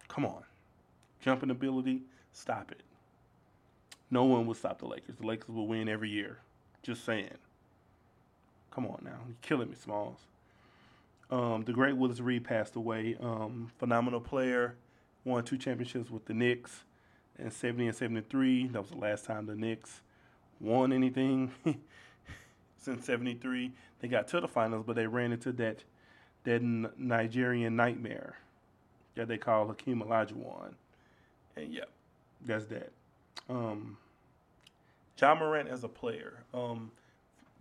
Come 0.08 0.24
on. 0.24 0.42
Jumping 1.20 1.50
ability, 1.50 2.02
stop 2.32 2.72
it. 2.72 2.82
No 4.10 4.24
one 4.24 4.46
will 4.46 4.54
stop 4.54 4.78
the 4.78 4.86
Lakers. 4.86 5.16
The 5.20 5.26
Lakers 5.26 5.50
will 5.50 5.66
win 5.66 5.88
every 5.88 6.08
year. 6.08 6.38
Just 6.82 7.04
saying. 7.04 7.36
Come 8.70 8.86
on 8.86 9.00
now. 9.04 9.18
You're 9.26 9.36
killing 9.42 9.68
me, 9.68 9.74
Smalls. 9.74 10.20
Um, 11.30 11.64
the 11.64 11.72
great 11.72 11.96
Willis 11.96 12.20
Reed 12.20 12.44
passed 12.44 12.74
away. 12.76 13.16
Um, 13.20 13.70
phenomenal 13.78 14.20
player, 14.20 14.76
won 15.24 15.44
two 15.44 15.58
championships 15.58 16.10
with 16.10 16.24
the 16.24 16.32
Knicks 16.32 16.84
in 17.38 17.50
70 17.50 17.88
and 17.88 17.96
73. 17.96 18.68
That 18.68 18.80
was 18.80 18.90
the 18.90 18.96
last 18.96 19.26
time 19.26 19.46
the 19.46 19.54
Knicks 19.54 20.00
won 20.60 20.92
anything 20.92 21.52
since 22.78 23.04
73. 23.04 23.72
They 24.00 24.08
got 24.08 24.28
to 24.28 24.40
the 24.40 24.48
finals, 24.48 24.84
but 24.86 24.96
they 24.96 25.06
ran 25.06 25.32
into 25.32 25.52
that 25.52 25.84
that 26.44 26.62
Nigerian 26.62 27.76
nightmare 27.76 28.36
that 29.18 29.28
they 29.28 29.38
call 29.38 29.66
Hakeem 29.66 30.02
Olajuwon. 30.02 30.72
And 31.56 31.72
yep, 31.72 31.90
that's 32.46 32.66
that. 32.66 32.90
Um, 33.48 33.96
Ja 35.20 35.34
Morant 35.34 35.68
as 35.68 35.84
a 35.84 35.88
player, 35.88 36.44
um, 36.54 36.90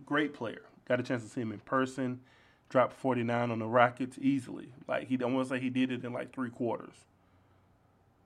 great 0.06 0.32
player. 0.32 0.62
Got 0.86 1.00
a 1.00 1.02
chance 1.02 1.22
to 1.22 1.28
see 1.28 1.40
him 1.40 1.52
in 1.52 1.58
person 1.60 2.20
dropped 2.68 2.92
49 2.94 3.50
on 3.50 3.58
the 3.58 3.66
Rockets 3.66 4.18
easily. 4.20 4.68
Like 4.86 5.08
he 5.08 5.16
don't 5.16 5.34
want 5.34 5.48
to 5.48 5.54
say 5.54 5.60
he 5.60 5.70
did 5.70 5.90
it 5.90 6.04
in 6.04 6.12
like 6.12 6.32
three 6.32 6.50
quarters. 6.50 6.94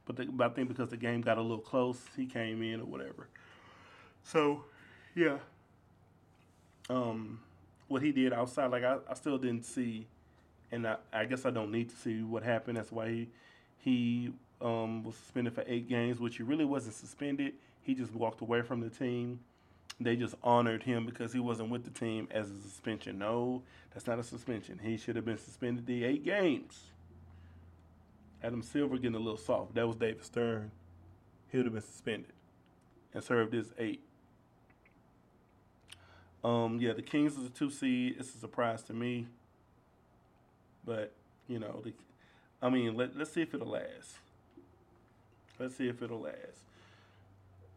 But, 0.04 0.16
the, 0.16 0.24
but 0.26 0.50
I 0.50 0.54
think 0.54 0.68
because 0.68 0.90
the 0.90 0.96
game 0.96 1.20
got 1.20 1.38
a 1.38 1.42
little 1.42 1.58
close, 1.58 2.00
he 2.16 2.26
came 2.26 2.62
in 2.62 2.80
or 2.80 2.84
whatever. 2.84 3.28
So, 4.24 4.64
yeah. 5.14 5.38
Um, 6.90 7.38
what 7.86 8.02
he 8.02 8.10
did 8.10 8.32
outside, 8.32 8.72
like 8.72 8.82
I, 8.82 8.96
I 9.08 9.14
still 9.14 9.38
didn't 9.38 9.64
see, 9.64 10.06
and 10.72 10.86
I, 10.88 10.96
I 11.12 11.24
guess 11.26 11.46
I 11.46 11.50
don't 11.50 11.70
need 11.70 11.90
to 11.90 11.96
see 11.96 12.22
what 12.22 12.42
happened. 12.42 12.78
That's 12.78 12.90
why 12.90 13.08
he 13.08 13.28
he 13.78 14.32
um, 14.60 15.04
was 15.04 15.14
suspended 15.16 15.54
for 15.54 15.64
eight 15.66 15.88
games, 15.88 16.18
which 16.18 16.36
he 16.36 16.42
really 16.42 16.64
wasn't 16.64 16.94
suspended. 16.94 17.54
He 17.82 17.94
just 17.94 18.14
walked 18.14 18.40
away 18.40 18.62
from 18.62 18.80
the 18.80 18.90
team. 18.90 19.40
They 20.00 20.16
just 20.16 20.34
honored 20.42 20.82
him 20.82 21.04
because 21.04 21.32
he 21.32 21.40
wasn't 21.40 21.70
with 21.70 21.84
the 21.84 21.90
team 21.90 22.28
as 22.30 22.50
a 22.50 22.60
suspension. 22.60 23.18
No, 23.18 23.62
that's 23.92 24.06
not 24.06 24.18
a 24.18 24.22
suspension. 24.22 24.80
He 24.82 24.96
should 24.96 25.16
have 25.16 25.24
been 25.24 25.38
suspended 25.38 25.86
the 25.86 26.04
eight 26.04 26.24
games. 26.24 26.84
Adam 28.42 28.62
Silver 28.62 28.96
getting 28.96 29.14
a 29.14 29.18
little 29.18 29.36
soft. 29.36 29.74
That 29.74 29.86
was 29.86 29.96
David 29.96 30.24
Stern. 30.24 30.70
He 31.50 31.58
would 31.58 31.66
have 31.66 31.74
been 31.74 31.82
suspended 31.82 32.32
and 33.14 33.22
served 33.22 33.52
his 33.52 33.72
eight. 33.78 34.00
Um, 36.42 36.78
yeah, 36.80 36.92
the 36.92 37.02
Kings 37.02 37.36
is 37.36 37.46
a 37.46 37.50
two 37.50 37.70
seed. 37.70 38.16
It's 38.18 38.34
a 38.34 38.38
surprise 38.38 38.82
to 38.84 38.94
me, 38.94 39.28
but 40.84 41.12
you 41.48 41.58
know, 41.58 41.80
the, 41.84 41.92
I 42.60 42.70
mean, 42.70 42.96
let, 42.96 43.16
let's 43.16 43.32
see 43.32 43.42
if 43.42 43.54
it'll 43.54 43.68
last. 43.68 44.18
Let's 45.58 45.76
see 45.76 45.88
if 45.88 46.02
it'll 46.02 46.20
last. 46.20 46.62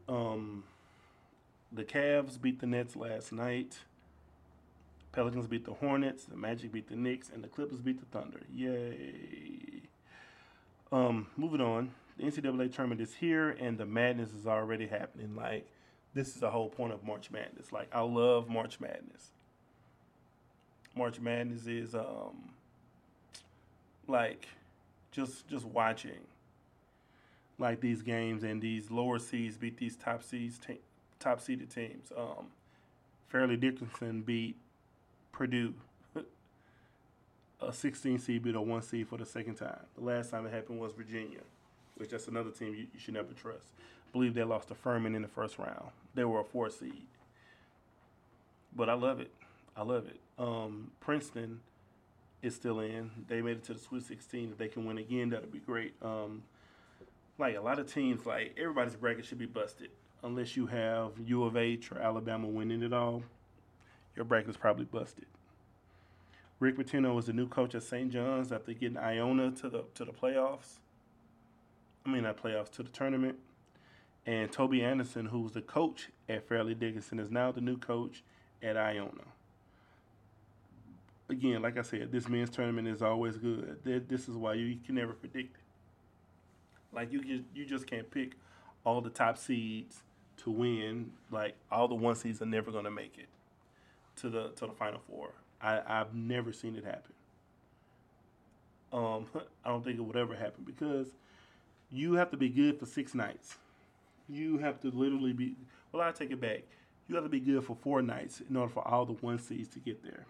Um, 0.08 0.64
the 1.72 1.84
Cavs 1.84 2.42
beat 2.42 2.60
the 2.60 2.68
Nets 2.68 2.96
last 2.96 3.32
night. 3.32 3.80
Pelicans 5.12 5.48
beat 5.48 5.66
the 5.66 5.74
Hornets. 5.74 6.26
The 6.26 6.36
Magic 6.36 6.72
beat 6.72 6.90
the 6.90 6.96
Knicks, 6.96 7.30
and 7.34 7.44
the 7.44 7.48
Clippers 7.48 7.82
beat 7.82 8.00
the 8.00 8.06
Thunder. 8.18 8.42
Yay! 8.54 9.82
Um, 10.92 11.28
moving 11.36 11.62
on. 11.62 11.92
The 12.18 12.24
NCAA 12.24 12.74
tournament 12.74 13.02
is 13.02 13.16
here, 13.16 13.50
and 13.50 13.78
the 13.78 13.86
madness 13.86 14.32
is 14.34 14.48
already 14.48 14.88
happening. 14.88 15.36
Like, 15.36 15.68
this 16.14 16.30
is 16.30 16.36
the 16.36 16.50
whole 16.50 16.70
point 16.70 16.94
of 16.94 17.04
March 17.04 17.30
Madness. 17.30 17.74
Like, 17.74 17.90
I 17.94 18.02
love 18.02 18.48
March 18.48 18.80
Madness. 18.80 19.32
March 20.96 21.20
Madness 21.20 21.68
is 21.68 21.94
um, 21.94 22.52
like 24.08 24.48
just 25.12 25.48
just 25.48 25.66
watching 25.66 26.20
like 27.58 27.80
these 27.80 28.02
games 28.02 28.44
and 28.44 28.62
these 28.62 28.92
lower 28.92 29.20
seeds 29.20 29.58
beat 29.58 29.78
these 29.78 29.96
top 29.96 30.24
seeds 30.24 30.58
te- 30.58 30.82
top 31.20 31.40
seeded 31.40 31.70
teams. 31.70 32.12
Um, 32.18 32.48
Fairleigh 33.30 33.58
Dickinson 33.58 34.22
beat 34.22 34.56
Purdue, 35.32 35.74
a 37.62 37.74
16 37.74 38.20
seed 38.20 38.44
beat 38.44 38.56
a 38.56 38.62
one 38.62 38.82
seed 38.82 39.08
for 39.08 39.18
the 39.18 39.26
second 39.26 39.56
time. 39.56 39.80
The 39.98 40.04
last 40.04 40.32
time 40.32 40.46
it 40.46 40.54
happened 40.54 40.80
was 40.80 40.94
Virginia, 40.94 41.40
which 41.98 42.10
that's 42.10 42.28
another 42.28 42.52
team 42.52 42.70
you, 42.76 42.88
you 42.94 43.00
should 43.00 43.14
never 43.14 43.34
trust. 43.34 43.74
I 43.78 44.12
believe 44.12 44.34
they 44.34 44.44
lost 44.44 44.68
to 44.70 44.76
Furman 44.76 45.16
in 45.16 45.22
the 45.22 45.28
first 45.28 45.58
round. 45.58 45.90
They 46.14 46.24
were 46.26 46.42
a 46.42 46.44
four 46.44 46.70
seed, 46.70 47.04
but 48.76 48.90
I 48.90 48.94
love 48.94 49.20
it. 49.20 49.32
I 49.76 49.84
love 49.84 50.08
it. 50.08 50.20
Um, 50.38 50.92
Princeton 51.02 51.60
is 52.46 52.56
still 52.56 52.80
in. 52.80 53.12
They 53.28 53.42
made 53.42 53.58
it 53.58 53.64
to 53.66 53.74
the 53.74 53.80
Sweet 53.80 54.04
16. 54.04 54.52
If 54.52 54.58
they 54.58 54.68
can 54.68 54.86
win 54.86 54.98
again, 54.98 55.30
that'll 55.30 55.50
be 55.50 55.60
great. 55.60 55.96
Um, 56.02 56.44
like 57.38 57.56
a 57.56 57.62
lot 57.62 57.80
of 57.80 57.92
teams, 57.92 58.26
like 58.26 58.56
everybody's 58.58 58.96
bracket 58.96 59.26
should 59.26 59.40
be 59.40 59.46
busted 59.46 59.90
unless 60.24 60.56
you 60.56 60.68
have 60.68 61.12
U 61.26 61.44
of 61.44 61.58
H 61.58 61.92
or 61.92 62.00
Alabama 62.00 62.48
winning 62.48 62.84
it 62.84 62.94
all. 62.94 63.24
Your 64.16 64.26
bracket 64.26 64.50
is 64.50 64.58
probably 64.58 64.86
busted. 64.86 65.26
Rick 66.60 66.78
Pitino 66.78 67.18
is 67.20 67.26
the 67.26 67.34
new 67.34 67.48
coach 67.48 67.76
at 67.76 67.84
St. 67.84 68.10
John's 68.12 68.52
after 68.52 68.74
getting 68.74 68.98
Iona 68.98 69.52
to 69.52 69.70
the 69.70 69.84
to 69.96 70.06
the 70.06 70.14
playoffs. 70.14 70.80
I 72.06 72.10
mean, 72.10 72.24
not 72.24 72.42
playoffs 72.42 72.72
to 72.74 72.84
the 72.84 72.90
tournament. 72.90 73.38
And 74.26 74.52
Toby 74.52 74.84
Anderson, 74.84 75.28
who 75.28 75.42
was 75.42 75.52
the 75.52 75.62
coach 75.62 76.10
at 76.30 76.48
Fairleigh 76.48 76.76
Dickinson, 76.76 77.20
is 77.20 77.30
now 77.30 77.52
the 77.52 77.62
new 77.62 77.78
coach 77.78 78.24
at 78.64 78.78
Iona 78.78 79.35
again, 81.30 81.62
like 81.62 81.78
I 81.78 81.82
said, 81.82 82.12
this 82.12 82.28
men's 82.28 82.50
tournament 82.50 82.88
is 82.88 83.02
always 83.02 83.38
good. 83.38 83.80
This 83.84 84.28
is 84.28 84.36
why 84.36 84.54
you 84.54 84.78
can 84.86 84.96
never 84.96 85.14
predict 85.14 85.56
it. 85.56 85.62
Like 86.94 87.12
you 87.12 87.24
just 87.24 87.44
you 87.54 87.66
just 87.66 87.88
can't 87.88 88.10
pick 88.10 88.34
all 88.86 89.02
the 89.02 89.10
top 89.10 89.38
seeds 89.38 90.04
to 90.38 90.52
win. 90.52 91.12
Like 91.32 91.56
all 91.72 91.88
the 91.88 91.96
one 91.96 92.16
seeds 92.16 92.42
are 92.42 92.46
never 92.46 92.72
gonna 92.72 92.92
make 92.92 93.18
it 93.18 93.28
to 94.18 94.30
the 94.30 94.50
to 94.56 94.68
the 94.68 94.74
final 94.74 95.02
four. 95.10 95.32
I, 95.62 95.82
I've 95.86 96.14
never 96.14 96.54
seen 96.54 96.76
it 96.76 96.86
happen. 96.86 97.14
Um, 98.94 99.26
I 99.66 99.70
don't 99.70 99.84
think 99.84 99.98
it 99.98 100.04
would 100.04 100.16
ever 100.16 100.36
happen 100.36 100.64
because 100.66 101.08
you 101.92 102.14
have 102.14 102.32
to 102.32 102.38
be 102.38 102.50
good 102.50 102.80
for 102.80 102.86
six 102.86 103.14
nights. 103.14 103.56
You 104.30 104.58
have 104.60 104.80
to 104.82 104.90
literally 104.90 105.34
be. 105.34 105.56
Well, 105.92 106.02
I 106.02 106.12
take 106.12 106.32
it 106.32 106.40
back. 106.40 106.64
You 107.08 107.16
have 107.16 107.26
to 107.26 107.30
be 107.30 107.40
good 107.40 107.64
for 107.64 107.76
four 107.76 108.02
nights 108.02 108.42
in 108.50 108.56
order 108.56 108.72
for 108.72 108.88
all 108.88 109.06
the 109.06 109.14
one 109.14 109.38
seeds 109.38 109.70
to 109.70 109.80
get 109.80 110.02
there 110.02 110.26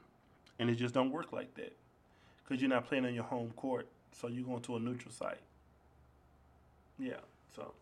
and 0.59 0.69
it 0.69 0.75
just 0.75 0.93
don't 0.93 1.11
work 1.11 1.31
like 1.31 1.53
that 1.55 1.75
because 2.43 2.61
you're 2.61 2.69
not 2.69 2.87
playing 2.87 3.05
on 3.05 3.13
your 3.13 3.23
home 3.23 3.51
court, 3.55 3.87
so 4.11 4.27
you're 4.27 4.45
going 4.45 4.61
to 4.61 4.75
a 4.75 4.79
neutral 4.79 5.11
site. 5.11 5.39
Yeah, 6.99 7.19
so 7.55 7.73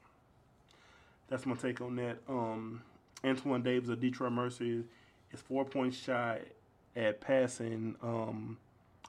that's 1.30 1.46
my 1.46 1.56
take 1.56 1.82
on 1.82 1.96
that. 1.98 2.18
Um, 2.28 2.82
Antoine 3.24 3.62
Davis 3.62 3.90
of 3.90 4.00
Detroit 4.00 4.32
Mercy 4.32 4.84
is 5.32 5.42
four 5.42 5.66
points 5.66 5.98
shy 5.98 6.40
at 6.96 7.22
passing 7.22 7.96
um, 8.02 8.58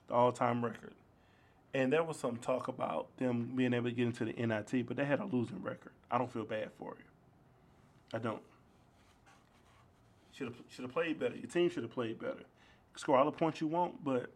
the 0.08 0.14
all-time 0.14 0.64
record. 0.64 0.92
And 1.72 1.92
there 1.92 2.04
was 2.04 2.18
some 2.18 2.36
talk 2.36 2.68
about 2.68 3.08
them 3.16 3.52
being 3.56 3.74
able 3.74 3.88
to 3.88 3.94
get 3.94 4.06
into 4.06 4.24
the 4.24 4.32
NIT, 4.32 4.86
but 4.86 4.96
they 4.96 5.04
had 5.04 5.20
a 5.20 5.24
losing 5.24 5.60
record. 5.60 5.92
I 6.10 6.18
don't 6.18 6.32
feel 6.32 6.44
bad 6.44 6.70
for 6.78 6.94
you. 6.96 7.04
I 8.12 8.18
don't. 8.18 8.42
Should 10.32 10.48
have 10.48 10.56
should 10.68 10.82
have 10.82 10.92
played 10.92 11.18
better. 11.18 11.34
Your 11.34 11.46
team 11.46 11.68
should 11.68 11.82
have 11.82 11.92
played 11.92 12.18
better 12.20 12.44
score 12.96 13.18
all 13.18 13.24
the 13.24 13.32
points 13.32 13.60
you 13.60 13.66
want, 13.66 14.04
but 14.04 14.30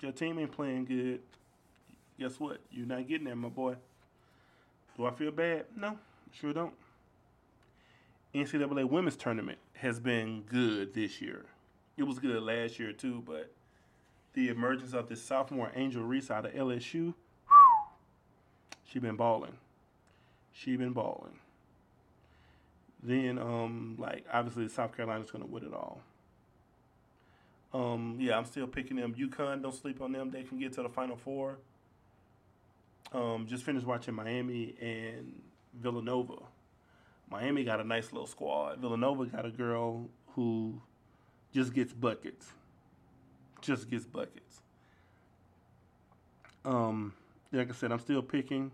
your 0.00 0.12
team 0.12 0.38
ain't 0.38 0.52
playing 0.52 0.84
good. 0.84 1.20
Guess 2.18 2.38
what? 2.38 2.60
You're 2.70 2.86
not 2.86 3.06
getting 3.08 3.26
there, 3.26 3.36
my 3.36 3.48
boy. 3.48 3.76
Do 4.96 5.06
I 5.06 5.10
feel 5.10 5.30
bad? 5.30 5.66
No, 5.76 5.98
sure 6.32 6.52
don't. 6.52 6.74
NCAA 8.34 8.88
women's 8.88 9.16
tournament 9.16 9.58
has 9.74 9.98
been 9.98 10.42
good 10.42 10.94
this 10.94 11.20
year. 11.20 11.46
It 11.96 12.04
was 12.04 12.18
good 12.18 12.42
last 12.42 12.78
year 12.78 12.92
too, 12.92 13.22
but 13.26 13.50
the 14.34 14.48
emergence 14.48 14.92
of 14.92 15.08
this 15.08 15.22
sophomore 15.22 15.72
Angel 15.74 16.02
Reese 16.02 16.30
out 16.30 16.46
of 16.46 16.52
LSU, 16.52 17.14
she 18.84 18.98
been 18.98 19.16
balling. 19.16 19.56
She 20.52 20.76
been 20.76 20.92
balling. 20.92 21.38
Then, 23.02 23.38
um, 23.38 23.96
like 23.98 24.24
obviously 24.32 24.68
South 24.68 24.96
Carolina's 24.96 25.30
gonna 25.30 25.46
win 25.46 25.64
it 25.64 25.72
all. 25.72 26.00
Um, 27.72 28.16
yeah, 28.18 28.36
I'm 28.36 28.44
still 28.44 28.66
picking 28.66 28.96
them. 28.96 29.14
UConn, 29.14 29.62
don't 29.62 29.74
sleep 29.74 30.00
on 30.00 30.12
them. 30.12 30.30
They 30.30 30.42
can 30.42 30.58
get 30.58 30.72
to 30.74 30.82
the 30.82 30.88
Final 30.88 31.16
Four. 31.16 31.58
Um, 33.12 33.46
just 33.48 33.64
finished 33.64 33.86
watching 33.86 34.14
Miami 34.14 34.74
and 34.80 35.40
Villanova. 35.74 36.34
Miami 37.30 37.64
got 37.64 37.80
a 37.80 37.84
nice 37.84 38.12
little 38.12 38.26
squad. 38.26 38.78
Villanova 38.78 39.26
got 39.26 39.46
a 39.46 39.50
girl 39.50 40.08
who 40.34 40.80
just 41.52 41.72
gets 41.72 41.92
buckets. 41.92 42.52
Just 43.60 43.88
gets 43.88 44.04
buckets. 44.04 44.60
Um, 46.64 47.12
like 47.52 47.70
I 47.70 47.72
said, 47.72 47.92
I'm 47.92 48.00
still 48.00 48.22
picking. 48.22 48.72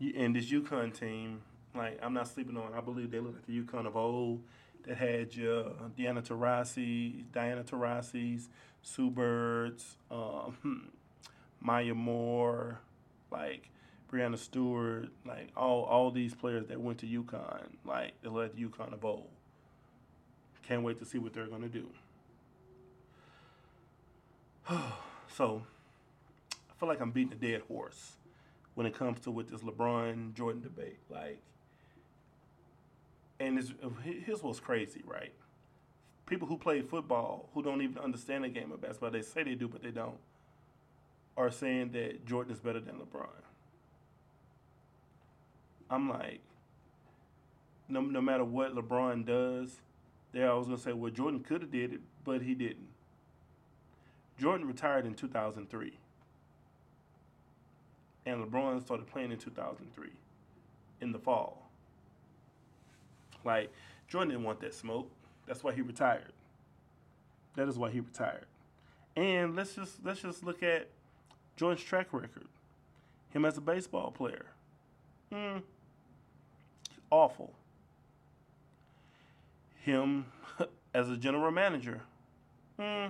And 0.00 0.34
this 0.34 0.50
UConn 0.50 0.98
team, 0.98 1.42
like 1.74 1.98
I'm 2.02 2.14
not 2.14 2.28
sleeping 2.28 2.56
on. 2.56 2.72
I 2.74 2.80
believe 2.80 3.10
they 3.10 3.20
look 3.20 3.34
like 3.34 3.46
the 3.46 3.60
UConn 3.60 3.86
of 3.86 3.96
old 3.96 4.40
that 4.84 4.96
had 4.96 5.34
your 5.34 5.72
Diana 5.96 6.22
Taurasi, 6.22 7.24
Diana 7.32 7.62
Taurasi's, 7.62 8.48
Sue 8.82 9.10
Birds, 9.10 9.96
um, 10.10 10.90
Maya 11.60 11.94
Moore, 11.94 12.80
like 13.30 13.70
Breanna 14.10 14.38
Stewart, 14.38 15.08
like 15.24 15.50
all 15.56 15.84
all 15.84 16.10
these 16.10 16.34
players 16.34 16.66
that 16.66 16.80
went 16.80 16.98
to 16.98 17.06
UConn, 17.06 17.66
like 17.84 18.12
they 18.22 18.28
led 18.28 18.56
UConn 18.56 18.92
of 18.92 19.04
old. 19.04 19.28
Can't 20.62 20.82
wait 20.82 20.98
to 20.98 21.04
see 21.04 21.18
what 21.18 21.32
they're 21.32 21.46
gonna 21.46 21.68
do. 21.68 21.88
so 25.28 25.62
I 26.50 26.74
feel 26.78 26.88
like 26.88 27.00
I'm 27.00 27.10
beating 27.10 27.32
a 27.32 27.36
dead 27.36 27.62
horse 27.68 28.16
when 28.74 28.86
it 28.86 28.94
comes 28.94 29.20
to 29.20 29.30
with 29.30 29.50
this 29.50 29.62
LeBron 29.62 30.34
Jordan 30.34 30.62
debate. 30.62 30.98
Like 31.08 31.40
and 33.40 33.58
his 34.04 34.42
what's 34.42 34.60
crazy, 34.60 35.02
right? 35.04 35.32
People 36.26 36.46
who 36.46 36.56
play 36.58 36.82
football 36.82 37.48
who 37.54 37.62
don't 37.62 37.82
even 37.82 37.98
understand 37.98 38.44
the 38.44 38.48
game 38.48 38.70
of 38.70 38.80
basketball, 38.80 39.10
they 39.10 39.22
say 39.22 39.42
they 39.42 39.54
do, 39.54 39.66
but 39.66 39.82
they 39.82 39.90
don't, 39.90 40.18
are 41.36 41.50
saying 41.50 41.90
that 41.92 42.26
Jordan 42.26 42.52
is 42.52 42.60
better 42.60 42.78
than 42.78 42.96
LeBron. 42.96 43.26
I'm 45.88 46.08
like, 46.08 46.40
no, 47.88 48.02
no 48.02 48.20
matter 48.20 48.44
what 48.44 48.74
LeBron 48.76 49.26
does, 49.26 49.80
they're 50.32 50.50
always 50.50 50.66
gonna 50.68 50.78
say, 50.78 50.92
well, 50.92 51.10
Jordan 51.10 51.40
could 51.40 51.62
have 51.62 51.72
did 51.72 51.94
it, 51.94 52.00
but 52.24 52.42
he 52.42 52.54
didn't. 52.54 52.86
Jordan 54.38 54.66
retired 54.68 55.06
in 55.06 55.14
2003. 55.14 55.98
And 58.26 58.44
LeBron 58.44 58.84
started 58.84 59.06
playing 59.06 59.32
in 59.32 59.38
2003 59.38 60.10
in 61.00 61.12
the 61.12 61.18
fall. 61.18 61.69
Like, 63.44 63.72
Jordan 64.08 64.30
didn't 64.30 64.44
want 64.44 64.60
that 64.60 64.74
smoke. 64.74 65.10
That's 65.46 65.62
why 65.62 65.72
he 65.72 65.82
retired. 65.82 66.32
That 67.56 67.68
is 67.68 67.78
why 67.78 67.90
he 67.90 68.00
retired. 68.00 68.46
And 69.16 69.56
let's 69.56 69.74
just 69.74 70.04
let's 70.04 70.22
just 70.22 70.44
look 70.44 70.62
at 70.62 70.88
Jordan's 71.56 71.82
track 71.84 72.12
record. 72.12 72.46
Him 73.30 73.44
as 73.44 73.56
a 73.56 73.60
baseball 73.60 74.10
player. 74.10 74.46
Hmm. 75.32 75.58
Awful. 77.10 77.52
Him 79.82 80.26
as 80.94 81.10
a 81.10 81.16
general 81.16 81.50
manager. 81.50 82.00
Hmm. 82.78 83.08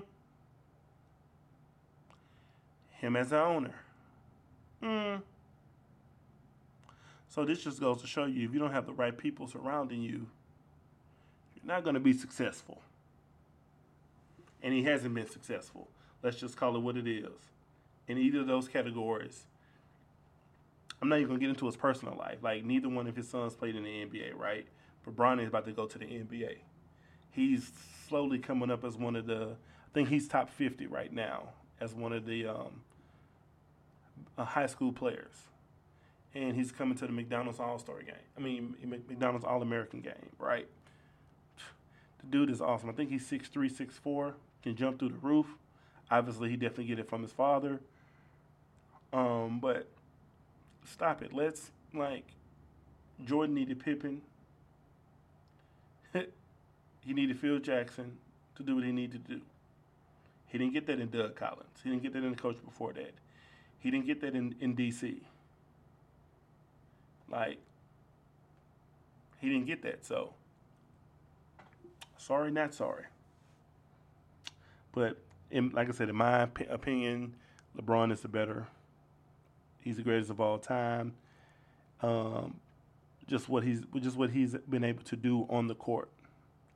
Him 2.93 3.17
as 3.17 3.33
an 3.33 3.39
owner. 3.39 3.75
Hmm. 4.83 5.17
So 7.31 7.45
this 7.45 7.63
just 7.63 7.81
goes 7.81 8.01
to 8.03 8.09
show 8.09 8.25
you 8.25 8.45
if 8.45 8.53
you 8.53 8.59
don't 8.59 8.73
have 8.73 8.87
the 8.87 8.93
right 8.93 9.17
people 9.17 9.47
surrounding 9.47 10.03
you, 10.03 10.27
you're 11.55 11.65
not 11.65 11.85
going 11.85 11.95
to 11.95 12.01
be 12.01 12.13
successful. 12.13 12.83
And 14.63 14.75
he 14.75 14.83
hasn't 14.83 15.15
been 15.15 15.29
successful. 15.31 15.89
Let's 16.23 16.39
just 16.39 16.57
call 16.57 16.77
it 16.77 16.81
what 16.81 16.97
it 16.97 17.07
is. 17.07 17.31
In 18.09 18.19
either 18.19 18.41
of 18.41 18.49
those 18.49 18.67
categories, 18.67 19.45
I'm 21.01 21.09
not 21.09 21.17
even 21.17 21.29
going 21.29 21.41
to 21.41 21.47
get 21.47 21.51
into 21.51 21.67
his 21.67 21.77
personal 21.77 22.17
life. 22.17 22.39
Like, 22.43 22.65
neither 22.65 22.89
one 22.89 23.07
of 23.07 23.15
his 23.15 23.29
sons 23.29 23.55
played 23.55 23.77
in 23.77 23.85
the 23.85 24.05
NBA, 24.05 24.37
right? 24.37 24.67
But 25.05 25.15
Bronny 25.17 25.43
is 25.43 25.49
about 25.49 25.65
to 25.67 25.73
go 25.73 25.87
to 25.87 25.99
the 25.99 26.05
NBA. 26.05 26.57
He's 27.31 27.71
slowly 28.09 28.41
coming 28.41 28.73
up 28.73 28.85
as 28.85 28.97
one 28.97 29.15
of 29.15 29.27
the, 29.27 29.51
I 29.53 29.95
think 29.95 30.09
he's 30.09 30.27
top 30.27 30.51
50 30.51 30.89
right 30.89 31.13
now, 31.13 31.51
as 31.81 31.95
one 31.95 32.13
of 32.13 32.27
the 32.27 32.47
um, 32.49 32.83
uh, 34.37 34.45
high 34.45 34.67
school 34.67 34.93
players. 34.93 35.47
And 36.35 36.55
he's 36.55 36.71
coming 36.71 36.97
to 36.99 37.07
the 37.07 37.13
McDonald's 37.13 37.59
All 37.59 37.79
Star 37.79 38.01
game. 38.03 38.15
I 38.37 38.41
mean, 38.41 38.75
McDonald's 38.85 39.45
All 39.45 39.63
American 39.63 40.01
game, 40.01 40.31
right? 40.39 40.69
The 42.21 42.27
dude 42.27 42.51
is 42.51 42.61
awesome. 42.61 42.89
I 42.89 42.93
think 42.93 43.11
he's 43.11 43.29
6'3, 43.29 43.71
6'4, 44.05 44.35
can 44.63 44.77
jump 44.77 44.99
through 44.99 45.11
the 45.11 45.19
roof. 45.19 45.47
Obviously, 46.11 46.51
he 46.51 46.57
definitely 46.57 46.85
get 46.85 46.99
it 46.99 47.09
from 47.09 47.23
his 47.23 47.33
father. 47.33 47.81
Um, 49.13 49.59
but 49.61 49.89
stop 50.85 51.23
it. 51.23 51.33
Let's 51.33 51.71
like 51.95 52.25
Jordan 53.25 53.55
needed 53.55 53.81
Pippen. 53.81 54.23
he 56.15 57.13
needed 57.13 57.39
Phil 57.39 57.59
Jackson 57.59 58.17
to 58.57 58.63
do 58.63 58.77
what 58.77 58.85
he 58.85 58.93
needed 58.93 59.25
to 59.27 59.35
do. 59.37 59.41
He 60.47 60.59
didn't 60.59 60.75
get 60.75 60.87
that 60.87 60.99
in 60.99 61.11
Doug 61.11 61.37
Collins. 61.37 61.79
He 61.83 61.91
didn't 61.91 62.03
get 62.03 62.13
that 62.13 62.25
in 62.25 62.31
the 62.31 62.37
coach 62.37 62.57
before 62.65 62.93
that. 62.95 63.13
He 63.79 63.91
didn't 63.91 64.07
get 64.07 64.21
that 64.21 64.35
in, 64.35 64.55
in 64.61 64.77
DC. 64.77 65.21
Like, 67.31 67.59
he 69.41 69.49
didn't 69.49 69.67
get 69.67 69.83
that. 69.83 70.05
So, 70.05 70.35
sorry, 72.19 72.51
not 72.51 72.75
sorry. 72.75 73.05
But, 74.93 75.19
in, 75.51 75.71
like 75.71 75.89
I 75.89 75.93
said, 75.93 76.09
in 76.09 76.17
my 76.17 76.43
opinion, 76.43 77.35
LeBron 77.77 78.13
is 78.13 78.21
the 78.21 78.29
better 78.29 78.67
He's 79.81 79.97
the 79.97 80.03
greatest 80.03 80.31
of 80.31 80.41
all 80.41 80.59
time. 80.59 81.15
Um, 82.03 82.61
just 83.27 83.49
what 83.49 83.65
he's 83.65 83.83
just 84.01 84.17
what 84.17 84.31
he's 84.31 84.57
been 84.69 84.85
able 84.85 85.03
to 85.05 85.17
do 85.17 85.47
on 85.49 85.67
the 85.67 85.75
court 85.75 86.09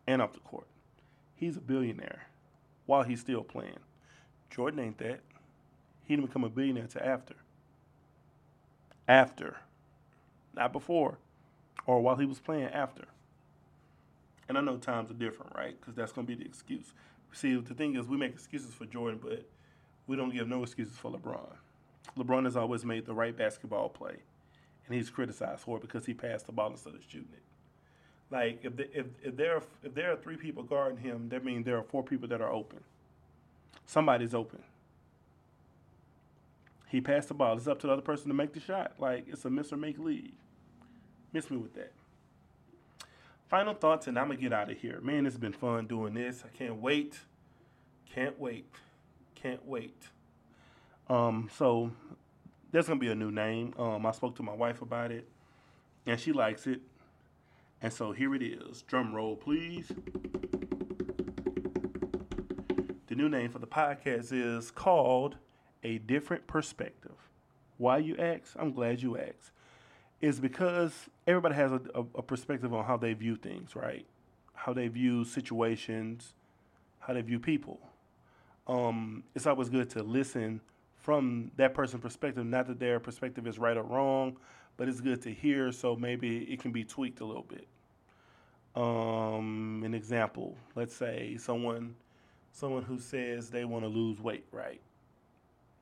and 0.06 0.22
off 0.22 0.32
the 0.32 0.40
court. 0.40 0.66
He's 1.34 1.56
a 1.56 1.60
billionaire 1.60 2.28
while 2.86 3.02
he's 3.02 3.20
still 3.20 3.42
playing. 3.42 3.78
Jordan 4.50 4.80
ain't 4.80 4.98
that. 4.98 5.20
He 6.04 6.14
didn't 6.14 6.28
become 6.28 6.44
a 6.44 6.48
billionaire 6.48 6.84
until 6.84 7.02
after. 7.02 7.34
After. 9.08 9.56
Not 10.54 10.72
before. 10.72 11.18
Or 11.86 12.00
while 12.00 12.16
he 12.16 12.26
was 12.26 12.38
playing 12.38 12.68
after. 12.68 13.04
And 14.48 14.58
I 14.58 14.60
know 14.60 14.76
times 14.76 15.10
are 15.10 15.14
different, 15.14 15.52
right? 15.54 15.78
Because 15.78 15.94
that's 15.94 16.12
going 16.12 16.26
to 16.26 16.36
be 16.36 16.42
the 16.42 16.48
excuse. 16.48 16.92
See, 17.32 17.56
the 17.56 17.74
thing 17.74 17.96
is, 17.96 18.06
we 18.06 18.16
make 18.16 18.32
excuses 18.32 18.72
for 18.74 18.86
Jordan, 18.86 19.18
but 19.22 19.44
we 20.06 20.16
don't 20.16 20.32
give 20.32 20.48
no 20.48 20.62
excuses 20.62 20.96
for 20.96 21.10
LeBron. 21.10 21.56
LeBron 22.16 22.44
has 22.44 22.56
always 22.56 22.84
made 22.84 23.06
the 23.06 23.14
right 23.14 23.36
basketball 23.36 23.88
play, 23.88 24.16
and 24.86 24.94
he's 24.94 25.10
criticized 25.10 25.62
for 25.62 25.78
it 25.78 25.80
because 25.80 26.06
he 26.06 26.14
passed 26.14 26.46
the 26.46 26.52
ball 26.52 26.70
instead 26.70 26.94
of 26.94 27.02
shooting 27.02 27.32
it. 27.32 27.42
Like 28.30 28.60
if 28.62 28.76
the, 28.76 28.98
if 28.98 29.06
if 29.22 29.36
there 29.36 29.56
are, 29.56 29.62
if 29.82 29.94
there 29.94 30.12
are 30.12 30.16
three 30.16 30.36
people 30.36 30.62
guarding 30.62 30.98
him, 30.98 31.28
that 31.30 31.44
means 31.44 31.64
there 31.64 31.78
are 31.78 31.82
four 31.82 32.02
people 32.02 32.28
that 32.28 32.40
are 32.40 32.50
open. 32.50 32.80
Somebody's 33.86 34.34
open. 34.34 34.62
He 36.88 37.00
passed 37.00 37.28
the 37.28 37.34
ball. 37.34 37.56
It's 37.56 37.66
up 37.66 37.80
to 37.80 37.86
the 37.86 37.92
other 37.92 38.02
person 38.02 38.28
to 38.28 38.34
make 38.34 38.52
the 38.52 38.60
shot. 38.60 38.94
Like 38.98 39.26
it's 39.28 39.44
a 39.44 39.50
miss 39.50 39.72
or 39.72 39.76
make 39.76 39.98
lead. 39.98 40.32
Miss 41.34 41.50
me 41.50 41.56
with 41.56 41.74
that. 41.74 41.90
Final 43.48 43.74
thoughts, 43.74 44.06
and 44.06 44.16
I'm 44.16 44.28
gonna 44.28 44.40
get 44.40 44.52
out 44.52 44.70
of 44.70 44.78
here. 44.78 45.00
Man, 45.00 45.26
it's 45.26 45.36
been 45.36 45.52
fun 45.52 45.88
doing 45.88 46.14
this. 46.14 46.44
I 46.46 46.56
can't 46.56 46.76
wait. 46.76 47.18
Can't 48.14 48.38
wait. 48.38 48.72
Can't 49.34 49.66
wait. 49.66 50.00
Um, 51.10 51.50
so 51.52 51.90
there's 52.70 52.86
gonna 52.86 53.00
be 53.00 53.10
a 53.10 53.16
new 53.16 53.32
name. 53.32 53.74
Um, 53.76 54.06
I 54.06 54.12
spoke 54.12 54.36
to 54.36 54.44
my 54.44 54.52
wife 54.52 54.80
about 54.80 55.10
it, 55.10 55.28
and 56.06 56.20
she 56.20 56.32
likes 56.32 56.68
it. 56.68 56.80
And 57.82 57.92
so 57.92 58.12
here 58.12 58.32
it 58.36 58.42
is. 58.42 58.82
Drum 58.82 59.12
roll, 59.12 59.34
please. 59.34 59.90
The 63.08 63.16
new 63.16 63.28
name 63.28 63.50
for 63.50 63.58
the 63.58 63.66
podcast 63.66 64.28
is 64.30 64.70
called 64.70 65.36
A 65.82 65.98
Different 65.98 66.46
Perspective. 66.46 67.28
Why 67.76 67.98
you 67.98 68.16
ask? 68.18 68.54
I'm 68.56 68.72
glad 68.72 69.02
you 69.02 69.18
asked. 69.18 69.50
Is 70.24 70.40
because 70.40 71.10
everybody 71.26 71.54
has 71.54 71.70
a, 71.70 71.80
a, 71.94 72.00
a 72.14 72.22
perspective 72.22 72.72
on 72.72 72.86
how 72.86 72.96
they 72.96 73.12
view 73.12 73.36
things, 73.36 73.76
right? 73.76 74.06
How 74.54 74.72
they 74.72 74.88
view 74.88 75.22
situations, 75.26 76.32
how 76.98 77.12
they 77.12 77.20
view 77.20 77.38
people. 77.38 77.78
Um, 78.66 79.24
it's 79.34 79.46
always 79.46 79.68
good 79.68 79.90
to 79.90 80.02
listen 80.02 80.62
from 80.96 81.50
that 81.56 81.74
person's 81.74 82.00
perspective. 82.00 82.46
Not 82.46 82.68
that 82.68 82.78
their 82.78 83.00
perspective 83.00 83.46
is 83.46 83.58
right 83.58 83.76
or 83.76 83.82
wrong, 83.82 84.38
but 84.78 84.88
it's 84.88 85.02
good 85.02 85.20
to 85.24 85.30
hear 85.30 85.70
so 85.72 85.94
maybe 85.94 86.38
it 86.44 86.58
can 86.58 86.72
be 86.72 86.84
tweaked 86.84 87.20
a 87.20 87.26
little 87.26 87.42
bit. 87.46 87.68
Um, 88.74 89.82
an 89.84 89.92
example, 89.92 90.56
let's 90.74 90.96
say 90.96 91.36
someone 91.36 91.96
someone 92.50 92.82
who 92.82 92.98
says 92.98 93.50
they 93.50 93.66
want 93.66 93.84
to 93.84 93.88
lose 93.88 94.22
weight, 94.22 94.46
right? 94.52 94.80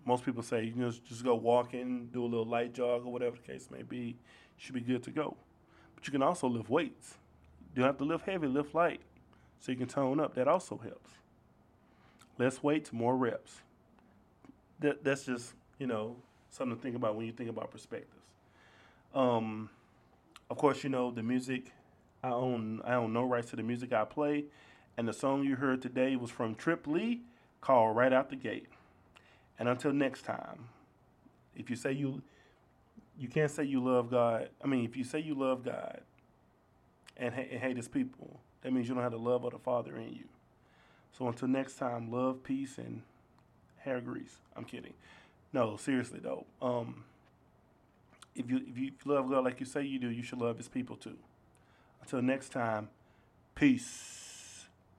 Most 0.05 0.25
people 0.25 0.43
say 0.43 0.65
you 0.65 0.75
know 0.75 0.91
just 0.91 1.25
go 1.25 1.35
walking, 1.35 2.09
do 2.13 2.25
a 2.25 2.27
little 2.27 2.47
light 2.47 2.73
jog 2.73 3.07
or 3.07 3.13
whatever 3.13 3.37
the 3.37 3.53
case 3.53 3.69
may 3.71 3.83
be, 3.83 4.17
should 4.57 4.75
be 4.75 4.81
good 4.81 5.03
to 5.05 5.11
go. 5.11 5.37
But 5.95 6.07
you 6.07 6.13
can 6.13 6.23
also 6.23 6.49
lift 6.49 6.69
weights. 6.69 7.17
You 7.75 7.83
don't 7.83 7.87
have 7.87 7.99
to 7.99 8.05
lift 8.05 8.27
heavy, 8.27 8.47
lift 8.47 8.75
light, 8.75 9.01
so 9.61 9.73
you 9.73 9.79
can 9.79 9.89
tone 9.89 10.21
up. 10.21 10.35
That 10.35 10.49
also 10.49 10.77
helps. 10.77 11.11
Less 12.39 12.63
weights, 12.63 12.93
more 12.93 13.17
reps 13.17 13.63
that 14.83 15.03
that's 15.03 15.25
just 15.25 15.55
you 15.79 15.87
know 15.87 16.17
something 16.51 16.77
to 16.77 16.83
think 16.83 16.95
about 16.95 17.17
when 17.17 17.25
you 17.25 17.33
think 17.33 17.49
about 17.49 17.71
perspectives. 17.71 18.27
Um, 19.15 19.71
of 20.51 20.59
course, 20.59 20.85
you 20.85 20.91
know 20.91 21.11
the 21.11 21.23
music. 21.23 21.73
I 22.23 22.31
own 22.31 22.83
I 22.85 22.95
own 22.95 23.13
no 23.13 23.25
rights 23.25 23.51
to 23.51 23.57
the 23.57 23.63
music 23.63 23.93
I 23.93 24.05
play, 24.05 24.45
and 24.97 25.09
the 25.09 25.13
song 25.13 25.45
you 25.45 25.57
heard 25.57 25.81
today 25.81 26.15
was 26.17 26.31
from 26.31 26.55
Trip 26.55 26.87
Lee, 26.87 27.23
called 27.61 27.97
"Right 27.97 28.13
Out 28.13 28.29
the 28.29 28.37
Gate." 28.37 28.67
And 29.63 29.69
until 29.69 29.93
next 29.93 30.23
time, 30.23 30.65
if 31.55 31.71
you 31.71 31.77
say 31.77 31.93
you 31.93 32.21
you 33.17 33.29
can't 33.29 33.49
say 33.49 33.63
you 33.63 33.79
love 33.79 34.11
God. 34.11 34.49
I 34.61 34.67
mean, 34.67 34.85
if 34.85 34.97
you 34.97 35.05
say 35.05 35.21
you 35.21 35.37
love 35.37 35.65
God 35.65 36.01
and, 37.17 37.33
and 37.33 37.61
hate 37.61 37.77
His 37.77 37.87
people, 37.87 38.41
that 38.63 38.73
means 38.73 38.89
you 38.89 38.95
don't 38.95 39.05
have 39.05 39.13
the 39.13 39.21
love 39.21 39.45
of 39.45 39.53
the 39.53 39.61
Father 39.61 39.97
in 39.97 40.15
you. 40.15 40.25
So 41.17 41.29
until 41.29 41.47
next 41.47 41.77
time, 41.77 42.11
love, 42.11 42.43
peace, 42.43 42.77
and 42.77 43.03
hair 43.77 44.01
grease. 44.01 44.35
I'm 44.57 44.65
kidding. 44.65 44.95
No, 45.53 45.77
seriously 45.77 46.19
though. 46.21 46.45
Um, 46.61 47.05
if 48.35 48.51
you 48.51 48.63
if 48.67 48.77
you 48.77 48.91
love 49.05 49.31
God 49.31 49.45
like 49.45 49.61
you 49.61 49.67
say 49.67 49.85
you 49.85 50.01
do, 50.01 50.11
you 50.11 50.25
should 50.25 50.41
love 50.41 50.57
His 50.57 50.67
people 50.67 50.97
too. 50.97 51.19
Until 52.01 52.21
next 52.21 52.49
time, 52.49 52.89
peace. 53.55 54.22